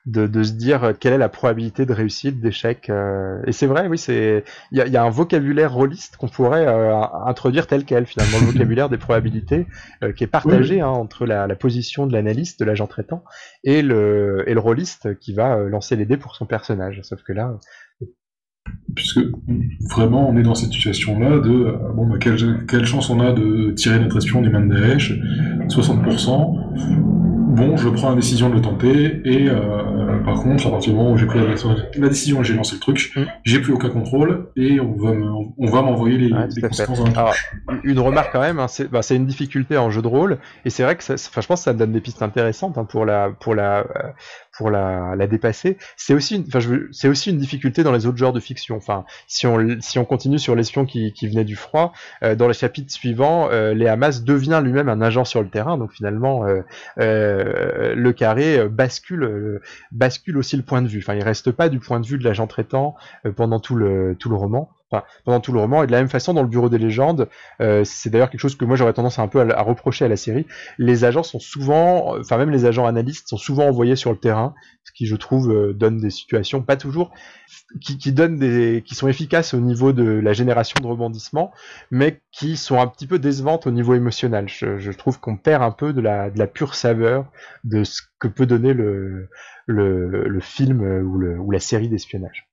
[0.07, 2.91] de, de se dire euh, quelle est la probabilité de réussite, d'échec.
[2.91, 6.29] euh, et c'est vrai, oui, c'est, il y a, y a un vocabulaire rôliste qu'on
[6.29, 6.93] pourrait euh,
[7.25, 9.67] introduire tel quel finalement, le vocabulaire des probabilités
[10.03, 13.25] euh, qui est partagé hein, entre la, la position de l'analyste, de l'agent traitant,
[13.63, 17.01] et le, et le rôliste qui va lancer les dés pour son personnage.
[17.05, 17.57] Sauf que là,
[18.95, 19.21] Puisque
[19.91, 23.33] vraiment on est dans cette situation-là de euh, bon bah quelle, quelle chance on a
[23.33, 25.13] de tirer notre espion des mains de Daesh
[25.69, 26.55] 60%.
[27.57, 30.99] Bon, je prends la décision de le tenter et euh, par contre à partir du
[30.99, 31.55] moment où j'ai pris la,
[31.99, 33.23] la décision et j'ai lancé le truc, Mm.
[33.45, 37.05] j'ai plus aucun contrôle et on va me- on va m'envoyer les, Ouais, conséquences dans
[37.05, 37.35] la Alors,
[37.85, 40.71] une remarque quand même, hein, c'est bah, c'est une difficulté en jeu de rôle, et
[40.71, 43.05] c'est vrai que ça, enfin, je pense que ça donne des pistes intéressantes hein, pour
[43.05, 43.85] la pour la euh,
[44.57, 45.79] pour la, dépasser.
[45.97, 48.77] C'est aussi, une, c'est aussi une difficulté dans les autres genres de fiction.
[48.77, 51.93] Enfin, si on, si on continue sur l'espion qui, venait du froid,
[52.23, 55.79] euh, dans les chapitres suivants, euh, devient lui-même un agent sur le terrain.
[55.79, 56.61] Donc finalement, euh,
[56.99, 59.61] euh le carré bascule,
[59.93, 60.99] bascule aussi le point de vue.
[60.99, 62.95] Enfin, il reste pas du point de vue de l'agent traitant
[63.37, 64.71] pendant tout le, tout le roman
[65.25, 65.83] pendant tout le roman.
[65.83, 67.29] Et de la même façon, dans le Bureau des légendes,
[67.61, 70.17] euh, c'est d'ailleurs quelque chose que moi j'aurais tendance un peu à, reprocher à la
[70.17, 70.47] série.
[70.79, 74.55] Les agents sont souvent, enfin même les agents analystes sont souvent envoyés sur le terrain,
[74.85, 77.13] ce qui je trouve euh, donne des situations, pas toujours,
[77.81, 81.53] qui, donnent des, qui sont efficaces au niveau de la génération de rebondissements,
[81.91, 84.49] mais qui sont un petit peu décevantes au niveau émotionnel.
[84.49, 87.31] Je, trouve qu'on perd un peu de la, pure saveur
[87.65, 89.29] de ce que peut donner le,
[90.41, 92.49] film ou la série d'espionnage.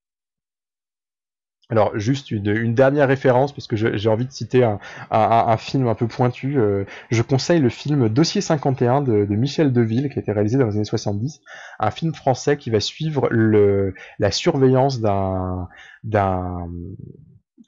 [1.71, 6.07] Alors juste une, dernière référence parce que j'ai envie de citer un, film un peu
[6.07, 6.59] pointu.
[6.59, 10.67] Euh, je conseille le film Dossier 51 de, Michel Deville qui a été réalisé dans
[10.67, 11.41] les années 70,
[11.79, 13.29] un film français qui va suivre
[14.19, 15.69] la surveillance d'un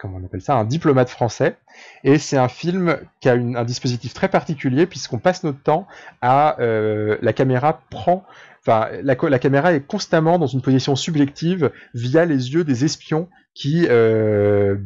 [0.04, 1.58] on appelle ça, un diplomate français.
[2.04, 5.88] Et c'est un film qui a un dispositif très particulier puisqu'on passe notre temps
[6.22, 8.26] à euh, la caméra prend
[8.66, 14.78] La, caméra est constamment dans une position subjective via les yeux des espions qui, euh,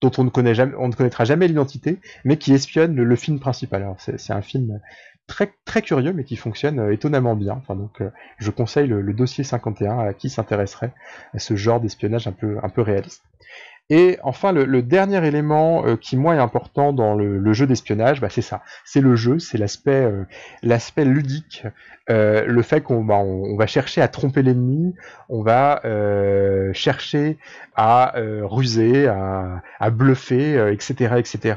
[0.00, 3.82] dont on ne, connaîtra jamais l'identité, mais qui espionnent le, film principal.
[3.82, 4.80] Alors c'est un film
[5.26, 7.54] très curieux, mais qui fonctionne euh, étonnamment bien.
[7.54, 10.92] Enfin, donc, euh, je conseille le, le, dossier 51 à qui s'intéresserait
[11.34, 13.22] à ce genre d'espionnage un peu réaliste.
[13.88, 18.28] Et enfin, le, dernier élément euh, qui moi est important dans le, jeu d'espionnage, bah,
[18.28, 20.10] c'est ça, c'est le jeu, c'est l'aspect
[20.64, 21.64] euh, ludique,
[22.10, 24.92] euh, le fait qu'on bah, on, va chercher à tromper l'ennemi,
[25.28, 25.82] on va
[26.72, 27.38] chercher
[27.76, 31.54] à ruser, à, à bluffer, etc., etc.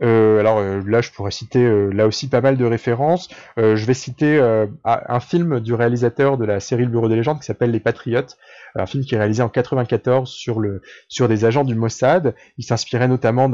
[0.00, 3.28] alors là, je pourrais citer là aussi pas mal de références.
[3.56, 4.38] je vais citer
[4.84, 8.36] un film du réalisateur de la série Le Bureau des légendes qui s'appelle Les Patriotes
[8.78, 12.34] un film qui est réalisé en 94 sur le sur des agents du Mossad.
[12.58, 13.48] Il s'inspirait notamment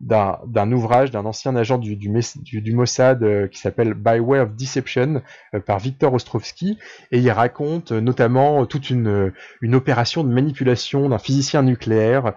[0.00, 2.08] d'un ouvrage d'un ancien agent du, du,
[2.42, 5.22] du, Mossad euh, qui s'appelle By Way of Deception
[5.54, 6.78] euh, par Victor Ostrovsky
[7.12, 12.34] et il raconte euh, notamment toute une, une opération de manipulation d'un physicien nucléaire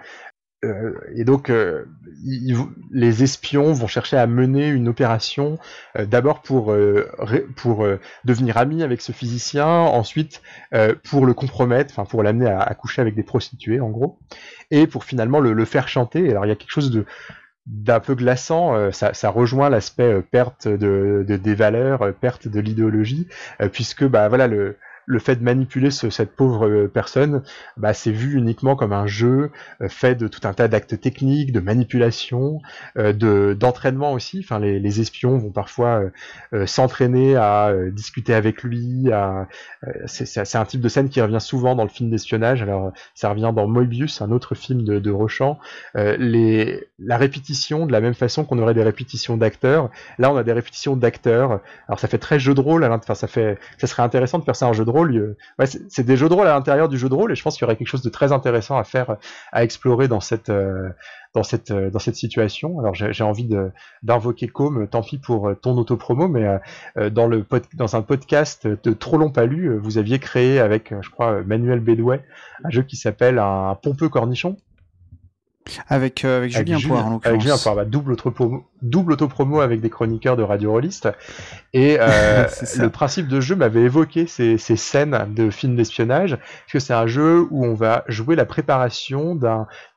[0.65, 1.85] euh, et donc, euh,
[2.91, 5.59] les espions vont chercher à mener une opération
[5.97, 6.75] euh, d'abord pour
[7.55, 7.87] pour
[8.25, 10.41] devenir amis avec ce physicien, ensuite
[11.03, 14.19] pour le compromettre, enfin pour l'amener à, coucher avec des prostituées en gros,
[14.71, 16.29] et pour finalement le, faire chanter.
[16.29, 17.05] Alors il y a quelque chose de
[17.65, 23.27] d'un peu glaçant, ça, rejoint l'aspect perte de, de, des valeurs, perte de l'idéologie,
[23.73, 24.77] puisque bah voilà le
[25.07, 27.41] le fait de manipuler cette pauvre euh, personne,
[27.77, 29.51] bah, c'est vu uniquement comme un jeu
[29.81, 32.59] euh, fait de tout un tas d'actes techniques, de manipulation,
[32.97, 34.41] euh, de d'entraînement aussi.
[34.43, 36.01] Enfin, les, les, espions vont parfois
[36.65, 39.11] s'entraîner à discuter avec lui.
[39.11, 39.47] À,
[40.07, 42.63] c'est un type de scène qui revient souvent dans le film d'espionnage.
[42.63, 45.59] Alors, ça revient dans Moebius, un autre film de, de Rochant.
[45.95, 50.43] les, la répétition, de la même façon qu'on aurait des répétitions d'acteurs, là, on a
[50.43, 51.61] des répétitions d'acteurs.
[51.87, 52.83] Alors, ça fait très jeu de rôle.
[52.83, 54.96] Enfin, ça fait, ça serait intéressant de faire ça en jeu de rôle
[55.65, 57.63] c'est des jeux de rôle à l'intérieur du jeu de rôle et je pense qu'il
[57.63, 59.17] y aurait quelque chose de très intéressant à faire,
[59.51, 60.89] à explorer dans cette, euh,
[61.35, 62.79] euh, situation.
[62.79, 63.49] Alors j'ai envie
[64.03, 66.59] d'invoquer Com, tant pis pour euh, ton autopromo, mais
[67.11, 71.79] dans, un podcast de Trop long pas lu, vous aviez créé avec, je crois, Manuel
[71.79, 72.23] Bédouet,
[72.63, 74.57] un jeu qui s'appelle un pompeux cornichon.
[75.87, 77.25] Avec, avec, Julien Poire, en l'occurrence.
[77.25, 81.09] Avec Julien Poire, bah, double, autopromo, double autopromo avec des chroniqueurs de Radio Rolliste.
[81.73, 82.45] Et euh,
[82.79, 86.37] le principe de jeu m'avait évoqué ces, ces, scènes de films d'espionnage,
[86.67, 89.37] puisque c'est un jeu où on va jouer la préparation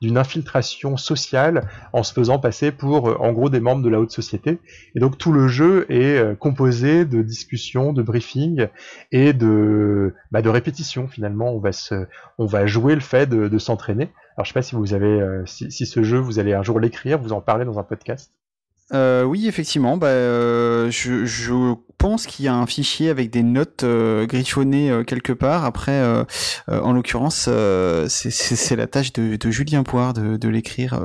[0.01, 3.99] d'une infiltration sociale en se faisant passer pour, euh, en gros, des membres de la
[3.99, 4.59] haute société.
[4.95, 8.67] Et donc tout le jeu est euh, composé de discussions, de briefings
[9.11, 11.07] et de, bah, de répétitions.
[11.07, 12.05] Finalement, on va, se,
[12.37, 14.09] on va jouer le fait de, de s'entraîner.
[14.37, 16.63] Alors je sais pas si vous avez, euh, si, si, ce jeu, vous allez un
[16.63, 18.31] jour l'écrire, vous en parler dans un podcast.
[18.93, 19.97] Euh, oui, effectivement.
[19.97, 24.89] Bah, euh, je, je, pense qu'il y a un fichier avec des notes euh, griffonnées
[24.89, 25.65] euh, quelque part.
[25.65, 26.23] Après, euh,
[26.67, 27.47] en l'occurrence,
[28.07, 30.99] c'est la tâche de, de, Julien Poire de, de l'écrire,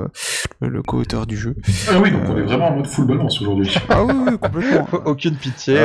[0.59, 1.55] le, co-auteur du jeu.
[1.87, 3.75] Ah oui, donc on est vraiment en mode full balance aujourd'hui.
[3.89, 4.87] ah oui, oui, complètement.
[5.05, 5.75] Aucune pitié.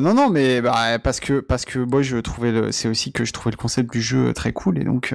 [0.00, 3.32] Non, non, mais bah, parce que parce que moi je trouvais c'est aussi que je
[3.32, 5.14] trouvais le concept du jeu très cool et donc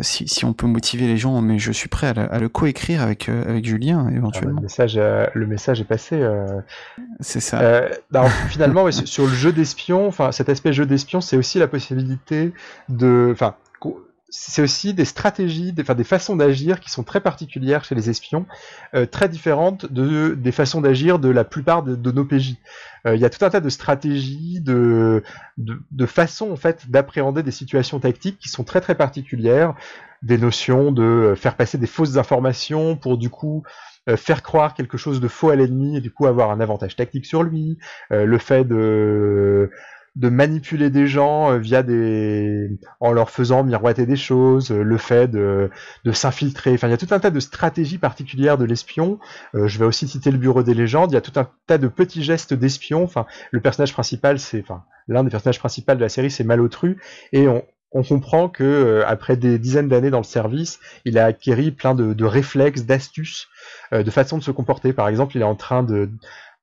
[0.00, 3.02] si, si on peut motiver les gens, mais je suis prêt à, à le coécrire
[3.02, 4.56] avec avec Julien éventuellement.
[4.56, 6.20] Ah, le message, le message est passé.
[7.20, 7.88] C'est ça
[8.48, 12.52] finalement, sur le jeu d'espion, enfin, cet aspect jeu d'espion, c'est aussi la possibilité
[12.88, 13.54] de, enfin,
[14.36, 18.10] c'est aussi des stratégies, des, enfin, des façons d'agir qui sont très particulières chez les
[18.10, 18.46] espions,
[18.94, 22.56] euh, très différentes de, des façons d'agir de la plupart de, nos PJ.
[23.06, 25.22] Euh, il y a tout un tas de stratégies, de,
[25.56, 29.74] de, de façons en fait d'appréhender des situations tactiques qui sont très très particulières,
[30.22, 33.62] des notions de faire passer des fausses informations pour du coup
[34.16, 37.24] faire croire quelque chose de faux à l'ennemi et du coup avoir un avantage tactique
[37.24, 37.78] sur lui,
[38.10, 39.70] le fait de
[40.16, 42.70] de manipuler des gens euh, via des
[43.00, 45.70] en leur faisant miroiter des choses, euh, le fait de,
[46.04, 46.74] de s'infiltrer.
[46.74, 49.18] Enfin, il y a tout un tas de stratégies particulières de l'espion.
[49.54, 51.10] Euh, je vais aussi citer le bureau des légendes.
[51.10, 53.02] Il y a tout un tas de petits gestes d'espion.
[53.02, 56.98] Enfin, le personnage principal, c'est enfin l'un des personnages principaux de la série, c'est Malotru,
[57.32, 57.62] et on,
[57.92, 62.14] on comprend que après des dizaines d'années dans le service, il a acquéri plein de,
[62.14, 63.48] de réflexes, d'astuces,
[63.92, 64.94] de façons de se comporter.
[64.94, 66.10] Par exemple, il est en train de,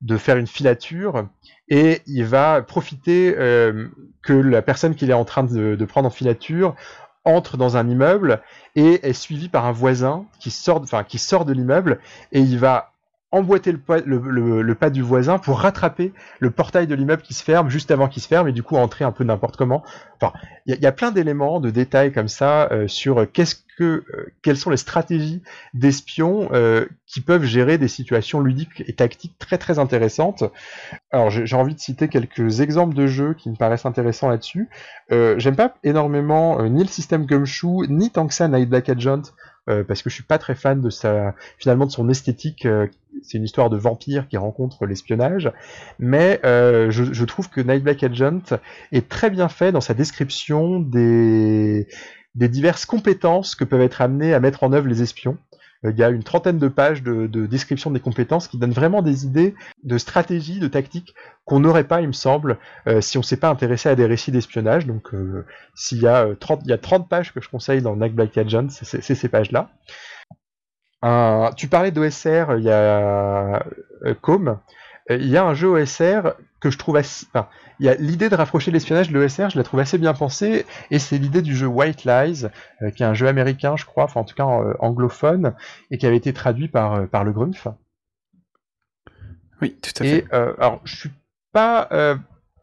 [0.02, 1.26] de faire une filature
[1.68, 3.88] et il va profiter euh,
[4.22, 6.74] que la personne qu'il est en train de, prendre en filature
[7.24, 8.42] entre dans un immeuble
[8.74, 12.00] et est suivi par un voisin qui sort, enfin qui sort de l'immeuble
[12.32, 12.91] et il va
[13.32, 17.90] emboîter le pas, du voisin pour rattraper le portail de l'immeuble qui se ferme juste
[17.90, 19.82] avant qu'il se ferme et du coup entrer un peu n'importe comment.
[20.20, 20.34] Enfin,
[20.66, 23.44] il y, a plein d'éléments, de détails comme ça euh, sur que,
[23.82, 24.04] euh,
[24.42, 25.42] quelles sont les stratégies
[25.72, 30.44] d'espions euh, qui peuvent gérer des situations ludiques et tactiques très très intéressantes.
[31.10, 34.68] Alors j'ai envie de citer quelques exemples de jeux qui me paraissent intéressants là-dessus.
[35.10, 39.22] J'aime pas énormément ni le système Gumshoe, ni tant que Night Black Agent.
[39.66, 42.66] Parce que je suis pas très fan de sa finalement de son esthétique
[43.22, 45.50] c'est une histoire de vampire qui rencontre l'espionnage,
[45.98, 48.58] mais euh, je, trouve que Night Black Agent
[48.90, 51.86] est très bien fait dans sa description des,
[52.34, 55.38] des diverses compétences que peuvent être amenées à mettre en œuvre les espions.
[55.84, 59.02] Euh, il y a une trentaine de pages de, description des compétences qui donnent vraiment
[59.02, 59.54] des idées
[59.84, 61.14] de stratégie, de tactique
[61.44, 64.06] qu'on n'aurait pas, il me semble, euh, si on ne s'est pas intéressé à des
[64.06, 64.86] récits d'espionnage.
[64.86, 65.10] Donc,
[65.74, 68.36] s'il y a 30, il y a 30 pages que je conseille dans Night Black
[68.38, 69.70] Agent, c'est ces pages-là
[71.56, 73.64] tu parlais d'OSR, il y a
[74.04, 74.58] euh, Com.
[75.10, 77.26] Euh, il y a un jeu OSR que je trouve assez.
[77.34, 77.48] Enfin,
[77.80, 80.64] il y a l'idée de rapprocher l'espionnage de l'OSR, je la trouve assez bien pensée,
[80.90, 82.46] et c'est l'idée du jeu White Lies,
[82.82, 84.44] euh, qui est un jeu américain, je crois, enfin en tout cas
[84.78, 85.54] anglophone,
[85.90, 87.68] et qui avait été traduit par, par le Grumpf.
[89.60, 90.18] Oui, tout à fait.
[90.18, 91.10] Et alors, je suis
[91.52, 91.88] pas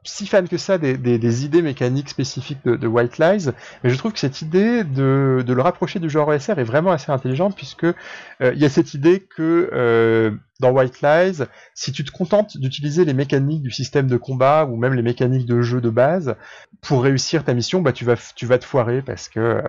[0.04, 3.50] si fan que ça des, idées mécaniques spécifiques de, White Lies,
[3.84, 7.12] mais je trouve que cette idée de, le rapprocher du genre OSR est vraiment assez
[7.12, 7.94] intelligente, puisque euh,
[8.42, 11.44] il y a cette idée que euh, dans White Lies,
[11.74, 15.46] si tu te contentes d'utiliser les mécaniques du système de combat ou même les mécaniques
[15.46, 16.36] de jeu de base
[16.82, 19.62] pour réussir ta mission, bah tu vas te foirer parce que euh,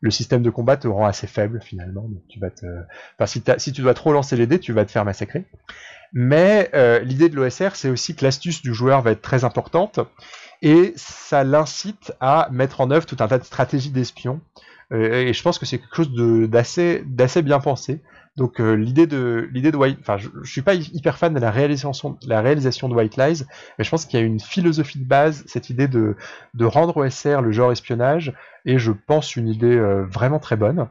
[0.00, 2.08] le système de combat te rend assez faible finalement.
[2.28, 2.50] tu vas
[3.26, 5.44] si, si tu dois trop lancer les dés, tu vas te faire massacrer.
[6.12, 10.00] Mais euh, l'idée de l'OSR, c'est aussi que l'astuce du joueur va être très importante
[10.62, 14.40] et ça l'incite à mettre en œuvre tout un tas de stratégies d'espion.
[14.92, 16.12] Euh, et je pense que c'est quelque chose
[16.48, 18.02] d'assez bien pensé.
[18.36, 21.40] Donc euh, l'idée de l'idée de White, enfin je, je, suis pas hyper fan de
[21.40, 23.42] la réalisation la réalisation de White Lies,
[23.76, 26.16] mais je pense qu'il y a une philosophie de base, cette idée de
[26.54, 28.32] de rendre OSR le genre espionnage,
[28.64, 29.78] et je pense une idée
[30.08, 30.88] vraiment très bonne.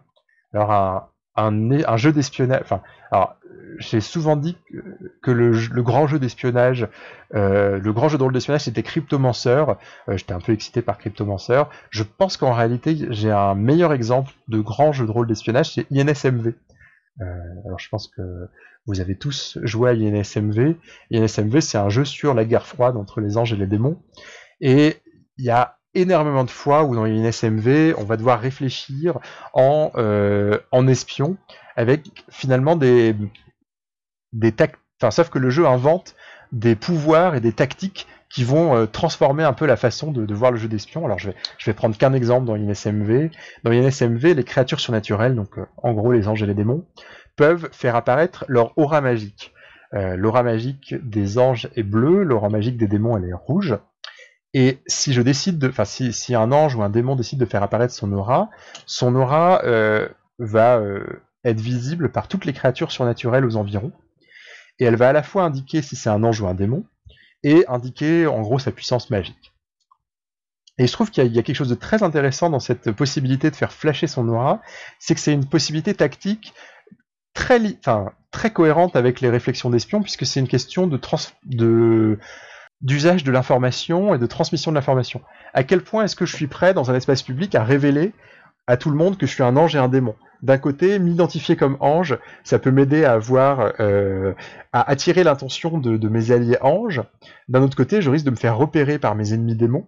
[0.54, 1.08] Alors un
[1.46, 2.66] un, jeu d'espionnage,
[3.12, 3.36] alors
[3.78, 4.58] j'ai souvent dit
[5.22, 6.88] que, le, grand jeu d'espionnage,
[7.34, 9.66] euh, le grand jeu de rôle d'espionnage, c'était Cryptomancer.
[10.10, 11.64] Euh, j'étais un peu excité par Cryptomancer.
[11.90, 15.86] Je pense qu'en réalité, j'ai un meilleur exemple de grand jeu de rôle d'espionnage, c'est
[15.92, 16.54] INSMV.
[17.22, 17.26] Euh,
[17.66, 18.22] alors je pense que
[18.86, 20.76] vous avez tous joué à INSMV.
[21.14, 24.02] INSMV, c'est un jeu sur la guerre froide entre les anges et les démons.
[24.62, 24.98] Et
[25.38, 29.20] il y a énormément de fois où dans INSMV, on va devoir réfléchir
[29.54, 29.92] en,
[30.72, 31.38] en espion
[31.76, 33.16] avec finalement des,
[34.34, 34.54] des
[35.02, 36.16] enfin, sauf que le jeu invente
[36.52, 40.52] des pouvoirs et des tactiques qui vont euh, transformer un peu la façon de, voir
[40.52, 41.06] le jeu d'espion.
[41.06, 43.32] Alors je vais, je vais prendre qu'un exemple dans INSMV.
[43.64, 46.86] Dans INSMV, les créatures surnaturelles, donc euh, en gros les anges et les démons,
[47.36, 49.54] peuvent faire apparaître leur aura magique.
[49.96, 53.78] Euh, l'aura magique des anges est bleue, l'aura magique des démons elle est rouge.
[54.54, 57.64] Et si je décide de, enfin si, un ange ou un démon décide de faire
[57.64, 58.50] apparaître son aura,
[58.86, 59.62] son aura
[60.40, 60.82] va
[61.44, 63.92] être visible par toutes les créatures surnaturelles aux environs
[64.80, 66.86] et elle va à la fois indiquer si c'est un ange ou un démon,
[67.44, 69.54] et indiquer en gros sa puissance magique.
[70.78, 73.56] Et je trouve qu'il y, a quelque chose de très intéressant dans cette possibilité de
[73.56, 74.62] faire flasher son aura,
[74.98, 76.54] c'est que c'est une possibilité tactique
[77.34, 81.00] très, enfin, très cohérente avec les réflexions d'espion, puisque c'est une question de,
[81.46, 82.18] de
[82.82, 85.22] d'usage de l'information et de transmission de l'information.
[85.54, 88.14] À quel point est-ce que je suis prêt dans un espace public à révéler
[88.68, 90.16] à tout le monde que je suis un ange et un démon?
[90.42, 94.34] D'un côté, m'identifier comme ange, ça peut m'aider à avoir, euh,
[94.72, 97.02] à attirer l'attention de, mes alliés anges.
[97.50, 99.88] D'un autre côté, je risque de me faire repérer par mes ennemis démons.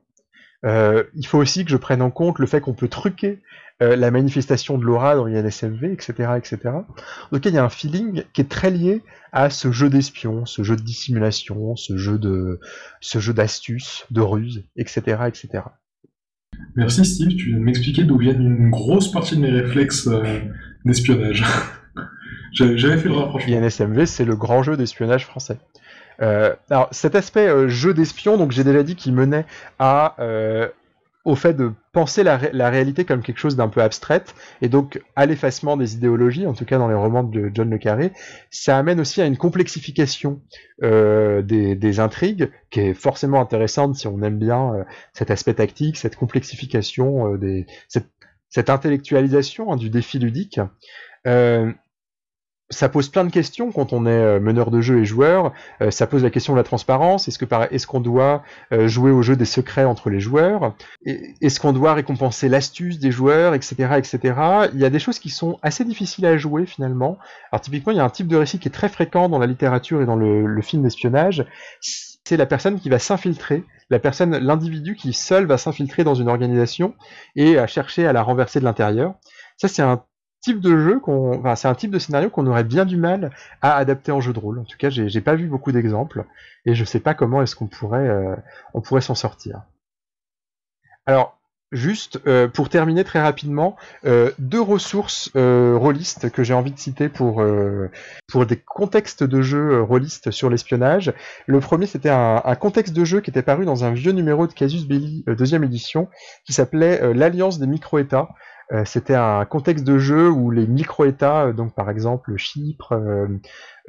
[0.64, 3.40] il faut aussi que je prenne en compte le fait qu'on peut truquer
[3.82, 6.58] la manifestation de l'aura dans INSMV, etc., etc.
[7.32, 9.02] Donc il y a un feeling qui est très lié
[9.32, 12.60] à ce jeu d'espion, ce jeu de dissimulation, ce jeu de,
[12.99, 15.64] ce jeu d'astuce, de ruse, etc., etc.
[16.76, 20.08] Merci Steve, tu viens de m'expliquer d'où viennent une grosse partie de mes réflexes
[20.86, 21.44] d'espionnage.
[22.53, 23.58] J'avais fait le rapprochement.
[23.58, 25.58] INSMV, c'est le grand jeu d'espionnage français.
[26.22, 29.45] Euh, alors cet aspect euh, jeu d'espion, donc j'ai déjà dit qu'il menait
[29.80, 30.68] à euh,
[31.23, 35.26] au fait de penser la, réalité comme quelque chose d'un peu abstraite, et donc à
[35.26, 38.11] l'effacement des idéologies, en tout cas dans les romans de John le Carré,
[38.49, 40.41] ça amène aussi à une complexification
[40.81, 47.35] des, intrigues, qui est forcément intéressante si on aime bien cet aspect tactique, cette complexification,
[47.35, 50.60] des, cette, intellectualisation hein, du défi ludique
[52.72, 55.53] ça pose plein de questions quand on est euh, meneur de jeu et joueur.
[55.81, 57.27] Euh, ça pose la question de la transparence.
[57.27, 60.73] Est-ce que est-ce qu'on doit euh, jouer au jeu des secrets entre les joueurs?
[61.06, 64.34] Est-ce qu'on doit récompenser l'astuce des joueurs, etc., etc.
[64.73, 67.18] Il y a des choses qui sont assez difficiles à jouer finalement.
[67.52, 69.48] Alors typiquement, il y a un type de récit qui est très fréquent dans la
[69.48, 71.45] littérature et dans le, le film d'espionnage.
[72.23, 76.30] C'est la personne qui va s'infiltrer, la personne, l'individu qui seul va s'infiltrer dans une
[76.30, 76.93] organisation
[77.35, 79.15] et à chercher à la renverser de l'intérieur.
[79.57, 80.03] Ça, c'est un
[80.42, 83.32] type de jeu qu'on, enfin, c'est un type de scénario qu'on aurait bien du mal
[83.62, 84.60] à adapter en jeu de rôle.
[84.60, 86.26] En tout cas, j'ai, j'ai pas vu beaucoup d'exemples
[86.66, 88.36] et je sais pas comment est-ce qu'on pourrait, euh,
[88.74, 89.62] on pourrait s'en sortir.
[91.06, 91.40] Alors,
[91.72, 97.08] juste euh, pour terminer très rapidement, euh, deux ressources rôlistes que j'ai envie de citer
[97.08, 97.44] pour
[98.28, 101.14] pour des contextes de jeu rôlistes sur l'espionnage.
[101.46, 104.48] Le premier, c'était un, un, contexte de jeu qui était paru dans un vieux numéro
[104.48, 106.10] de Casus Belli, deuxième édition,
[106.46, 108.30] qui s'appelait l'Alliance des micro-États.
[108.72, 112.93] Euh, c'était un contexte de jeu où les micro-États, euh, donc par exemple Chypre,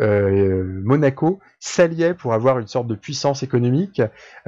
[0.01, 4.03] euh, Monaco, s'alliaient pour avoir une sorte de puissance économique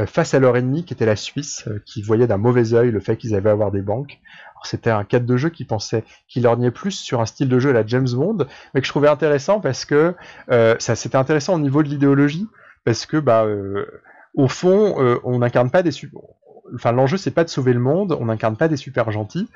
[0.06, 3.16] face à leur ennemi qui était la Suisse, qui voyait d'un mauvais œil le fait
[3.16, 4.20] qu'ils avaient avoir des banques.
[4.64, 7.70] C'était un cadre de jeu qui pensait qu'il orgnait plus sur un style de jeu
[7.70, 10.14] à la James Bond, mais que je trouvais intéressant parce que
[10.48, 12.48] ça c'était intéressant au niveau de l'idéologie,
[12.84, 13.46] parce que bah
[14.34, 15.92] au fond, on n'incarne pas des
[16.74, 19.48] enfin l'enjeu c'est pas de sauver le monde, on n'incarne pas des super gentils,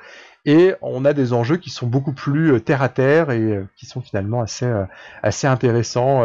[0.45, 3.67] et on a des enjeux qui sont beaucoup plus euh, terre à terre et euh,
[3.75, 4.85] qui sont finalement assez euh,
[5.23, 6.23] assez intéressants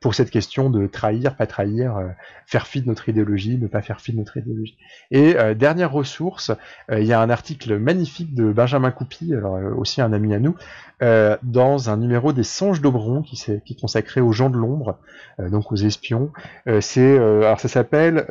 [0.00, 1.98] pour cette question de trahir, pas trahir,
[2.46, 4.76] faire fi de notre idéologie, ne pas faire fi de notre idéologie.
[5.10, 6.52] Et dernière ressource,
[6.90, 10.56] il y a un article magnifique de Benjamin Coupy, alors aussi un ami à nous,
[11.00, 14.98] dans un numéro des Songes d'Aubron qui, qui est consacré aux gens de l'ombre,
[15.38, 16.30] donc aux espions.
[16.80, 18.24] c'est alors ça s'appelle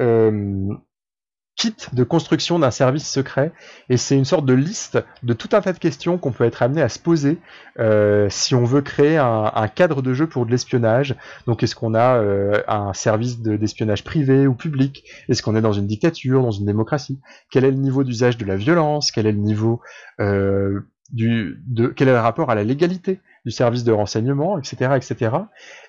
[1.56, 3.54] kit de construction d'un service secret
[3.90, 6.62] et c'est une sorte de liste de tout un tas de questions qu'on peut être
[6.62, 7.38] amené à se poser
[7.80, 11.16] euh, si on veut créer un, cadre de jeu pour de l'espionnage.
[11.48, 15.06] Donc est-ce qu'on a euh, un service d'espionnage privé ou public?
[15.30, 17.20] Est-ce qu'on est dans une dictature, dans une démocratie?
[17.50, 19.12] Quel est le niveau d'usage de la violence?
[19.12, 19.82] Quel est le niveau
[20.20, 24.92] euh, du, de, quel est le rapport à la légalité du service de renseignement, etc.,
[24.96, 25.38] etc.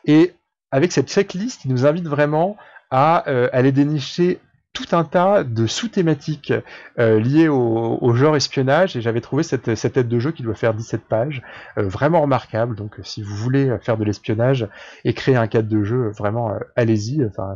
[0.05, 0.35] Et
[0.71, 2.57] avec cette checklist, il nous invite vraiment
[2.91, 3.17] à
[3.53, 4.39] aller dénicher
[4.77, 6.53] tout un tas de sous-thématiques
[6.99, 10.55] euh, liées au, genre espionnage et j'avais trouvé cette, cette, aide de jeu qui doit
[10.55, 11.43] faire 17 pages,
[11.79, 12.77] euh, vraiment remarquable.
[12.77, 14.69] Donc si vous voulez faire de l'espionnage
[15.05, 17.25] et créer un cadre de jeu, vraiment euh, allez-y.
[17.25, 17.55] Enfin,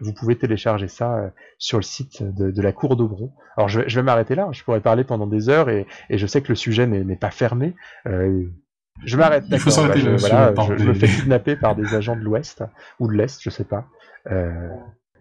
[0.00, 3.32] vous pouvez télécharger ça sur le site de, la Cour d'Aubron.
[3.58, 6.48] Alors je, vais m'arrêter là, je pourrais parler pendant des heures et, je sais que
[6.48, 7.76] le sujet n'est pas fermé.
[8.06, 9.44] je m'arrête.
[9.50, 10.00] Il faut s'arrêter.
[10.00, 12.64] je, voilà, je, me fais kidnapper par des agents de l'Ouest
[12.98, 13.86] ou de l'Est, je sais pas.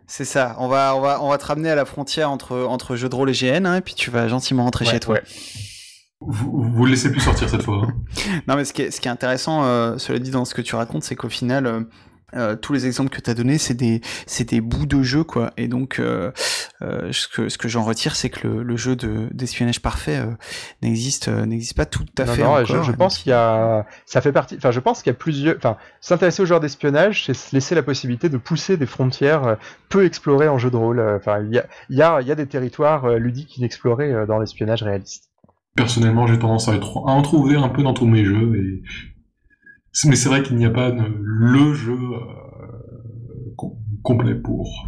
[0.08, 0.56] C'est ça.
[0.60, 3.16] On va, on va, on va te ramener à la frontière entre, entre jeu de
[3.16, 5.20] rôle et GN, hein, et puis tu vas gentiment rentrer chez toi.
[6.22, 7.86] Vous, vous laissez plus sortir cette fois.
[7.88, 7.94] Hein.
[8.48, 10.62] non, mais ce qui est, ce qui est intéressant, euh, cela dit, dans ce que
[10.62, 11.86] tu racontes, c'est qu'au final,
[12.34, 14.02] euh, tous les exemples que tu as donnés, c'est des,
[14.50, 15.52] des bouts de jeu, quoi.
[15.58, 16.32] Et donc, euh,
[16.82, 20.26] euh, ce que, ce que j'en retire, c'est que le, le jeu d'espionnage parfait
[20.82, 22.44] n'existe n'existe pas tout à fait.
[22.44, 24.56] Non, encore, je, pense qu'il y a, ça fait partie.
[24.58, 25.56] Enfin, je pense qu'il y a plusieurs.
[25.58, 29.58] Enfin, s'intéresser au genre d'espionnage, c'est se laisser la possibilité de pousser des frontières
[29.90, 31.00] peu explorées en jeu de rôle.
[31.00, 34.40] Enfin, il y a, il y a, il y a des territoires ludiques inexplorés dans
[34.40, 35.30] l'espionnage réaliste.
[35.76, 38.82] Personnellement, j'ai tendance à, être, à en trouver un peu dans tous mes jeux et
[40.06, 43.56] mais c'est vrai qu'il n'y a pas le jeu euh,
[44.04, 44.88] complet pour.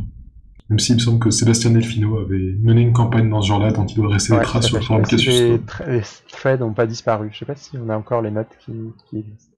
[0.69, 3.85] Même s'il me semble que Sébastien Delfino avait mené une campagne dans ce genre-là dont
[3.85, 5.59] il doit rester des traces sur le forum Casus.
[5.88, 7.29] Les threads n'ont pas disparu.
[7.31, 8.73] Je sais pas si on a encore les notes qui,
[9.13, 9.55] existent.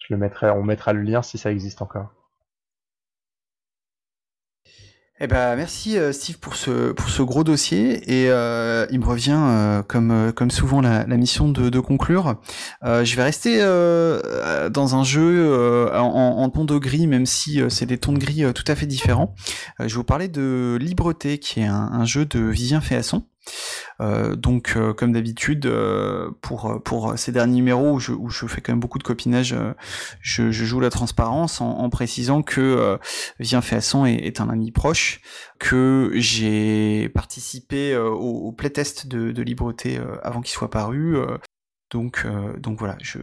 [0.00, 2.12] Je le mettrai, on mettra le lien si ça existe encore.
[5.24, 9.04] Eh ben, merci euh, Steve pour ce, pour ce gros dossier et euh, il me
[9.04, 12.40] revient euh, comme, comme souvent la, la mission de, de conclure.
[12.82, 15.48] je vais rester dans un jeu
[15.94, 16.02] en,
[16.38, 19.36] en, ton de gris, même si c'est des tons de gris tout à fait différents.
[19.78, 23.22] je vais vous parler de Libreté, qui est un, un jeu de Vivien Féasson.
[24.00, 27.98] Euh, donc, euh, comme d'habitude, euh, pour pour ces derniers numéros où
[28.30, 29.54] je, fais quand même beaucoup de copinage,
[30.20, 32.98] je, joue la transparence en, précisant que
[33.38, 35.20] Vien Féasson est, un ami proche,
[35.58, 41.16] que j'ai participé au, playtest de, de Libreté avant qu'il soit paru.
[41.90, 42.26] donc,
[42.58, 43.18] donc voilà, je,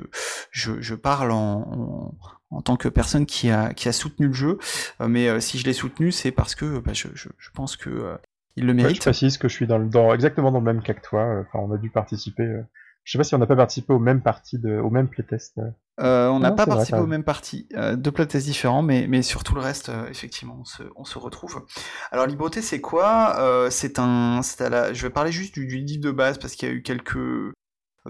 [0.51, 2.13] je, je parle en,
[2.51, 4.57] en tant que personne qui a, qui a soutenu le jeu.
[4.99, 8.17] mais si je l'ai soutenu, c'est parce que bah, je, je, pense que
[8.59, 8.97] il le mérite.
[8.97, 11.21] je précise que je suis dans, dans, exactement dans le même cas que toi.
[11.21, 12.43] Euh, enfin, on a dû participer.
[12.43, 12.61] Euh,
[13.05, 15.59] je sais pas si on n'a pas participé au même parti, de, au même playtest.
[16.01, 19.43] Euh, on n'a pas participé au même parti, euh, deux playtests différents, mais, mais sur
[19.43, 21.65] tout le reste, effectivement, on se, on se, retrouve.
[22.11, 23.67] Alors, Libreté, c'est quoi?
[23.71, 26.71] C'est un, à la, je vais parler juste du, livre de base parce qu'il y
[26.71, 27.53] a eu quelques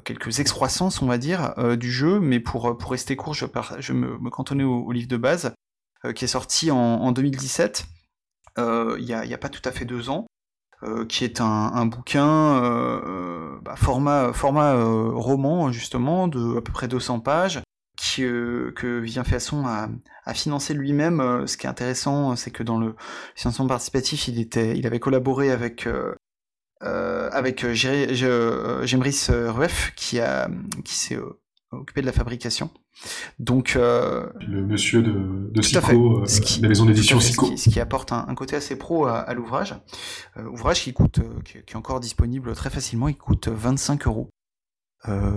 [0.04, 3.46] quelques excroissances, on va dire, du jeu, mais pour, pour rester court, je,
[3.80, 5.54] je me, me cantonnais au, livre de base,
[6.16, 7.86] qui est sorti en, en 2017,
[8.58, 10.26] il n'y a, a, pas tout à fait deux ans,
[10.84, 16.72] euh, qui est un, bouquin euh, euh, bah, format, format roman justement de à peu
[16.72, 17.62] près 200 pages
[17.98, 19.90] qui, que Vivien Féasson a,
[20.24, 21.46] a financé lui-même.
[21.48, 22.96] ce qui est intéressant, c'est que dans le
[23.36, 25.86] financement participatif, il, était, il avait collaboré avec
[26.82, 30.50] avec Gemris Rueff qui, a,
[30.86, 31.20] qui s'est
[31.72, 32.70] occupé de la fabrication.
[33.38, 36.26] Donc, euh, le monsieur de, de Sico, euh,
[36.62, 37.56] la maison d'édition Sico.
[37.56, 39.76] Ce, qui, apporte un, côté assez pro à, l'ouvrage.
[40.38, 44.30] Euh, ouvrage qui coûte, qui, est encore disponible très facilement, il coûte 25 euros.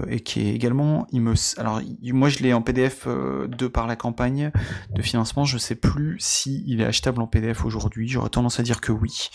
[0.08, 1.80] et qui est également, il me, alors
[2.12, 4.50] moi je l'ai en PDF de par la campagne
[4.90, 8.08] de financement, je sais plus si il est achetable en PDF aujourd'hui.
[8.08, 9.30] J'aurais tendance à dire que oui,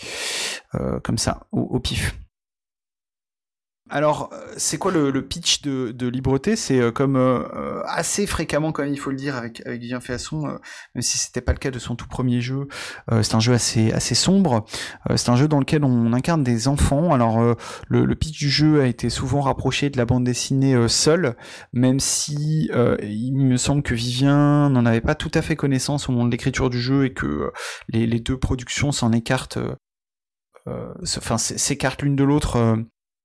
[1.02, 2.14] comme ça, au pif.
[3.90, 6.56] Alors, euh, c'est quoi le, pitch de, de Libreté?
[6.56, 10.58] C'est euh, comme euh, assez fréquemment, même, il faut le dire, avec, avec Vivien Féasson,
[10.94, 12.68] même si c'était pas le cas de son tout premier jeu,
[13.22, 14.64] c'est un jeu assez, assez sombre.
[15.16, 17.12] c'est un jeu dans lequel on incarne des enfants.
[17.12, 17.56] Alors,
[17.88, 21.36] le, pitch du jeu a été souvent rapproché de la bande dessinée seule,
[21.72, 22.70] même si
[23.02, 26.30] il me semble que Vivien n'en avait pas tout à fait connaissance au moment de
[26.30, 27.50] l'écriture du jeu et que
[27.88, 29.58] les, les, deux productions s'en écartent,
[30.66, 32.78] enfin s'écartent l'une de l'autre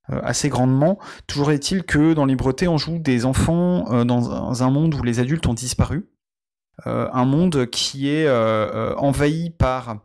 [0.10, 1.00] assez grandement.
[1.28, 5.20] Toujours est-il que dans Libreté, on joue des enfants euh, dans un monde où les
[5.20, 6.10] adultes ont disparu.
[6.88, 8.30] Euh, un monde qui est
[8.98, 10.00] envahi par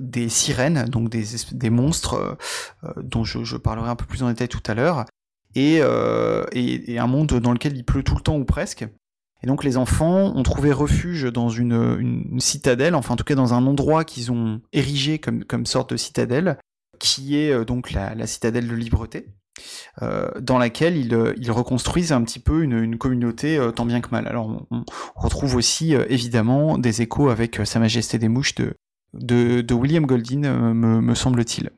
[0.00, 2.36] des sirènes, donc des, monstres
[3.00, 5.04] dont je, parlerai un peu plus en détail tout à l'heure,
[5.54, 8.84] et, un monde dans lequel il pleut tout le temps ou presque.
[9.44, 13.54] Et donc les enfants ont trouvé refuge dans une, citadelle, enfin en tout cas dans
[13.54, 16.58] un endroit qu'ils ont érigé comme sorte de citadelle,
[17.04, 19.26] qui est euh, donc la, citadelle de Libreté.
[20.02, 24.26] Euh, dans laquelle ils, euh, reconstruisent un petit peu une, communauté tant bien que mal.
[24.26, 30.06] Alors on, retrouve aussi évidemment des échos avec Sa Majesté des Mouches de, de, William
[30.06, 31.70] Goldin, me semble-t-il.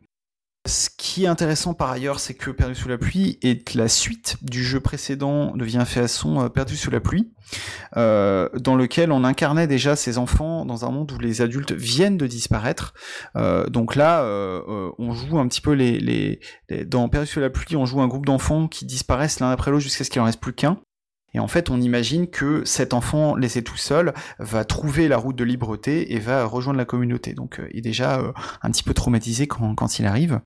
[0.66, 4.36] Ce qui est intéressant par ailleurs, c'est que Perdu sous la pluie est la suite
[4.42, 7.32] du jeu précédent de Vien Féasson, euh, Perdu sous la pluie,
[7.96, 12.16] euh, dans lequel on incarnait déjà ces enfants dans un monde où les adultes viennent
[12.16, 12.94] de disparaître.
[13.36, 14.24] Euh, donc là,
[14.98, 16.40] on joue un petit peu les,
[16.86, 19.84] dans Perdu sous la pluie, on joue un groupe d'enfants qui disparaissent l'un après l'autre
[19.84, 20.80] jusqu'à ce qu'il en reste plus qu'un.
[21.32, 25.36] Et en fait, on imagine que cet enfant laissé tout seul va trouver la route
[25.36, 27.34] de liberté et va rejoindre la communauté.
[27.34, 28.32] Donc, il est déjà
[28.62, 30.40] un petit peu traumatisé quand il arrive.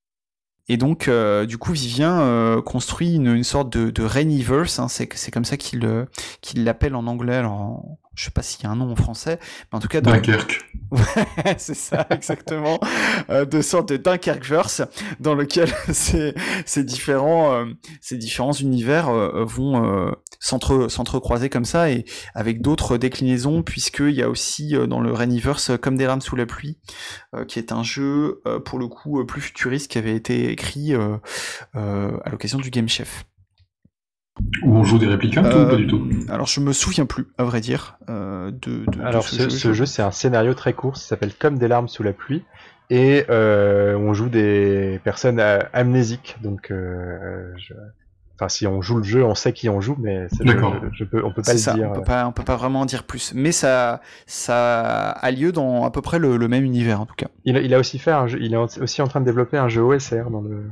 [0.68, 5.08] Et donc, euh, du coup, Vivien euh, construit une, sorte de, de Rainiverse, hein, c'est,
[5.32, 6.04] comme ça qu'il, euh,
[6.42, 7.84] qu'il l'appelle en anglais, alors
[8.14, 9.38] je sais pas s'il y a un nom en français,
[9.72, 10.00] mais en tout cas...
[10.00, 10.12] Dans...
[10.12, 10.60] Dunkerque.
[10.92, 12.80] Ouais, c'est ça, exactement.
[13.28, 14.82] de sorte de Dunkerqueverse,
[15.20, 16.34] dans lequel ces,
[16.66, 17.64] ces, différents,
[18.00, 19.10] ces différents univers
[19.44, 22.04] vont s'entrecroiser comme ça, et
[22.34, 26.46] avec d'autres déclinaisons, puisqu'il y a aussi dans le Rainiverse Comme des rames sous la
[26.46, 26.78] pluie,
[27.46, 32.58] qui est un jeu, pour le coup, plus futuriste, qui avait été écrit à l'occasion
[32.58, 33.24] du Game Chef.
[34.62, 36.08] Où on joue des réplicantes ou pas du tout?
[36.08, 37.98] euh, Alors je me souviens plus, à vrai dire.
[38.08, 41.88] Euh, de, alors ce, jeu, c'est un scénario très court, ça s'appelle Comme des larmes
[41.88, 42.42] sous la pluie,
[42.88, 45.40] et euh, on joue des personnes
[45.72, 46.36] amnésiques.
[46.42, 46.72] Donc,
[48.40, 51.30] enfin si on joue le jeu, on sait qui on joue, mais je, peux, on
[51.30, 51.90] peut pas le dire.
[51.90, 53.32] On peut pas, on peut pas vraiment en dire plus.
[53.34, 57.26] Mais ça, ça a lieu dans à peu près le, même univers en tout cas.
[57.44, 59.68] Il, il, a aussi fait un jeu, il est aussi en train de développer un
[59.68, 60.62] jeu OSR dans le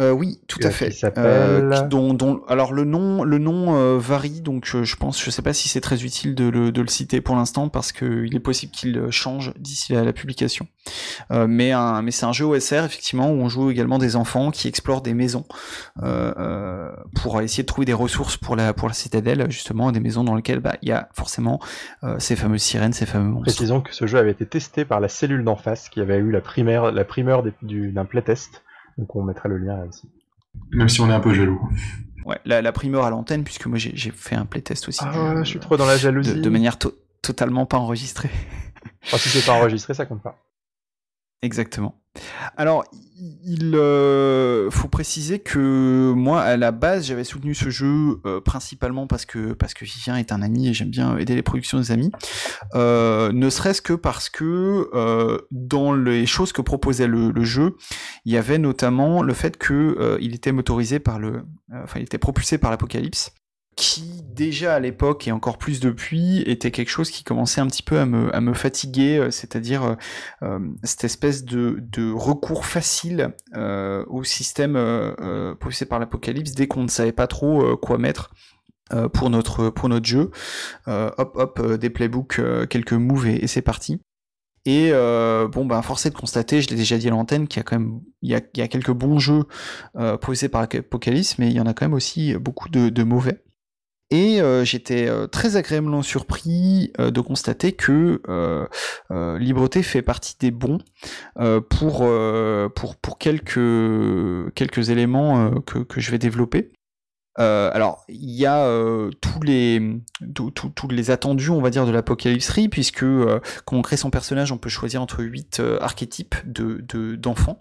[0.00, 0.92] Euh, oui, tout à fait.
[1.18, 5.42] Euh, dont, dont, alors le nom, le nom euh, varie, donc je pense, je sais
[5.42, 8.36] pas si c'est très utile de le, de le citer pour l'instant parce que il
[8.36, 10.68] est possible qu'il change d'ici à la publication.
[11.30, 14.68] mais un, mais c'est un jeu OSR effectivement où on joue également des enfants qui
[14.68, 15.44] explorent des maisons
[17.16, 20.36] pour essayer de trouver des ressources pour la pour la citadelle justement, des maisons dans
[20.36, 21.60] lesquelles bah il y a forcément
[22.18, 23.46] ces fameuses sirènes, ces fameux monstres.
[23.46, 26.30] Précisons que ce jeu avait été testé par la cellule d'en face qui avait eu
[26.30, 28.62] la primaire, la primeur d'un playtest
[28.98, 30.08] donc on mettra le lien là aussi.
[30.72, 31.60] Même si on est un peu jaloux.
[32.26, 35.00] Ouais, la, primeur à l'antenne, puisque moi j'ai fait un playtest aussi.
[35.02, 36.40] Ah, je suis trop dans la jalousie.
[36.40, 36.76] De, manière
[37.22, 38.30] totalement pas enregistrée.
[39.12, 40.38] Ah, si c'est pas enregistré, ça compte pas.
[41.42, 42.00] Exactement.
[42.56, 42.84] Alors,
[43.44, 49.06] il euh, faut préciser que moi, à la base, j'avais soutenu ce jeu euh, principalement
[49.06, 51.92] parce que parce que Vivien est un ami et j'aime bien aider les productions des
[51.92, 52.10] amis.
[52.74, 54.90] Euh, ne serait-ce que parce que
[55.52, 57.76] dans les choses que proposait le, le, jeu,
[58.24, 62.18] il y avait notamment le fait que il était motorisé par le, enfin, il était
[62.18, 63.32] propulsé par l'Apocalypse
[63.78, 67.84] qui déjà à l'époque et encore plus depuis était quelque chose qui commençait un petit
[67.84, 69.94] peu à me, à me fatiguer, euh, c'est-à-dire euh,
[70.42, 74.78] euh, cette espèce de, de recours facile au système
[75.60, 78.32] poussé par l'apocalypse dès qu'on ne savait pas trop quoi mettre.
[79.12, 80.30] pour notre pour notre jeu,
[80.86, 84.00] hop hop des playbooks, quelques moves et, c'est parti.
[84.64, 87.64] Et bon, ben, forcé de constater, je l'ai déjà dit à l'antenne, qu'il y a
[87.64, 89.44] quand même il y a, il y a quelques bons jeux
[89.96, 93.02] euh, posés par Apocalypse, mais il y en a quand même aussi beaucoup de, de
[93.02, 93.42] mauvais.
[94.10, 98.22] Et euh, j'étais euh, très agréablement surpris euh, de constater que
[99.38, 100.78] Libreté fait partie des bons
[101.68, 102.10] pour,
[102.74, 106.72] pour, pour quelques, quelques éléments que, que je vais développer.
[107.36, 108.66] alors, il y a
[109.20, 110.00] tous les
[110.34, 113.04] tous les attendus, on va dire, de l'Apocalypse puisque
[113.64, 117.58] quand on crée son personnage, on peut choisir entre huit archétypes de d'enfants.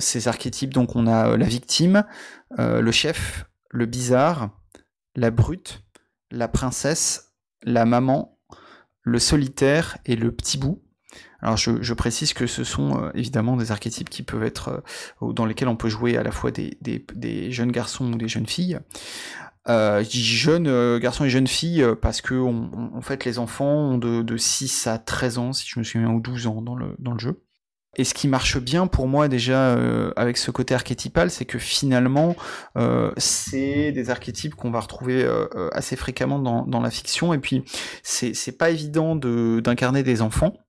[0.00, 2.04] ces archétypes, donc, on a la victime,
[2.58, 4.50] le chef, le bizarre,
[5.16, 5.82] la brute,
[6.30, 8.38] la princesse, la maman,
[9.02, 10.82] le solitaire et le petit bout.
[11.40, 14.82] Alors je, précise que ce sont euh, évidemment des archétypes qui peuvent être
[15.22, 18.46] euh, dans lesquels on peut jouer à la fois des, jeunes garçons ou des jeunes
[18.46, 18.78] filles.
[19.68, 22.44] Euh, je dis jeunes garçons et jeunes filles parce que
[23.00, 26.20] fait les enfants ont de, de, 6 à 13 ans si je me souviens ou
[26.20, 27.45] 12 ans dans le jeu.
[27.96, 31.58] Et ce qui marche bien pour moi déjà euh, avec ce côté archétypal, c'est que
[31.58, 32.36] finalement,
[32.76, 37.32] euh, c'est des archétypes qu'on va retrouver euh, assez fréquemment dans, dans, la fiction.
[37.32, 37.64] Et puis,
[38.02, 40.65] c'est pas évident d'incarner des enfants.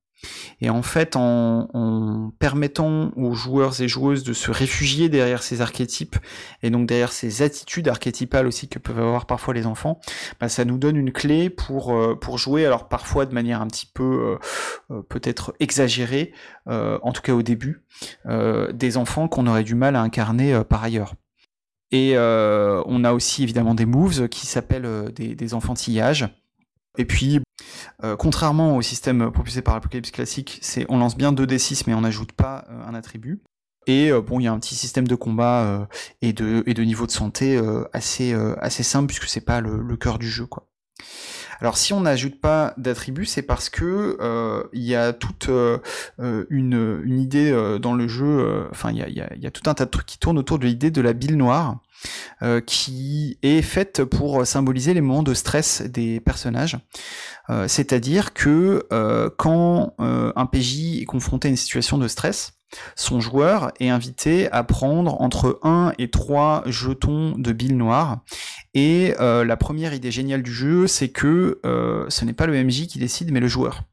[0.60, 6.16] Et en fait, en, permettant aux joueurs et joueuses de se réfugier derrière ces archétypes
[6.62, 10.00] et donc derrière ces attitudes archétypales aussi que peuvent avoir parfois les enfants,
[10.40, 12.66] bah, ça nous donne une clé pour euh, pour jouer.
[12.66, 14.38] Alors parfois de manière un petit peu
[14.90, 16.32] euh, euh, peut-être exagérée,
[16.66, 17.84] en tout cas au début,
[18.26, 21.14] des enfants qu'on aurait du mal à incarner par ailleurs.
[21.92, 26.28] Et on a aussi évidemment des moves qui s'appellent des, des enfantillages.
[26.98, 27.40] Et puis,
[28.04, 32.02] euh, contrairement au système propulsé par l'Apocalypse classique, c'est on lance bien 2d6 mais on
[32.02, 33.42] n'ajoute pas euh, un attribut.
[33.88, 35.88] Et euh, bon, il y a un petit système de combat
[36.22, 37.60] et, de, et de niveau de santé
[37.92, 40.46] assez, assez simple puisque c'est pas le, le, cœur du jeu.
[41.60, 45.50] Alors si on n'ajoute pas d'attributs, c'est parce que il y a toute
[46.18, 49.74] une, idée dans le jeu, enfin il y a, y, a, y a, tout un
[49.74, 51.78] tas de trucs qui tournent autour de l'idée de la bile noire,
[52.66, 56.78] qui est faite pour symboliser les moments de stress des personnages.
[57.50, 62.52] Euh, c'est-à-dire que euh, quand euh, un PJ est confronté à une situation de stress,
[62.96, 68.20] son joueur est invité à prendre entre 1 et 3 jetons de bile noire.
[68.74, 72.98] Et la première idée géniale du jeu, c'est que ce n'est pas le MJ qui
[72.98, 73.84] décide, mais le joueur.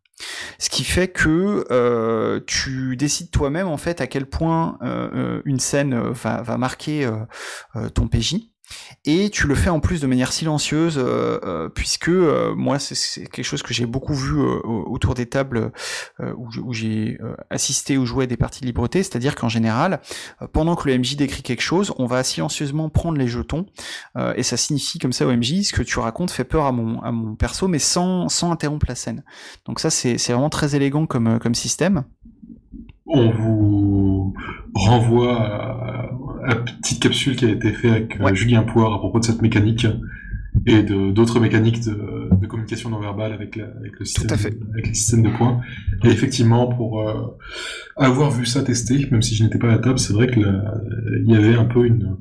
[0.59, 4.77] Ce qui fait que tu décides toi-même en fait à quel point
[5.45, 7.09] une scène va, va marquer
[7.93, 8.54] ton PJ
[9.05, 13.27] et tu le fais en plus de manière silencieuse, euh, euh, puisque euh, moi c'est
[13.27, 15.71] quelque chose que j'ai beaucoup vu autour des tables
[16.19, 17.17] où, j'ai
[17.49, 20.01] assisté ou joué à des parties de libreté, c'est-à-dire qu'en général,
[20.53, 23.65] pendant que le MJ décrit quelque chose, on va silencieusement prendre les jetons,
[24.35, 27.01] et ça signifie comme ça au MJ, ce que tu racontes fait peur à mon,
[27.01, 29.23] à mon perso, mais sans, sans interrompre la scène.
[29.65, 32.03] Donc ça c'est vraiment très élégant comme, comme système
[33.07, 34.33] on vous
[34.73, 36.09] renvoie
[36.47, 39.41] la petite capsule qui a été faite avec euh, Julien Poire à propos de cette
[39.41, 39.87] mécanique
[40.65, 45.29] et d'autres mécaniques de, communication non verbale avec, avec, le système, avec les systèmes de
[45.29, 45.59] points.
[46.03, 47.37] Et effectivement, pour euh,
[47.97, 50.47] avoir vu ça tester, même si je n'étais pas à la table, c'est vrai qu'il
[51.25, 52.17] y avait un peu une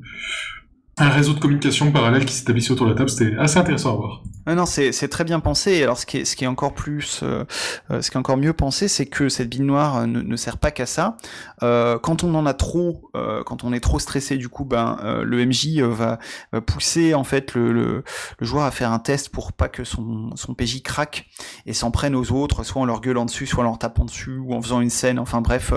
[0.97, 3.09] un réseau de communication parallèle qui s'établissait autour de la table.
[3.09, 4.23] C'était assez intéressant à voir.
[4.47, 5.83] non, c'est très bien pensé.
[5.83, 7.43] Alors, ce qui est, ce qui est encore plus, euh,
[7.91, 10.35] euh, ce qui est encore mieux pensé, c'est que cette bille noire euh, ne, ne
[10.37, 11.17] sert pas qu'à ça.
[11.63, 14.97] Euh, quand on en a trop, euh, quand on est trop stressé, du coup, ben
[15.23, 16.19] le MJ va,
[16.53, 18.03] va, pousser en fait le, le,
[18.39, 21.27] le, joueur à faire un test pour pas que son, son PJ craque
[21.65, 24.37] et s'en prenne aux autres, soit en leur gueulant dessus, soit en leur tapant dessus,
[24.37, 25.19] ou en faisant une scène.
[25.19, 25.73] Enfin bref,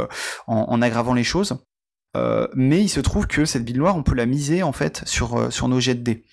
[0.47, 1.59] en, en aggravant les choses.
[2.17, 5.03] Euh, mais il se trouve que cette bille noire, on peut la miser en fait
[5.07, 6.25] sur, euh, nos jets de dés,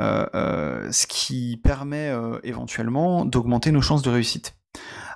[0.00, 4.54] euh ce qui permet éventuellement d'augmenter nos chances de réussite.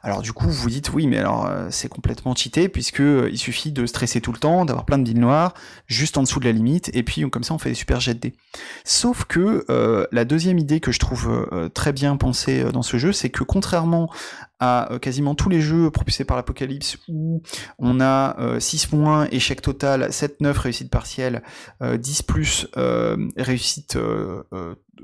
[0.08, 3.36] Alors du coup, vous dites oui, mais alors euh, c'est complètement cheaté puisque euh, il
[3.36, 5.52] suffit de stresser tout le temps, d'avoir plein de billes noires
[5.86, 8.14] juste en dessous de la limite, et puis comme ça on fait des super jets
[8.14, 8.34] de dés.
[8.84, 12.96] Sauf que euh, la deuxième idée que je trouve euh, très bien pensée dans ce
[12.96, 14.10] jeu, c'est que contrairement
[14.60, 17.42] à quasiment tous les jeux propulsés par l'Apocalypse où
[17.78, 21.44] on a 6 points, échec total, 7-9 réussite partielle,
[21.80, 22.66] 10 plus
[23.36, 23.96] réussite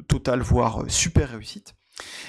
[0.08, 1.76] totale, voire super réussite,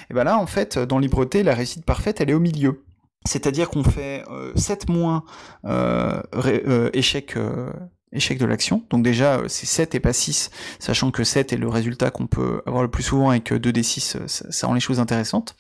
[0.10, 2.84] et ben là, en fait, dans Libreté, la réussite parfaite, elle est au milieu.
[3.26, 5.24] C'est-à-dire qu'on fait euh, 7 moins
[5.66, 7.72] euh, euh, échec euh,
[8.12, 8.84] échec de l'action.
[8.90, 10.50] Donc déjà, euh, c'est 7 et pas 6,
[10.80, 14.28] sachant que 7 est le résultat qu'on peut avoir le plus souvent que 2d6, euh,
[14.28, 15.56] ça, ça rend les choses intéressantes.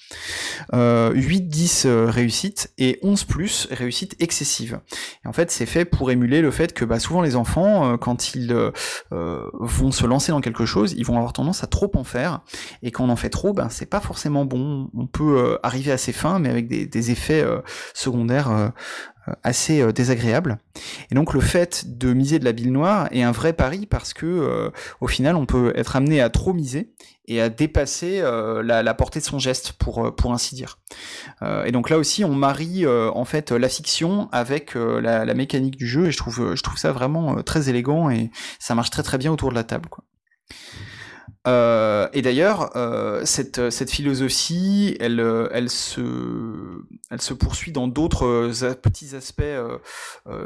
[0.74, 4.80] Euh, 8, 10 euh, réussite et 11 plus réussite excessive.
[5.24, 8.36] Et en fait, c'est fait pour émuler le fait que bah, souvent les enfants, quand
[8.36, 8.54] ils
[9.12, 12.42] vont se lancer dans quelque chose, ils vont avoir tendance à trop en faire.
[12.84, 14.90] Et quand on en fait trop, ben, c'est pas forcément bon.
[14.96, 17.46] On peut arriver à ses fins, mais avec des, effets
[17.94, 18.72] secondaires
[19.44, 20.58] assez euh, désagréable.
[21.12, 24.14] Et donc le fait de miser de la bile noire est un vrai pari parce
[24.14, 24.70] que euh,
[25.02, 26.92] au final on peut être amené à trop miser
[27.28, 30.80] et à dépasser euh, la, portée de son geste pour pour ainsi dire.
[31.42, 35.88] Euh, et donc là aussi on marie en fait la fiction avec la, mécanique du
[35.88, 38.30] jeu et je trouve je trouve ça vraiment très élégant et
[38.60, 39.90] ça marche très très bien autour de la table.
[41.48, 48.52] Euh, et d'ailleurs, euh, cette, philosophie, elle, euh, elle, se, poursuit dans d'autres
[48.82, 49.44] petits aspects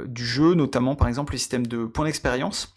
[0.05, 2.73] du jeu, notamment par exemple le système de points d'expérience,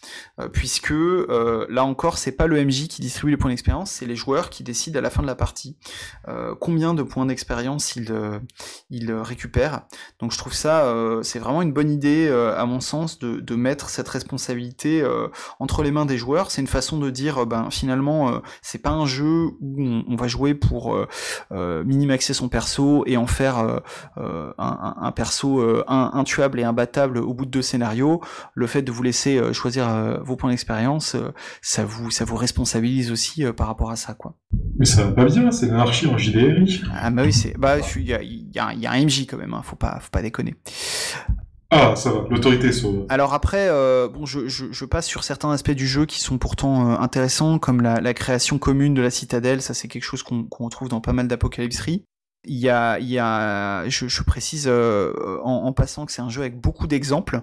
[0.52, 4.50] puisque là encore, c'est pas le MJ qui distribue les points d'expérience, c'est les joueurs
[4.50, 5.76] qui décident à la fin de la partie
[6.60, 8.12] combien de points d'expérience ils,
[8.90, 9.82] ils récupèrent.
[10.20, 13.88] Donc je trouve ça, c'est vraiment une bonne idée, à mon sens, de, de mettre
[13.88, 15.04] cette responsabilité
[15.58, 16.50] entre les mains des joueurs.
[16.50, 20.16] C'est une façon de dire, ben finalement euh, c'est pas un jeu où on, on
[20.16, 21.08] va jouer pour euh,
[21.52, 23.58] euh, minimaxer son perso et en faire
[24.16, 28.20] un, un, perso intuable et imbattable au bout de deux scénarios.
[28.54, 31.16] Le fait de vous laisser choisir vos points d'expérience,
[31.60, 34.36] ça vous ça vous responsabilise aussi par rapport à ça, quoi.
[34.78, 36.64] Mais ça va pas bien, c'est l'anarchie en JDR.
[36.94, 39.38] Ah bah oui, c'est bah il y a, y, a, y a, un MJ quand
[39.38, 40.54] même, hein, faut pas faut pas déconner.
[41.74, 43.06] Ah, ça va, l'autorité sauve.
[43.08, 46.98] Alors après, euh, bon, je, passe sur certains aspects du jeu qui sont pourtant euh,
[46.98, 50.90] intéressants, comme la, création commune de la citadelle, ça c'est quelque chose qu'on qu retrouve
[50.90, 52.04] dans pas mal d'apocalypseries.
[52.44, 56.42] Il y a, il y a je, précise euh, en, passant que c'est un jeu
[56.42, 57.40] avec beaucoup d'exemples,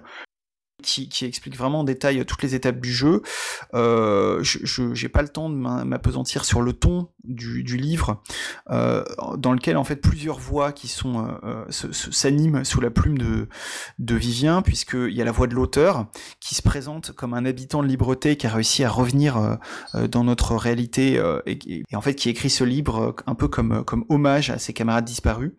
[0.82, 3.22] qui, explique vraiment en détail toutes les étapes du jeu.
[3.74, 8.22] Euh, je n'ai pas le temps de m'apesantir sur le ton du, livre,
[8.70, 9.04] euh,
[9.36, 13.48] dans lequel en fait plusieurs voix qui sont euh, s'animent sous la plume de,
[13.98, 16.06] de Vivien, puisqu'il y a la voix de l'auteur
[16.40, 19.36] qui se présente comme un habitant de Libreté qui a réussi à revenir
[19.94, 23.48] euh, dans notre réalité euh, et, et, en fait qui écrit ce livre un peu
[23.48, 25.52] comme, comme hommage à ses camarades disparus.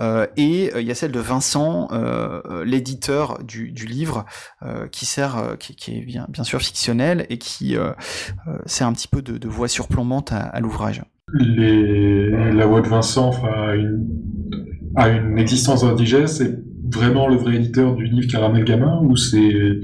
[0.00, 4.24] Euh, et euh, il y a celle de Vincent, euh, l'éditeur du, livre,
[4.90, 7.76] qui sert, qui, est bien, sûr fictionnel et qui
[8.66, 11.02] sert un petit peu de, de voix surplombante à, à l'ouvrage.
[11.28, 14.06] La voix de Vincent a une,
[14.96, 16.58] a une existence indigeste, c'est
[16.92, 19.80] vraiment le vrai éditeur du livre Caramel Gamin ou c'est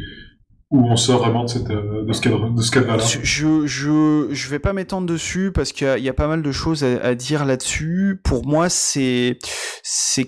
[0.71, 4.59] où on sort vraiment de, cette, euh, de ce ce cadre-là je, je, je vais
[4.59, 8.21] pas m'étendre dessus parce qu'il y, a pas mal de choses à, dire là-dessus.
[8.23, 9.39] Pour moi, c'est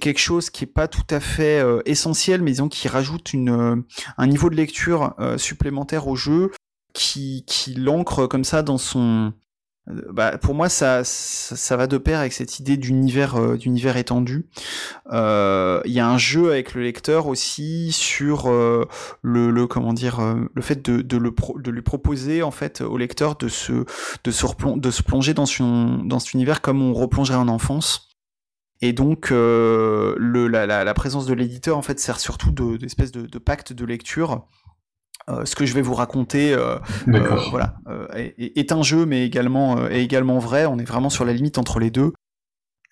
[0.00, 3.50] quelque chose qui est pas tout à fait euh, essentiel, mais disons qui rajoute une
[3.50, 3.76] euh,
[4.16, 6.50] un niveau de lecture supplémentaire au jeu,
[6.94, 9.34] qui qui l'ancre comme ça dans son
[10.10, 14.46] bah, pour moi, ça, ça, va de pair avec cette idée d'univers, euh, d'univers étendu.
[15.06, 18.86] Il euh, y a un jeu avec le lecteur aussi sur euh,
[19.22, 23.36] le, comment dire, euh, le fait de, le de lui proposer en fait au lecteur
[23.36, 23.84] de se,
[24.24, 28.08] de se, se plonger dans, son, dans cet univers comme on replongerait en enfance.
[28.82, 33.38] Et donc, euh, la, présence de l'éditeur en fait sert surtout d'espèce de, de, de,
[33.38, 34.46] pacte de lecture
[35.30, 36.76] euh, ce que je vais vous raconter euh,
[37.08, 37.76] euh, voilà,
[38.14, 40.66] est, est, un jeu, mais également, est également vrai.
[40.66, 42.12] On est vraiment sur la limite entre les deux.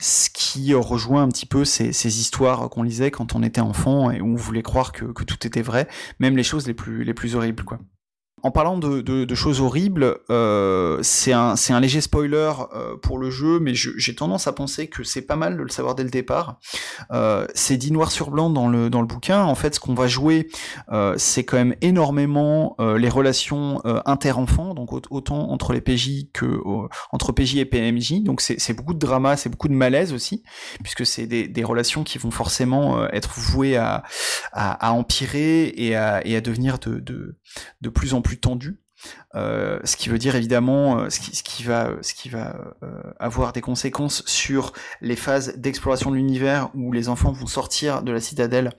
[0.00, 4.12] Ce qui rejoint un petit peu ces, ces histoires qu'on lisait quand on était enfant
[4.12, 5.88] et où on voulait croire que, que, tout était vrai,
[6.20, 7.64] même les choses les plus, les plus horribles.
[7.64, 7.80] Quoi.
[8.42, 13.72] En parlant de, choses horribles, euh, c'est un, léger spoiler euh, pour le jeu, mais
[13.74, 16.58] j'ai tendance à penser que c'est pas mal de le savoir dès le départ.
[17.12, 19.42] Euh, c'est dit noir sur blanc dans le, bouquin.
[19.42, 20.48] En fait, ce qu'on va jouer,
[21.16, 26.60] c'est quand même énormément les relations inter-enfants, donc autant entre les PJ que
[27.10, 28.22] entre PJ et PMJ.
[28.22, 30.42] Donc c'est beaucoup de drama, c'est beaucoup de malaise aussi,
[30.82, 34.02] puisque c'est des, relations qui vont forcément être vouées à,
[34.92, 37.36] empirer et à, devenir de, de,
[37.80, 38.76] de plus en plus plus tendu
[39.34, 43.52] euh, ce qui veut dire évidemment euh, ce, qui, va, ce qui va euh, avoir
[43.52, 44.72] des conséquences sur
[45.02, 48.72] les phases d'exploration de l'univers où les enfants vont sortir de la citadelle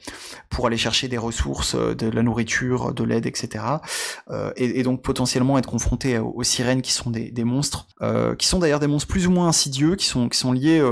[0.49, 3.63] pour aller chercher des ressources, de la nourriture, de l'aide, etc.
[4.55, 7.87] Et, donc potentiellement être confrontés aux, sirènes qui sont des, monstres,
[8.37, 10.83] qui sont d'ailleurs des monstres plus ou moins insidieux, qui sont, qui sont liés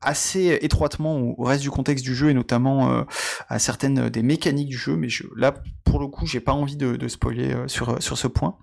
[0.00, 3.04] assez étroitement au, reste du contexte du jeu et notamment
[3.48, 4.96] à certaines des mécaniques du jeu.
[4.96, 5.54] Mais là,
[5.84, 8.56] pour le coup, j'ai pas envie de, de spoiler sur, sur ce point.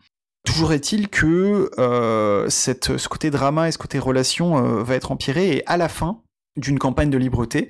[0.47, 5.57] Toujours est-il que euh, ce côté drama et ce côté relation euh, va être empiré
[5.57, 6.21] et à la fin
[6.55, 7.69] d'une campagne de libreté,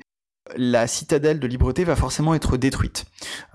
[0.55, 3.05] la citadelle de libreté va forcément être détruite.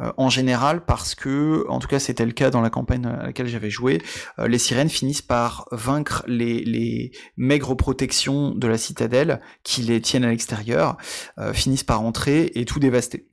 [0.01, 3.27] Euh, en général parce que, en tout cas c'était le cas dans la campagne à
[3.27, 4.03] laquelle j'avais joué,
[4.45, 10.25] les sirènes finissent par vaincre les, les, maigres protections de la citadelle qui les tiennent
[10.25, 10.97] à l'extérieur,
[11.53, 13.29] finissent par entrer et tout dévaster.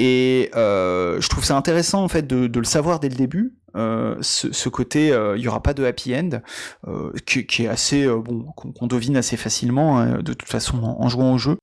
[0.00, 4.68] Et je trouve ça intéressant en fait de, le savoir dès le début, euh, ce,
[4.68, 6.40] côté, euh, il n'y aura pas de happy end,
[6.86, 11.34] euh, qui, est assez bon, qu'on devine assez facilement hein, de toute façon en, jouant
[11.34, 11.56] au jeu.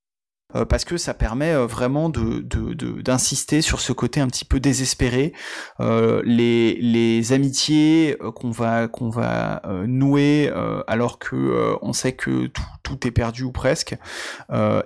[0.56, 4.60] Euh, parce que ça permet euh, vraiment d'insister de, sur ce côté un petit peu
[4.60, 5.34] désespéré.
[5.80, 10.52] Euh, les, les, amitiés qu'on va, va nouer
[10.88, 13.96] alors que on sait que tout, tout, est perdu ou presque,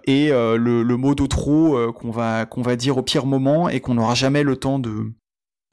[0.05, 3.95] et le, le mot de trop qu'on va, va dire au pire moment et qu'on
[3.95, 5.11] n'aura jamais le temps de,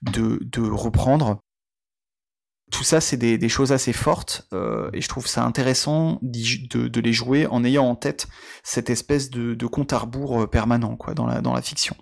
[0.02, 1.38] de, de reprendre
[2.72, 7.12] tout ça, c'est des, choses assez fortes, euh, et je trouve ça intéressant de, les
[7.12, 8.26] jouer en ayant en tête
[8.64, 11.96] cette espèce de, compte à rebours euh, permanent quoi, dans, la, fiction.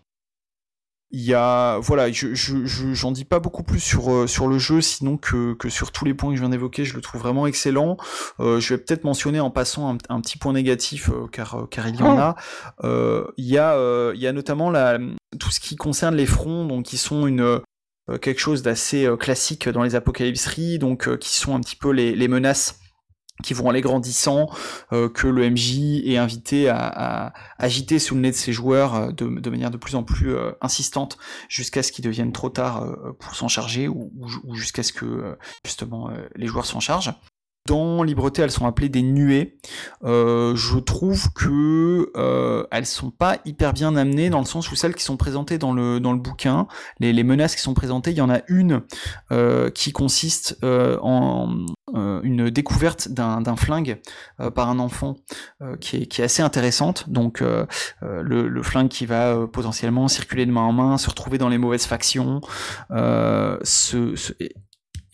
[1.10, 5.18] Il y a, voilà, je, j'en dis pas beaucoup plus sur, euh, le jeu, sinon
[5.18, 7.98] que, sur tous les points que je viens d'évoquer, je le trouve vraiment excellent.
[8.40, 12.36] je vais peut-être mentionner en passant un, petit point négatif, car, il y en a.
[13.36, 14.72] il, y a il y a notamment
[15.38, 17.60] tout ce qui concerne les fronts, donc qui sont une,
[18.20, 21.90] quelque chose d'assez euh, classique dans les apocalypseries, donc euh, qui sont un petit peu
[21.90, 22.80] les, menaces
[23.42, 24.48] qui vont aller grandissant,
[24.90, 29.72] que le MJ est invité à, agiter sous le nez de ses joueurs de, manière
[29.72, 31.18] de plus en plus insistante
[31.48, 34.12] jusqu'à ce qu'ils deviennent trop tard pour s'en charger ou,
[34.44, 37.12] ou jusqu'à ce que justement les joueurs s'en chargent.
[37.66, 39.56] Dans Libreté, elles sont appelées des nuées.
[40.04, 44.76] Euh, je trouve que euh, elles sont pas hyper bien amenées dans le sens où
[44.76, 46.66] celles qui sont présentées dans le dans le bouquin,
[47.00, 48.82] les, menaces qui sont présentées, il y en a une
[49.32, 51.64] euh, qui consiste euh, en
[52.22, 54.00] une découverte d'un flingue
[54.56, 55.14] par un enfant
[55.80, 57.08] qui est, assez intéressante.
[57.08, 57.40] Donc
[58.02, 61.86] le, flingue qui va potentiellement circuler de main en main, se retrouver dans les mauvaises
[61.86, 62.40] factions,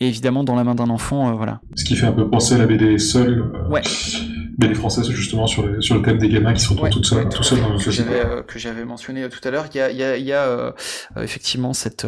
[0.07, 1.61] évidemment dans la main d'un enfant, euh, voilà.
[1.75, 3.39] Ce qui fait un peu penser à la BD seule.
[3.39, 3.81] Euh, ouais.
[4.57, 7.61] BD française justement sur, sur le thème des gamins qui sont toutes seuls, tout seuls
[7.61, 9.65] dans le que j'avais euh, que j'avais mentionné tout à l'heure.
[9.73, 10.73] Il y a, il y a, il y a
[11.17, 12.05] effectivement cette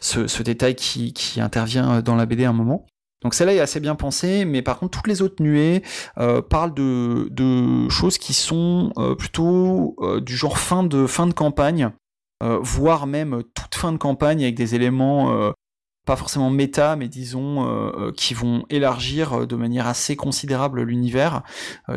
[0.00, 2.84] ce, ce, détail qui, qui intervient dans la BD à un moment.
[3.22, 5.82] Donc celle-là est assez bien pensée, mais par contre toutes les autres nuées
[6.18, 11.90] euh, parlent de, de, choses qui sont plutôt du genre fin de fin de campagne,
[12.42, 15.54] voire même toute fin de campagne avec des éléments
[16.04, 20.82] pas forcément méta, mais disons euh, euh, qui vont élargir euh, de manière assez considérable
[20.82, 21.42] l'univers.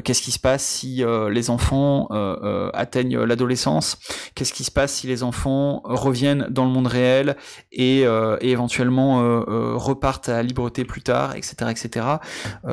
[0.04, 2.08] Qu'est-ce qui se passe si les enfants
[2.74, 3.98] atteignent l'adolescence?
[4.36, 7.36] Qu'est-ce qui se passe si les enfants reviennent dans le monde réel
[7.72, 9.44] et, et éventuellement
[9.78, 12.06] repartent à la libreté plus tard, etc., etc.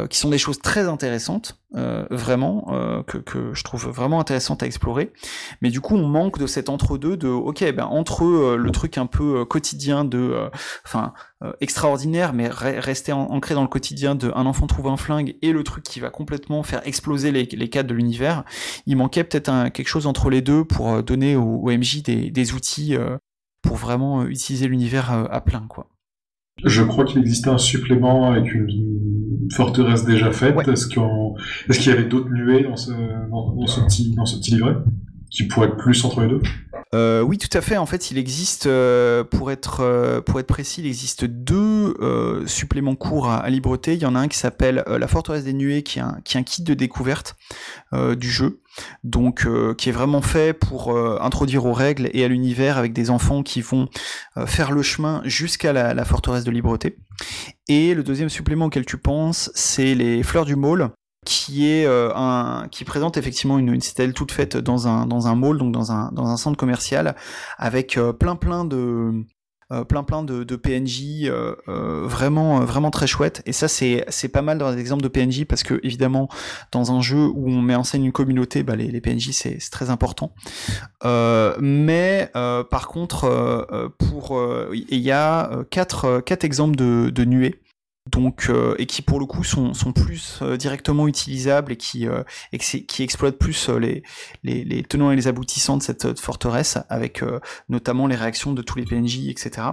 [0.08, 5.12] qui sont des choses très intéressantes, vraiment, que, que, je trouve vraiment intéressantes à explorer.
[5.60, 9.06] Mais du coup, on manque de cet entre-deux de, ok, ben entre le truc un
[9.06, 10.48] peu quotidien de,
[10.84, 11.23] enfin euh,
[11.60, 15.62] extraordinaire, mais rester ancré dans le quotidien de un enfant trouve un flingue et le
[15.62, 18.44] truc qui va complètement faire exploser les, les cadres de l'univers,
[18.86, 22.96] il manquait peut-être quelque chose entre les deux pour euh, donner au, MJ des, outils
[22.96, 23.18] euh,
[23.62, 25.88] pour vraiment utiliser l'univers à plein, quoi.
[26.62, 30.56] Je crois qu'il existait un supplément avec une forteresse déjà faite.
[30.68, 32.92] Est-ce qu'il y avait d'autres nuées dans ce,
[33.30, 34.76] dans, ce petit, dans ce petit livret?
[35.34, 36.40] Qui pourraient être plus entre les deux?
[36.94, 37.76] Euh, oui, tout à fait.
[37.76, 41.94] En fait, il existe, euh, pour être euh, pour être précis, il existe deux
[42.46, 43.94] suppléments courts à, libreté.
[43.94, 46.36] Il y en a un qui s'appelle La Forteresse des Nuées, qui est un, qui
[46.36, 47.36] est un kit de découverte
[47.92, 48.60] du jeu,
[49.02, 49.46] donc
[49.76, 53.60] qui est vraiment fait pour introduire aux règles et à l'univers avec des enfants qui
[53.60, 53.88] vont
[54.46, 56.96] faire le chemin jusqu'à la, la, forteresse de Libreté.
[57.68, 60.90] Et le deuxième supplément auquel tu penses, c'est les Fleurs du Môle,
[61.60, 66.36] euh, qui présente effectivement une, une citadelle toute faite dans un mall donc dans un
[66.36, 67.14] centre commercial
[67.58, 69.24] avec euh, plein plein de
[69.72, 71.30] euh, PNJ
[71.66, 75.80] vraiment très chouette et ça c'est pas mal dans les exemples de PNJ parce que
[75.82, 76.28] évidemment
[76.72, 79.90] dans un jeu où on met en scène une communauté bah, les, PNJ c'est très
[79.90, 80.34] important.
[81.02, 83.92] Mais par contre
[84.72, 87.63] il y a quatre exemples de nuées
[88.10, 92.06] donc euh, et qui pour le coup sont, sont plus euh, directement utilisables et qui
[92.06, 92.22] euh,
[92.52, 94.02] et qui exploitent plus les,
[94.42, 97.22] les, les, tenants et les aboutissants de cette forteresse avec
[97.68, 99.68] notamment les réactions de tous les PNJ etc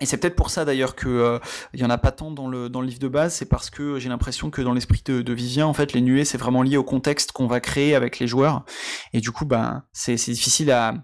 [0.00, 1.38] et c'est peut-être pour ça d'ailleurs que
[1.74, 3.68] il y en a pas tant dans le dans le livre de base, c'est parce
[3.68, 6.62] que j'ai l'impression que dans l'esprit de, de, Vivien, en fait, les nuées c'est vraiment
[6.62, 8.64] lié au contexte qu'on va créer avec les joueurs,
[9.12, 10.94] et du coup, ben c'est difficile à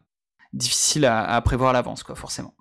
[0.54, 2.54] difficile à, à prévoir à l'avance, quoi, forcément.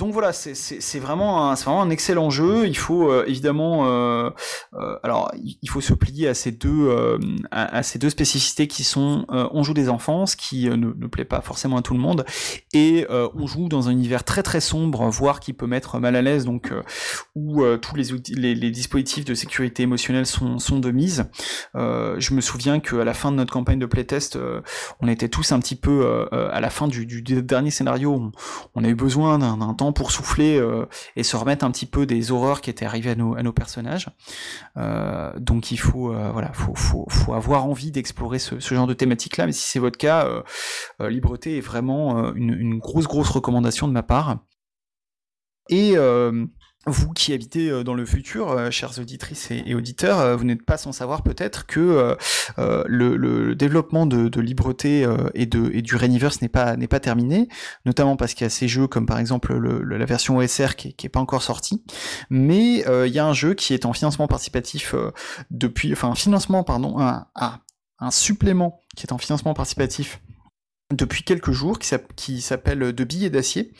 [0.00, 2.66] Donc voilà, c'est vraiment, un, vraiment un excellent jeu.
[2.66, 4.28] Il faut euh, évidemment, euh,
[4.74, 6.90] euh, alors il faut se plier à ces deux,
[7.52, 11.42] à, ces deux spécificités qui sont, on joue des enfants, ce qui ne, plaît pas
[11.42, 12.24] forcément à tout le monde,
[12.72, 16.22] et on joue dans un univers très très sombre, voire qui peut mettre mal à
[16.22, 16.72] l'aise, donc
[17.36, 21.26] où tous les, les, dispositifs de sécurité émotionnelle sont, sont de mise.
[21.74, 24.36] je me souviens qu'à la fin de notre campagne de playtest,
[25.00, 28.32] on était tous un petit peu à la fin du, du dernier scénario, on,
[28.74, 30.86] on a eu besoin d'un temps pour souffler euh,
[31.16, 34.08] et se remettre un petit peu des horreurs qui étaient arrivées à nos, personnages.
[34.76, 39.46] Euh, donc il faut, euh, voilà, faut, avoir envie d'explorer ce, genre de thématique-là.
[39.46, 40.28] Mais si c'est votre cas,
[41.00, 44.38] Libreté est vraiment une, grosse, grosse recommandation de ma part.
[45.68, 45.96] Et
[46.86, 50.64] vous qui habitez euh, dans le futur, euh, chères auditrices et, auditeurs, euh, vous n'êtes
[50.64, 52.16] pas sans savoir peut-être que
[52.58, 57.48] le, développement de, Libreté et, de, du Reniverse n'est pas, n'est pas terminé,
[57.86, 61.08] notamment parce qu'il y a ces jeux comme par exemple la version OSR qui n'est
[61.08, 61.82] pas encore sortie,
[62.30, 64.94] mais il y a un jeu qui est en financement participatif
[65.50, 67.26] depuis, enfin financement, pardon, un,
[67.98, 70.20] un supplément qui est en financement participatif
[70.92, 73.72] depuis quelques jours qui s'appelle De billets d'acier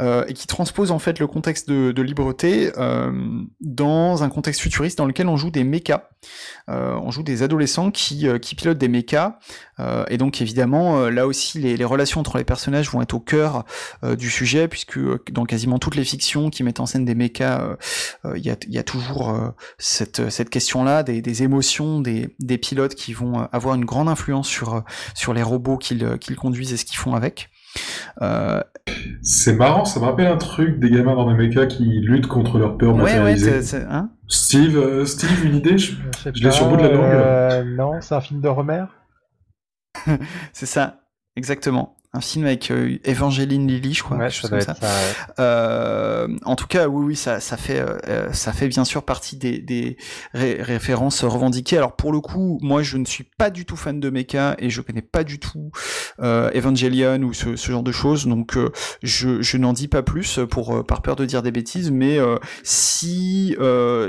[0.00, 4.60] euh, et qui transpose en fait le contexte de, de Libreté euh, dans un contexte
[4.60, 6.10] futuriste dans lequel on joue des mechas.
[6.68, 9.38] Euh, on joue des adolescents qui, euh, qui pilotent des mechas
[9.82, 13.14] euh, et donc évidemment euh, là aussi les, les, relations entre les personnages vont être
[13.14, 13.64] au cœur
[14.16, 14.98] du sujet puisque
[15.30, 17.76] dans quasiment toutes les fictions qui mettent en scène des mechas
[18.34, 19.36] il y a, y, a, toujours
[19.78, 24.48] cette, cette question-là des, des émotions des, des, pilotes qui vont avoir une grande influence
[24.48, 24.82] sur,
[25.14, 27.50] sur les robots qu'ils conduisent et ce qu'ils font avec.
[28.20, 28.62] Euh...
[29.22, 32.58] C'est marrant, ça me rappelle un truc des gamins dans les mechas qui luttent contre
[32.58, 33.78] leur peur ouais, matérialisée.
[33.78, 34.10] Ouais, hein?
[34.28, 35.78] Steve, euh, Steve, une idée?
[35.78, 35.92] Je,
[36.34, 37.04] je l'ai sur le bout de la langue.
[37.04, 38.84] Euh, non, c'est un film de Romer
[40.52, 41.04] C'est ça,
[41.36, 44.76] exactement un film avec euh, Evangeline Lilly, je crois, ouais, ça ça
[45.38, 49.36] euh, en tout cas, oui, oui, ça, ça fait, euh, ça fait bien sûr partie
[49.36, 49.96] des, des
[50.34, 51.78] ré références revendiquées.
[51.78, 54.68] Alors pour le coup, moi, je ne suis pas du tout fan de mecha et
[54.68, 55.70] je connais pas du tout
[56.20, 58.70] euh, Evangelion ou ce, ce, genre de choses, donc euh,
[59.02, 61.90] je, je n'en dis pas plus pour euh, par peur de dire des bêtises.
[61.90, 62.18] Mais
[62.62, 63.56] si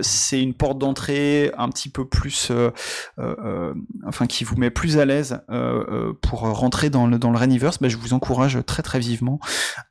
[0.02, 2.52] c'est une porte d'entrée un petit peu plus,
[3.18, 5.40] enfin, qui vous met plus à l'aise
[6.22, 9.40] pour rentrer dans le dans le Reniverse, bah, je vous encourage très très vivement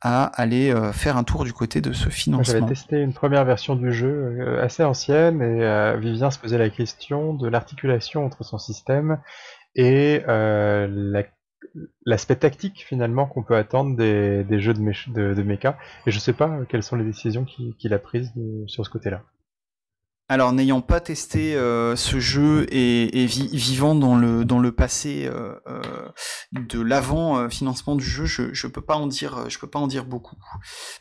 [0.01, 2.53] à aller euh, faire un tour du côté de ce financement.
[2.53, 6.57] J'avais testé une première version du jeu euh, assez ancienne et euh, Vivien se posait
[6.57, 9.19] la question de l'articulation entre son système
[9.75, 10.21] et
[12.05, 14.81] l'aspect tactique finalement qu'on peut attendre des, des jeux de,
[15.11, 15.77] de, de mecha.
[16.05, 18.31] Et je sais pas quelles sont les décisions qu'il a prises
[18.67, 19.23] sur ce côté-là.
[20.29, 25.55] Alors, n'ayant pas testé euh, ce jeu et, et vi vivant dans le passé euh,
[25.67, 25.81] euh,
[26.53, 30.37] de l'avant financement du jeu, je je peux pas en dire beaucoup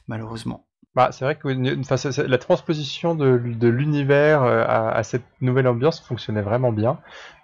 [0.09, 0.66] malheureusement.
[0.94, 6.99] Bah, c'est vrai que la transposition de, l'univers à, cette nouvelle ambiance fonctionnait vraiment bien,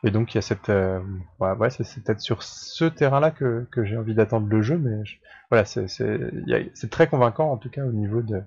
[0.04, 4.14] et donc il y a cette ouais, c'est peut-être sur ce terrain-là que, j'ai envie
[4.14, 5.02] d'attendre le jeu, mais
[5.50, 8.42] voilà c'est très convaincant en tout cas au niveau de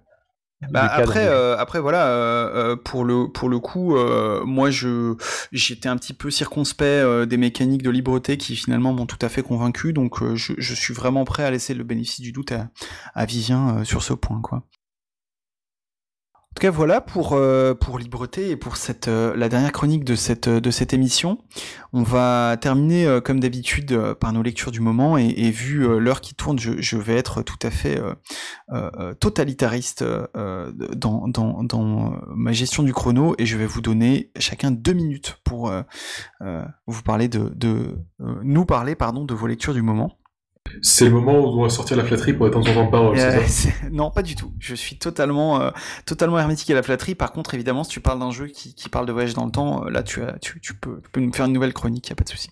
[0.69, 5.15] bah après, euh, après voilà, euh, euh, pour le pour le coup, euh, moi je
[5.51, 9.29] j'étais un petit peu circonspect euh, des mécaniques de libreté qui finalement m'ont tout à
[9.29, 12.69] fait convaincu, donc je, je, suis vraiment prêt à laisser le bénéfice du doute à,
[13.15, 14.63] à Vivien sur ce point, quoi.
[16.51, 20.03] En tout cas, voilà pour, euh, pour Libreté et pour cette, euh, la dernière chronique
[20.03, 21.37] de cette, de cette émission.
[21.93, 25.17] On va terminer, euh, comme d'habitude, par nos lectures du moment.
[25.17, 28.01] Et, et vu l'heure qui tourne, je, je, vais être tout à fait
[29.21, 34.93] totalitariste dans, dans, dans ma gestion du chrono et je vais vous donner chacun deux
[34.93, 35.71] minutes pour
[36.87, 37.97] vous parler de, de
[38.43, 40.17] nous parler pardon, de vos lectures du moment.
[40.81, 43.17] C'est le moment où on doit sortir la flatterie pour être en temps parole.
[43.17, 43.39] Euh,
[43.91, 44.53] non, pas du tout.
[44.59, 45.69] Je suis totalement, euh,
[46.05, 47.15] totalement hermétique à la flatterie.
[47.15, 49.51] Par contre, évidemment, si tu parles d'un jeu qui, qui, parle de voyage dans le
[49.51, 52.09] temps, euh, là, tu, as, tu, tu, peux, tu peux nous faire une nouvelle chronique,
[52.09, 52.49] y a pas de souci.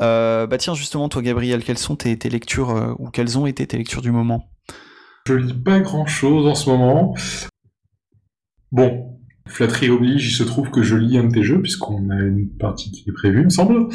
[0.00, 3.66] Euh, bah tiens, justement, toi, Gabriel, quelles sont tes, tes lectures ou quelles ont été
[3.66, 4.50] tes lectures du moment?
[5.26, 7.14] Je lis pas grand-chose en ce moment.
[8.72, 12.18] Bon, flatterie oblige, il se trouve que je lis un de tes jeux puisqu'on a
[12.18, 13.88] une partie qui est prévue, il me semble.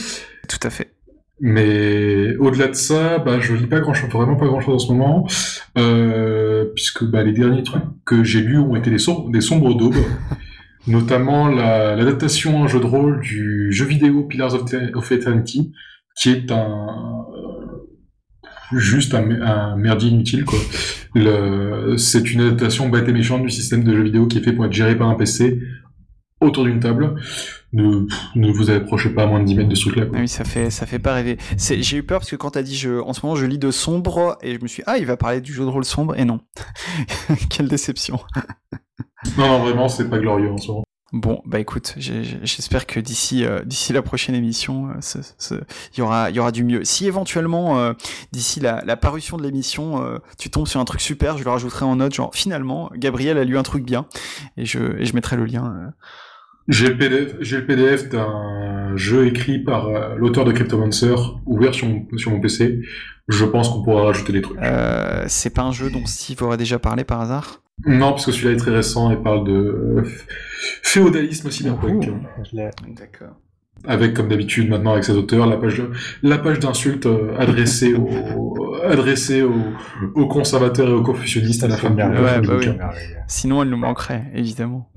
[0.47, 0.94] Tout à fait.
[1.41, 5.27] Mais au-delà de ça, bah, je lis pas grand-chose, vraiment pas grand-chose en ce moment,
[5.77, 9.75] euh, puisque bah, les derniers trucs que j'ai lus ont été des, sombres, des sombres
[9.75, 9.95] daubes,
[10.87, 14.63] notamment l'adaptation la, en jeu de rôle du jeu vidéo Pillars of,
[14.93, 15.73] of Eternity,
[16.15, 17.25] qui est un
[18.71, 20.57] juste un, un merdier inutile quoi.
[21.97, 24.65] C'est une adaptation bête et méchante du système de jeu vidéo qui est fait pour
[24.65, 25.59] être géré par un PC
[26.41, 27.15] autour d'une table
[27.75, 30.05] ne, ne vous approchez pas à moins de 10 mètres de ce truc-là.
[30.13, 31.37] Ah oui, ça fait, ça fait pas rêver.
[31.57, 33.71] J'ai eu peur parce que quand t'as dit, je, en ce moment, je lis de
[33.71, 36.17] sombre, et je me suis dit, ah, il va parler du jeu de rôle sombre,
[36.17, 36.39] et non.
[37.49, 38.19] Quelle déception.
[39.37, 40.83] non, non, vraiment, c'est pas glorieux en ce moment.
[41.13, 45.61] Bon, bah écoute, j'espère que d'ici euh, d'ici la prochaine émission, il euh,
[45.97, 46.83] y aura il y aura du mieux.
[46.83, 47.93] Si éventuellement euh,
[48.33, 50.03] d'ici la, la, parution de l'émission,
[50.37, 53.45] tu tombes sur un truc super, je le rajouterai en note, genre finalement Gabriel a
[53.45, 54.07] lu un truc bien,
[54.57, 55.93] et je et je mettrai le lien.
[56.67, 61.15] J'ai le PDF, j'ai le PDF d'un jeu écrit par euh, l'auteur de Cryptomancer,
[61.45, 62.81] ouvert sur mon, sur mon PC.
[63.27, 64.57] Je pense qu'on pourra rajouter des trucs.
[64.61, 67.61] Euh, c'est pas un jeu dont Steve aurait déjà parlé par hasard?
[67.85, 70.03] Non, parce que celui-là est très récent et parle de euh,
[70.81, 72.09] féodalisme cyberpunk.
[72.53, 73.35] D'accord.
[73.83, 75.83] Avec, comme d'habitude, maintenant avec ses auteurs, la page,
[76.23, 79.53] la page d'insultes euh, adressée, aux, adressée aux,
[80.15, 82.69] aux, conservateurs et aux confucianistes à la fin de ouais, bah oui.
[83.27, 84.89] Sinon, elle nous manquerait, évidemment.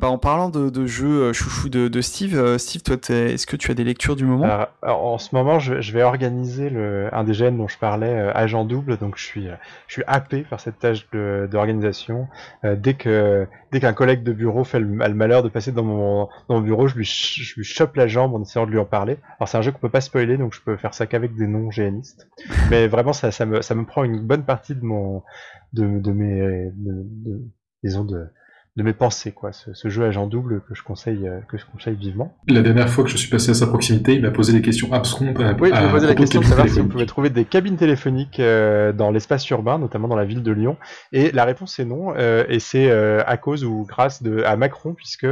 [0.00, 3.46] Bah, en parlant de, de jeux euh, chouchou de, de Steve, euh, Steve, toi, est-ce
[3.48, 4.44] que tu as des lectures du moment?
[4.44, 8.14] Alors, En ce moment, je, je, vais organiser le, un des gènes dont je parlais,
[8.14, 8.96] euh, agent double.
[8.98, 9.48] Donc, je suis,
[9.88, 12.28] je suis happé par cette tâche d'organisation.
[12.64, 15.72] Euh, dès que dès qu'un collègue de bureau fait le, a le malheur de passer
[15.72, 18.70] dans mon, dans mon bureau, je lui, je lui chope la jambe en essayant de
[18.70, 19.18] lui en parler.
[19.40, 21.48] Alors, c'est un jeu qu'on peut pas spoiler, donc je peux faire ça qu'avec des
[21.48, 22.28] noms géanistes.
[22.70, 25.24] Mais vraiment, ça, ça, me, ça me prend une bonne partie de mon,
[25.72, 27.42] de, de mes, de, de,
[27.82, 28.28] disons de
[28.76, 29.52] de mes pensées, quoi.
[29.52, 32.36] Ce, ce, jeu agent double que je conseille, euh, que je conseille vivement.
[32.46, 34.92] La dernière fois que je suis passé à sa proximité, il m'a posé des questions
[34.92, 35.36] abscondes.
[35.60, 38.38] oui, il m'a posé la question de savoir si on pouvait trouver des cabines téléphoniques
[38.38, 40.76] euh, dans l'espace urbain, notamment dans la ville de Lyon.
[41.12, 42.14] Et la réponse est non.
[42.16, 45.26] Euh, et c'est euh, à cause ou grâce de, à Macron, puisque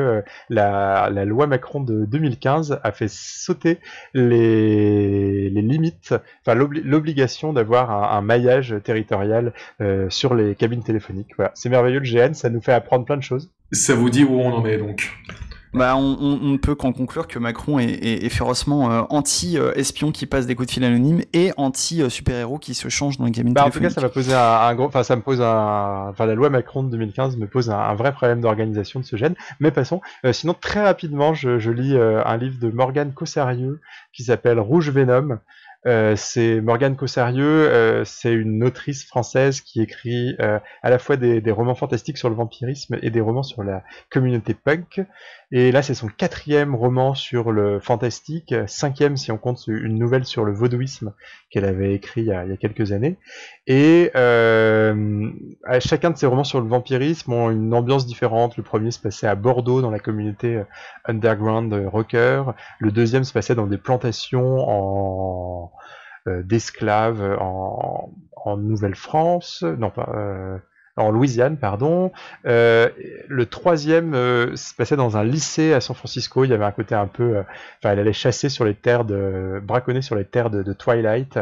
[0.48, 3.78] la, la loi Macron de 2015 a fait sauter
[4.14, 6.14] les, les limites,
[6.44, 9.52] enfin l'obligation d'avoir un, un, maillage territorial
[10.08, 11.30] sur les cabines téléphoniques.
[11.36, 11.52] Voilà.
[11.54, 13.35] C'est merveilleux le GN, ça nous fait apprendre plein de choses.
[13.72, 15.12] Ça vous dit où on en est donc
[15.76, 20.10] bah, on, on, ne peut qu'en conclure que Macron est, est, est férocement euh, anti-espion
[20.10, 23.52] qui passe des coups de fil anonymes et anti-super-héros qui se changent dans les gaming
[23.52, 26.08] bah, En tout cas, ça va poser un, un gros, enfin, ça me pose un,
[26.08, 29.16] enfin, la loi Macron de 2015 me pose un, un vrai problème d'organisation de ce
[29.16, 29.34] gène.
[29.60, 30.00] Mais passons.
[30.24, 33.80] Euh, sinon, très rapidement, je, je lis euh, un livre de Morgane Cossarieux
[34.14, 35.40] qui s'appelle Rouge Venom.
[35.86, 41.16] Euh, c'est Morgane Cossarieux, euh, c'est une autrice française qui écrit euh, à la fois
[41.16, 45.00] des, des, romans fantastiques sur le vampirisme et des romans sur la communauté punk.
[45.52, 50.24] Et là, c'est son quatrième roman sur le fantastique, cinquième si on compte une nouvelle
[50.24, 51.14] sur le vaudouisme
[51.50, 53.16] qu'elle avait écrit il y, a, quelques années.
[53.68, 55.30] Et euh,
[55.78, 58.56] chacun de ces romans sur le vampirisme ont une ambiance différente.
[58.56, 60.62] Le premier se passait à Bordeaux dans la communauté
[61.04, 62.42] underground rocker.
[62.80, 65.72] Le deuxième se passait dans des plantations en
[66.26, 69.62] euh, d'esclaves en, en Nouvelle-France.
[69.62, 70.10] Non pas.
[70.14, 70.58] Euh,
[70.96, 72.10] en Louisiane, pardon.
[72.46, 72.88] Euh,
[73.28, 76.44] le troisième euh, se passait dans un lycée à San Francisco.
[76.44, 77.42] Il y avait un côté un peu, euh,
[77.78, 81.38] enfin, elle allait chasser sur les terres de, braconner sur les terres de, Twilight.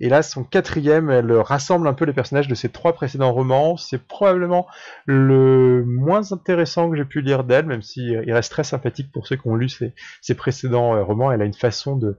[0.00, 3.76] Et là, son quatrième, elle rassemble un peu les personnages de ses trois précédents romans.
[3.76, 4.66] C'est probablement
[5.06, 9.36] le moins intéressant que j'ai pu lire d'elle, même si reste très sympathique pour ceux
[9.36, 11.32] qui ont lu ses, précédents romans.
[11.32, 12.16] Elle a une façon de,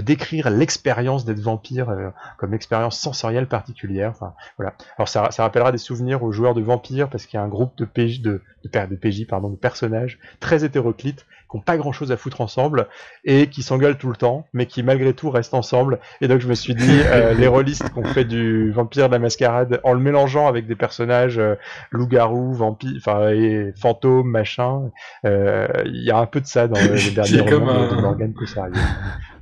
[0.00, 1.94] décrire l'expérience d'être vampire
[2.38, 4.10] comme expérience sensorielle particulière.
[4.10, 4.74] Enfin, voilà.
[4.98, 7.76] Alors ça rappellera des souvenirs aux joueurs de vampires parce qu'il y a un groupe
[7.76, 11.92] de PJ, de, de, de PJ pardon, de personnages très hétéroclites qui ont pas grand
[11.92, 12.88] chose à foutre ensemble
[13.24, 16.00] et qui s'engueulent tout le temps, mais qui malgré tout restent ensemble.
[16.20, 19.12] Et donc je me suis dit, euh, les rôlistes qui ont fait du vampire de
[19.12, 21.54] la mascarade en le mélangeant avec des personnages euh,
[21.92, 24.90] loups-garous, vampires, enfin et fantômes, machin,
[25.24, 28.34] euh, il y a un peu de ça dans les derniers romans de, Morgan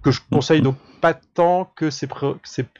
[0.03, 2.07] que je conseille donc pas tant que ses,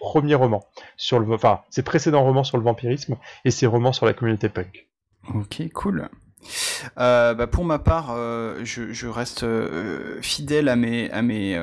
[0.01, 0.65] premiers romans
[0.97, 4.49] sur le, enfin ses précédents romans sur le vampirisme et ses romans sur la communauté
[4.49, 4.89] punk.
[5.35, 6.09] Ok, cool.
[6.99, 11.55] Euh, bah pour ma part, euh, je, reste euh, fidèle à mes, à mes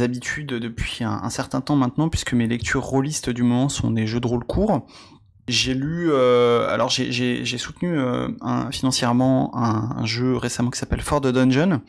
[0.00, 4.06] habitudes depuis un, un, certain temps maintenant, puisque mes lectures rôlistes du moment sont des
[4.06, 4.86] jeux de rôle courts.
[5.50, 8.28] J'ai lu, euh, alors j'ai soutenu euh,
[8.70, 11.80] financièrement un, jeu récemment qui s'appelle For the Dungeon,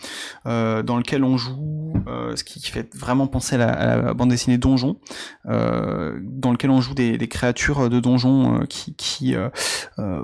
[0.47, 1.93] euh, dans lequel on joue,
[2.35, 4.97] ce qui, fait vraiment penser à la, bande dessinée Donjon,
[5.45, 9.35] dans lequel on joue des, créatures de donjon qui,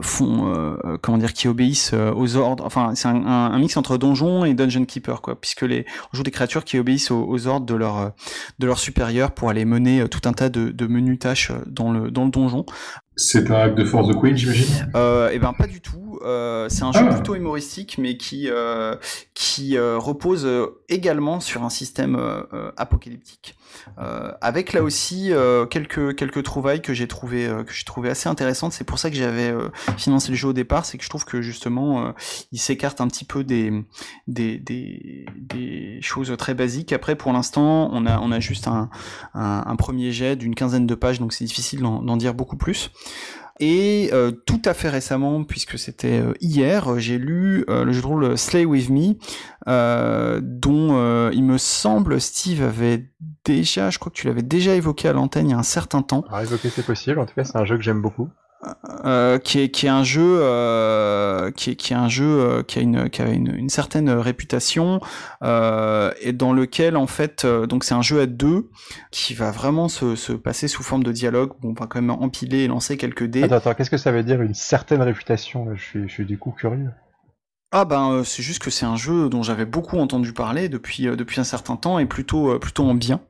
[0.01, 2.65] font, comment dire, qui obéissent aux ordres.
[2.65, 6.65] Enfin, c'est un, mix entre donjon et dungeon keeper, quoi, puisque on joue des créatures
[6.65, 8.13] qui obéissent aux, ordres de leur
[8.57, 12.09] de leur supérieur pour aller mener tout un tas de, de menus tâches dans le
[12.09, 12.65] donjon.
[13.19, 16.19] C'est un hack de Force the Queen, j'imagine euh, Eh ben pas du tout.
[16.23, 17.13] Euh, c'est un jeu ah.
[17.13, 18.95] plutôt humoristique, mais qui euh,
[19.33, 20.47] qui euh, repose
[20.87, 22.17] également sur un système
[22.77, 23.55] apocalyptique.
[23.99, 28.29] Euh, avec là aussi euh, quelques trouvailles que j'ai trouvé euh, que j'ai trouvé assez
[28.29, 28.73] intéressantes.
[28.73, 29.53] C'est pour ça que j'avais
[29.97, 32.13] financé le jeu au départ, c'est que je trouve que justement
[32.51, 33.71] il s'écarte un petit peu des,
[36.01, 36.93] choses très basiques.
[36.93, 41.33] Après, pour l'instant, on a on juste un premier jet d'une quinzaine de pages, donc
[41.33, 42.91] c'est difficile d'en dire beaucoup plus.
[43.59, 48.01] Et euh, tout à fait récemment, puisque c'était euh, hier, euh, j'ai lu le jeu
[48.01, 49.15] de rôle Slay With Me,
[50.41, 53.09] dont il me semble Steve avait
[53.45, 56.01] déjà, je crois que tu l'avais déjà évoqué à l'antenne il y a un certain
[56.01, 56.23] temps.
[56.29, 58.29] Alors c'est possible, en tout cas c'est un jeu que j'aime beaucoup.
[59.05, 62.63] Euh, qui, est, qui est un jeu euh, qui, est, qui est un jeu euh,
[62.63, 64.99] qui a une qui a une, une certaine réputation
[65.43, 68.69] et dans lequel en fait donc c'est un jeu à deux
[69.11, 72.09] qui va vraiment se, se passer sous forme de dialogue où on va quand même
[72.09, 73.43] empiler et lancer quelques dés.
[73.43, 76.39] Attends, attends qu'est-ce que ça veut dire une certaine réputation je suis, je suis du
[76.39, 76.89] coup curieux.
[77.71, 81.39] Ah ben c'est juste que c'est un jeu dont j'avais beaucoup entendu parler depuis depuis
[81.39, 83.21] un certain temps et plutôt plutôt en bien.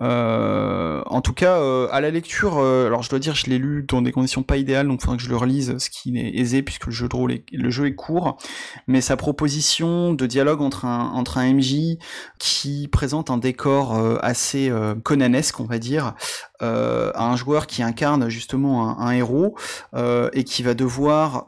[0.00, 3.58] Euh, en tout cas, euh, à la lecture, euh, alors je dois dire, je l'ai
[3.58, 6.16] lu dans des conditions pas idéales, donc il faudra que je le relise, ce qui
[6.16, 8.38] est aisé puisque le jeu de est, le jeu est court.
[8.86, 11.98] Mais sa proposition de dialogue entre un entre un MJ
[12.38, 14.72] qui présente un décor assez
[15.02, 16.14] conanesque, on va dire,
[16.60, 19.56] à un joueur qui incarne justement un, un héros
[19.96, 21.46] et qui va devoir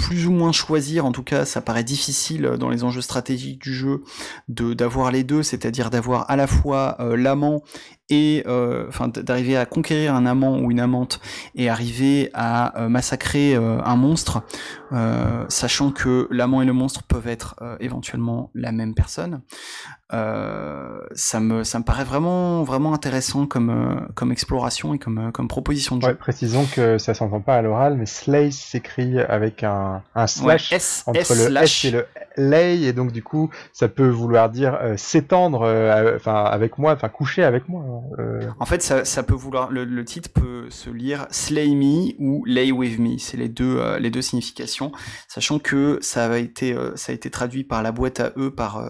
[0.00, 3.74] plus ou moins choisir, en tout cas ça paraît difficile dans les enjeux stratégiques du
[3.74, 4.02] jeu
[4.48, 7.62] de d'avoir les deux, c'est-à-dire d'avoir à la fois euh, l'amant
[8.08, 11.20] et euh, d'arriver à conquérir un amant ou une amante
[11.54, 14.42] et arriver à euh, massacrer un monstre,
[15.48, 19.42] sachant que l'amant et le monstre peuvent être éventuellement la même personne.
[20.10, 25.96] ça me ça me paraît vraiment vraiment intéressant comme comme exploration et comme comme proposition
[25.96, 26.08] de jeu.
[26.08, 30.72] Ouais, précisons que ça s'entend pas à l'oral, mais Slay s'écrit avec un un, slash
[31.06, 32.06] entre le S et le
[32.36, 36.92] lay, et donc du coup, ça peut vouloir dire euh, s'étendre, euh, enfin avec moi,
[36.92, 37.84] enfin coucher avec moi.
[38.18, 38.40] Euh.
[38.58, 42.72] En fait, ça, ça peut vouloir, le, titre peut se lire slay me ou lay
[42.72, 44.79] with me, c'est les deux, les deux significations,
[45.28, 48.88] sachant que ça a été, ça a été traduit par la boîte à eux, par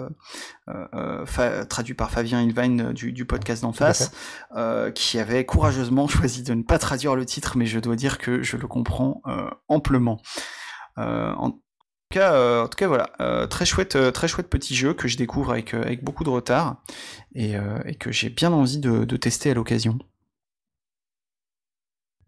[1.68, 4.12] traduit par Fabien Ilvine du, du podcast d'en face,
[4.94, 8.42] qui avait courageusement choisi de ne pas traduire le titre, mais je dois dire que
[8.42, 9.22] je le comprends
[9.68, 10.20] amplement.
[10.98, 11.60] Euh, en tout
[12.10, 15.16] cas, euh, en tout cas voilà, euh, très chouette, très chouette petit jeu que je
[15.16, 16.82] découvre avec, avec beaucoup de retard
[17.34, 17.54] et,
[17.84, 19.98] et que j'ai bien envie de, de tester à l'occasion.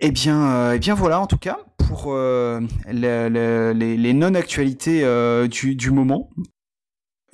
[0.02, 5.06] Et eh bien, eh bien voilà, en tout cas, pour les, les, les non-actualités
[5.48, 6.28] du, du, moment.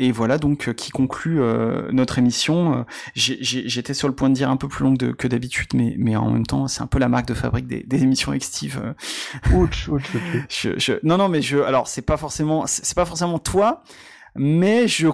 [0.01, 2.79] Et voilà donc euh, qui conclut euh, notre émission.
[2.79, 2.83] Euh,
[3.15, 6.31] j'étais sur le point de dire un peu plus longue que d'habitude, mais, mais en
[6.31, 8.95] même temps, c'est un peu la marque de fabrique des, des émissions Steve.
[9.53, 10.03] Ouch, ouch,
[10.49, 13.83] je, je, non, non, mais je, alors c'est pas forcément, c'est pas forcément toi,
[14.39, 15.09] mais je,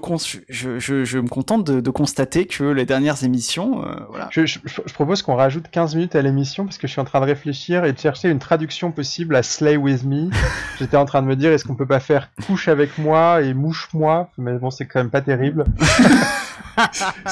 [0.48, 4.28] je, je, je me contente de, de, constater que les dernières émissions, euh, voilà.
[4.30, 4.60] Je, je,
[4.94, 7.84] propose qu'on rajoute 15 minutes à l'émission parce que je suis en train de réfléchir
[7.84, 10.30] et de chercher une traduction possible à Slay With Me.
[10.78, 13.54] J'étais en train de me dire est-ce qu'on peut pas faire couche avec moi et
[13.54, 15.64] mouche-moi, mais bon c'est quand même pas terrible.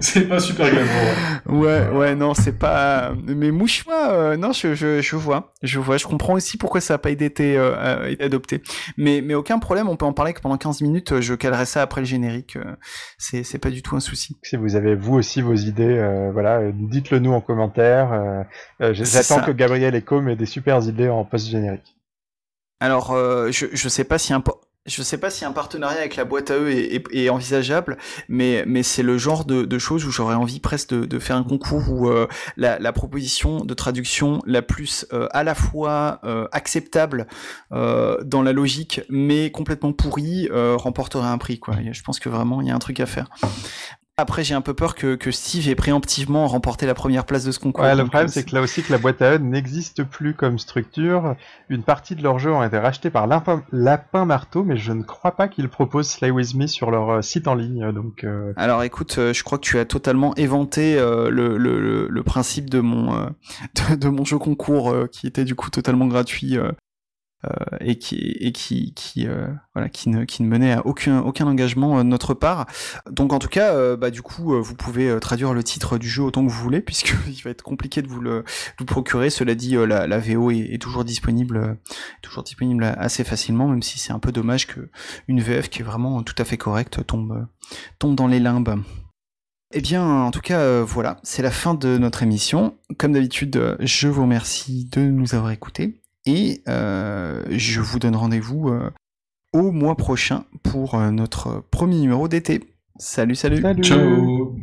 [0.00, 1.60] c'est pas super glamour.
[1.60, 3.12] Ouais, ouais, non, c'est pas.
[3.26, 6.94] Mais mouche-moi, euh, non, je, je, je, vois, je vois, je comprends aussi pourquoi ça
[6.94, 8.62] a pas été, euh, été adopté.
[8.96, 11.82] Mais, mais aucun problème, on peut en parler que pendant 15 minutes, je calerai ça
[11.82, 12.56] après le générique.
[12.56, 12.76] Euh,
[13.18, 14.36] c'est, c'est pas du tout un souci.
[14.42, 18.44] Si vous avez vous aussi vos idées, euh, voilà, dites-le nous en commentaire.
[18.80, 21.96] J'attends que Gabriel Echo ait des super idées en post-générique.
[22.80, 23.14] Alors,
[23.50, 24.42] je, je sais pas si un
[24.86, 27.98] je sais pas si un partenariat avec la boîte à eux est, envisageable,
[28.28, 31.90] mais, mais c'est le genre de, choses où j'aurais envie presque de, faire un concours
[31.90, 32.26] où euh,
[32.56, 37.26] la, proposition de traduction la plus euh, à la fois euh, acceptable
[37.70, 41.58] dans la logique, mais complètement pourrie, remporterait un prix.
[41.58, 41.76] Quoi.
[41.92, 43.28] Je pense que vraiment il y a un truc à faire.
[44.20, 47.58] Après, j'ai un peu peur que, Steve ait préemptivement remporté la première place de ce
[47.58, 47.84] concours.
[47.84, 50.58] Ouais, le problème, c'est que là aussi, que la boîte à eux n'existe plus comme
[50.58, 51.36] structure.
[51.70, 55.32] Une partie de leurs jeux ont été rachetés par Lapin, Marteau, mais je ne crois
[55.32, 57.92] pas qu'ils proposent Slay With Me sur leur euh, site en ligne.
[57.92, 58.52] Donc, euh.
[58.56, 63.30] Alors écoute, euh, je crois que tu as totalement éventé le, principe de mon,
[63.96, 66.58] de, mon jeu concours qui était du coup totalement gratuit
[67.46, 67.92] euh, et
[69.26, 72.66] euh, qui ne menait à aucun engagement euh, de notre part.
[73.10, 76.44] Donc en tout cas, bah du coup, vous pouvez traduire le titre du jeu autant
[76.44, 78.44] que vous voulez puisque il va être compliqué de vous le,
[78.86, 79.30] procurer.
[79.30, 81.78] Cela dit, la, la VO est, toujours disponible
[82.22, 84.90] toujours disponible assez facilement, même si c'est un peu dommage que
[85.28, 87.46] une VF qui est vraiment tout à fait correcte tombe
[87.98, 88.82] tombe dans les limbes.
[89.72, 92.76] Eh bien, en tout cas, voilà, c'est la fin de notre émission.
[92.98, 96.00] Comme d'habitude, je vous remercie de nous avoir écoutés.
[96.26, 98.90] Et euh, je vous donne rendez-vous euh,
[99.52, 102.60] au mois prochain pour euh, notre premier numéro d'été.
[102.98, 103.60] Salut, salut.
[103.62, 103.82] salut.
[103.82, 104.56] Ciao.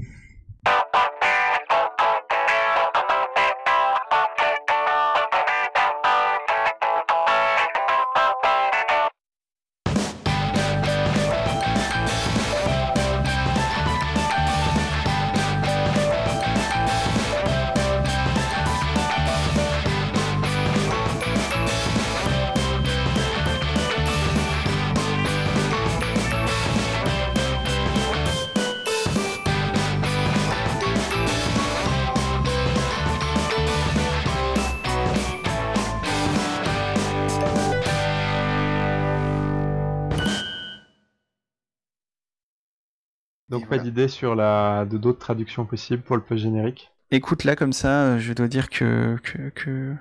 [43.67, 47.71] Pas d'idée sur la de d'autres traductions possibles pour le post générique Écoute, là comme
[47.71, 49.17] ça, euh, je dois dire que,
[49.55, 49.93] que,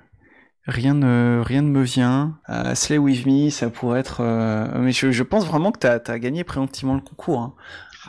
[0.67, 2.39] rien, ne, rien ne me vient.
[2.49, 4.23] Uh, Slay With Me, ça pourrait être...
[4.23, 7.41] Euh, mais je, pense vraiment que tu as, gagné préemptivement le concours.
[7.41, 7.55] Hein.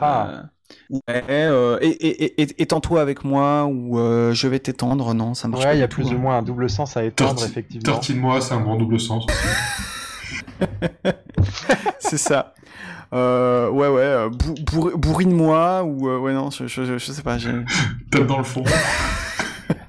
[0.00, 0.42] Ah.
[0.90, 3.98] ouais, et, étends-toi avec moi ou
[4.32, 6.18] je vais t'étendre, non, ça marche ouais, il y a plus ou hein.
[6.18, 7.84] moins un double sens à étendre, effectivement.
[7.84, 9.26] Tortille-moi, c'est un bon double sens
[12.00, 12.54] c'est ça.
[13.12, 14.28] Euh, ouais, ouais, euh,
[14.96, 16.08] bourrine-moi, ou...
[16.08, 17.38] Euh, ouais, non, je, je, je sais pas.
[18.10, 18.64] Tape dans le fond.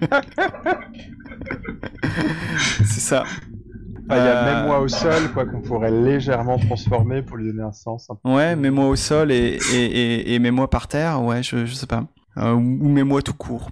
[2.58, 3.24] c'est ça.
[4.12, 7.64] Il y a même moi au sol, quoi, qu'on pourrait légèrement transformer pour lui donner
[7.64, 8.10] un sens.
[8.24, 12.06] ouais, mets-moi au sol et, et, et, mets-moi par terre, ouais, je, je sais pas.
[12.38, 13.70] ou, mets-moi tout court.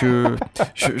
[0.00, 0.36] Je,
[0.74, 0.92] je,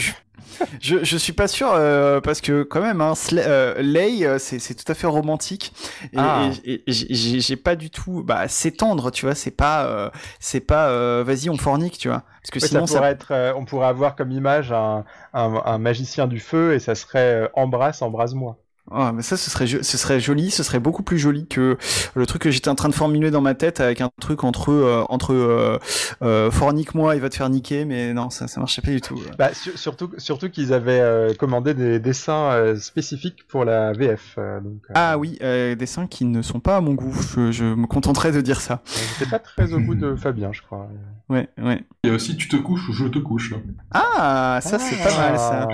[0.80, 4.74] je, je suis pas sûr euh, parce que quand même, hein, euh, Lay, euh, c'est
[4.74, 5.72] tout à fait romantique
[6.12, 6.50] et, ah.
[6.86, 10.10] j'ai pas du tout, bah s'étendre, tu vois, c'est pas,
[10.40, 13.88] c'est pas, vas-y on fornique, tu vois, parce que sinon ça pourrait être, on pourrait
[13.88, 18.58] avoir comme image un, un, un, magicien du feu et ça serait embrasse, embrase-moi.
[18.90, 21.78] Ah, mais ça, ce serait, ce serait joli, ce serait beaucoup plus joli que
[22.14, 24.72] le truc que j'étais en train de formuler dans ma tête avec un truc entre
[24.72, 25.78] euh, entre euh,
[26.22, 29.00] euh, fornique moi, il va te faire niquer, mais non, ça, ça marchait pas du
[29.00, 29.20] tout.
[29.38, 34.36] Bah, surtout, surtout qu'ils avaient euh, commandé des dessins spécifiques pour la VF.
[34.36, 35.38] donc, ah oui,
[35.78, 37.14] dessins qui ne sont pas à mon goût.
[37.36, 38.82] Je, je me contenterai de dire ça.
[39.18, 40.88] J'étais pas très au goût de Fabien, je crois.
[41.28, 41.84] Ouais, ouais.
[42.02, 43.54] Il y a aussi tu te couches ou je te couche.
[43.92, 45.68] Ah, ça c'est pas mal ça.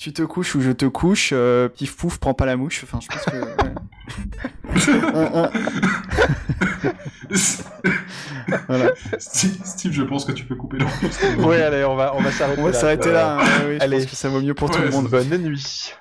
[0.00, 2.84] Tu te couches ou je te couche, euh, pif pouf, prends pas la mouche.
[2.84, 3.36] Enfin, je pense que.
[8.66, 8.92] voilà.
[9.18, 11.48] Steve, je pense que tu peux couper l'enregistrement.
[11.48, 12.66] oui, allez, on va, on va s'arrêter là.
[12.66, 13.40] On va s'arrêter là.
[13.40, 13.44] Hein.
[13.68, 15.08] oui, allez, je pense que ça vaut mieux pour tout le monde.
[15.08, 15.92] Bonne nuit.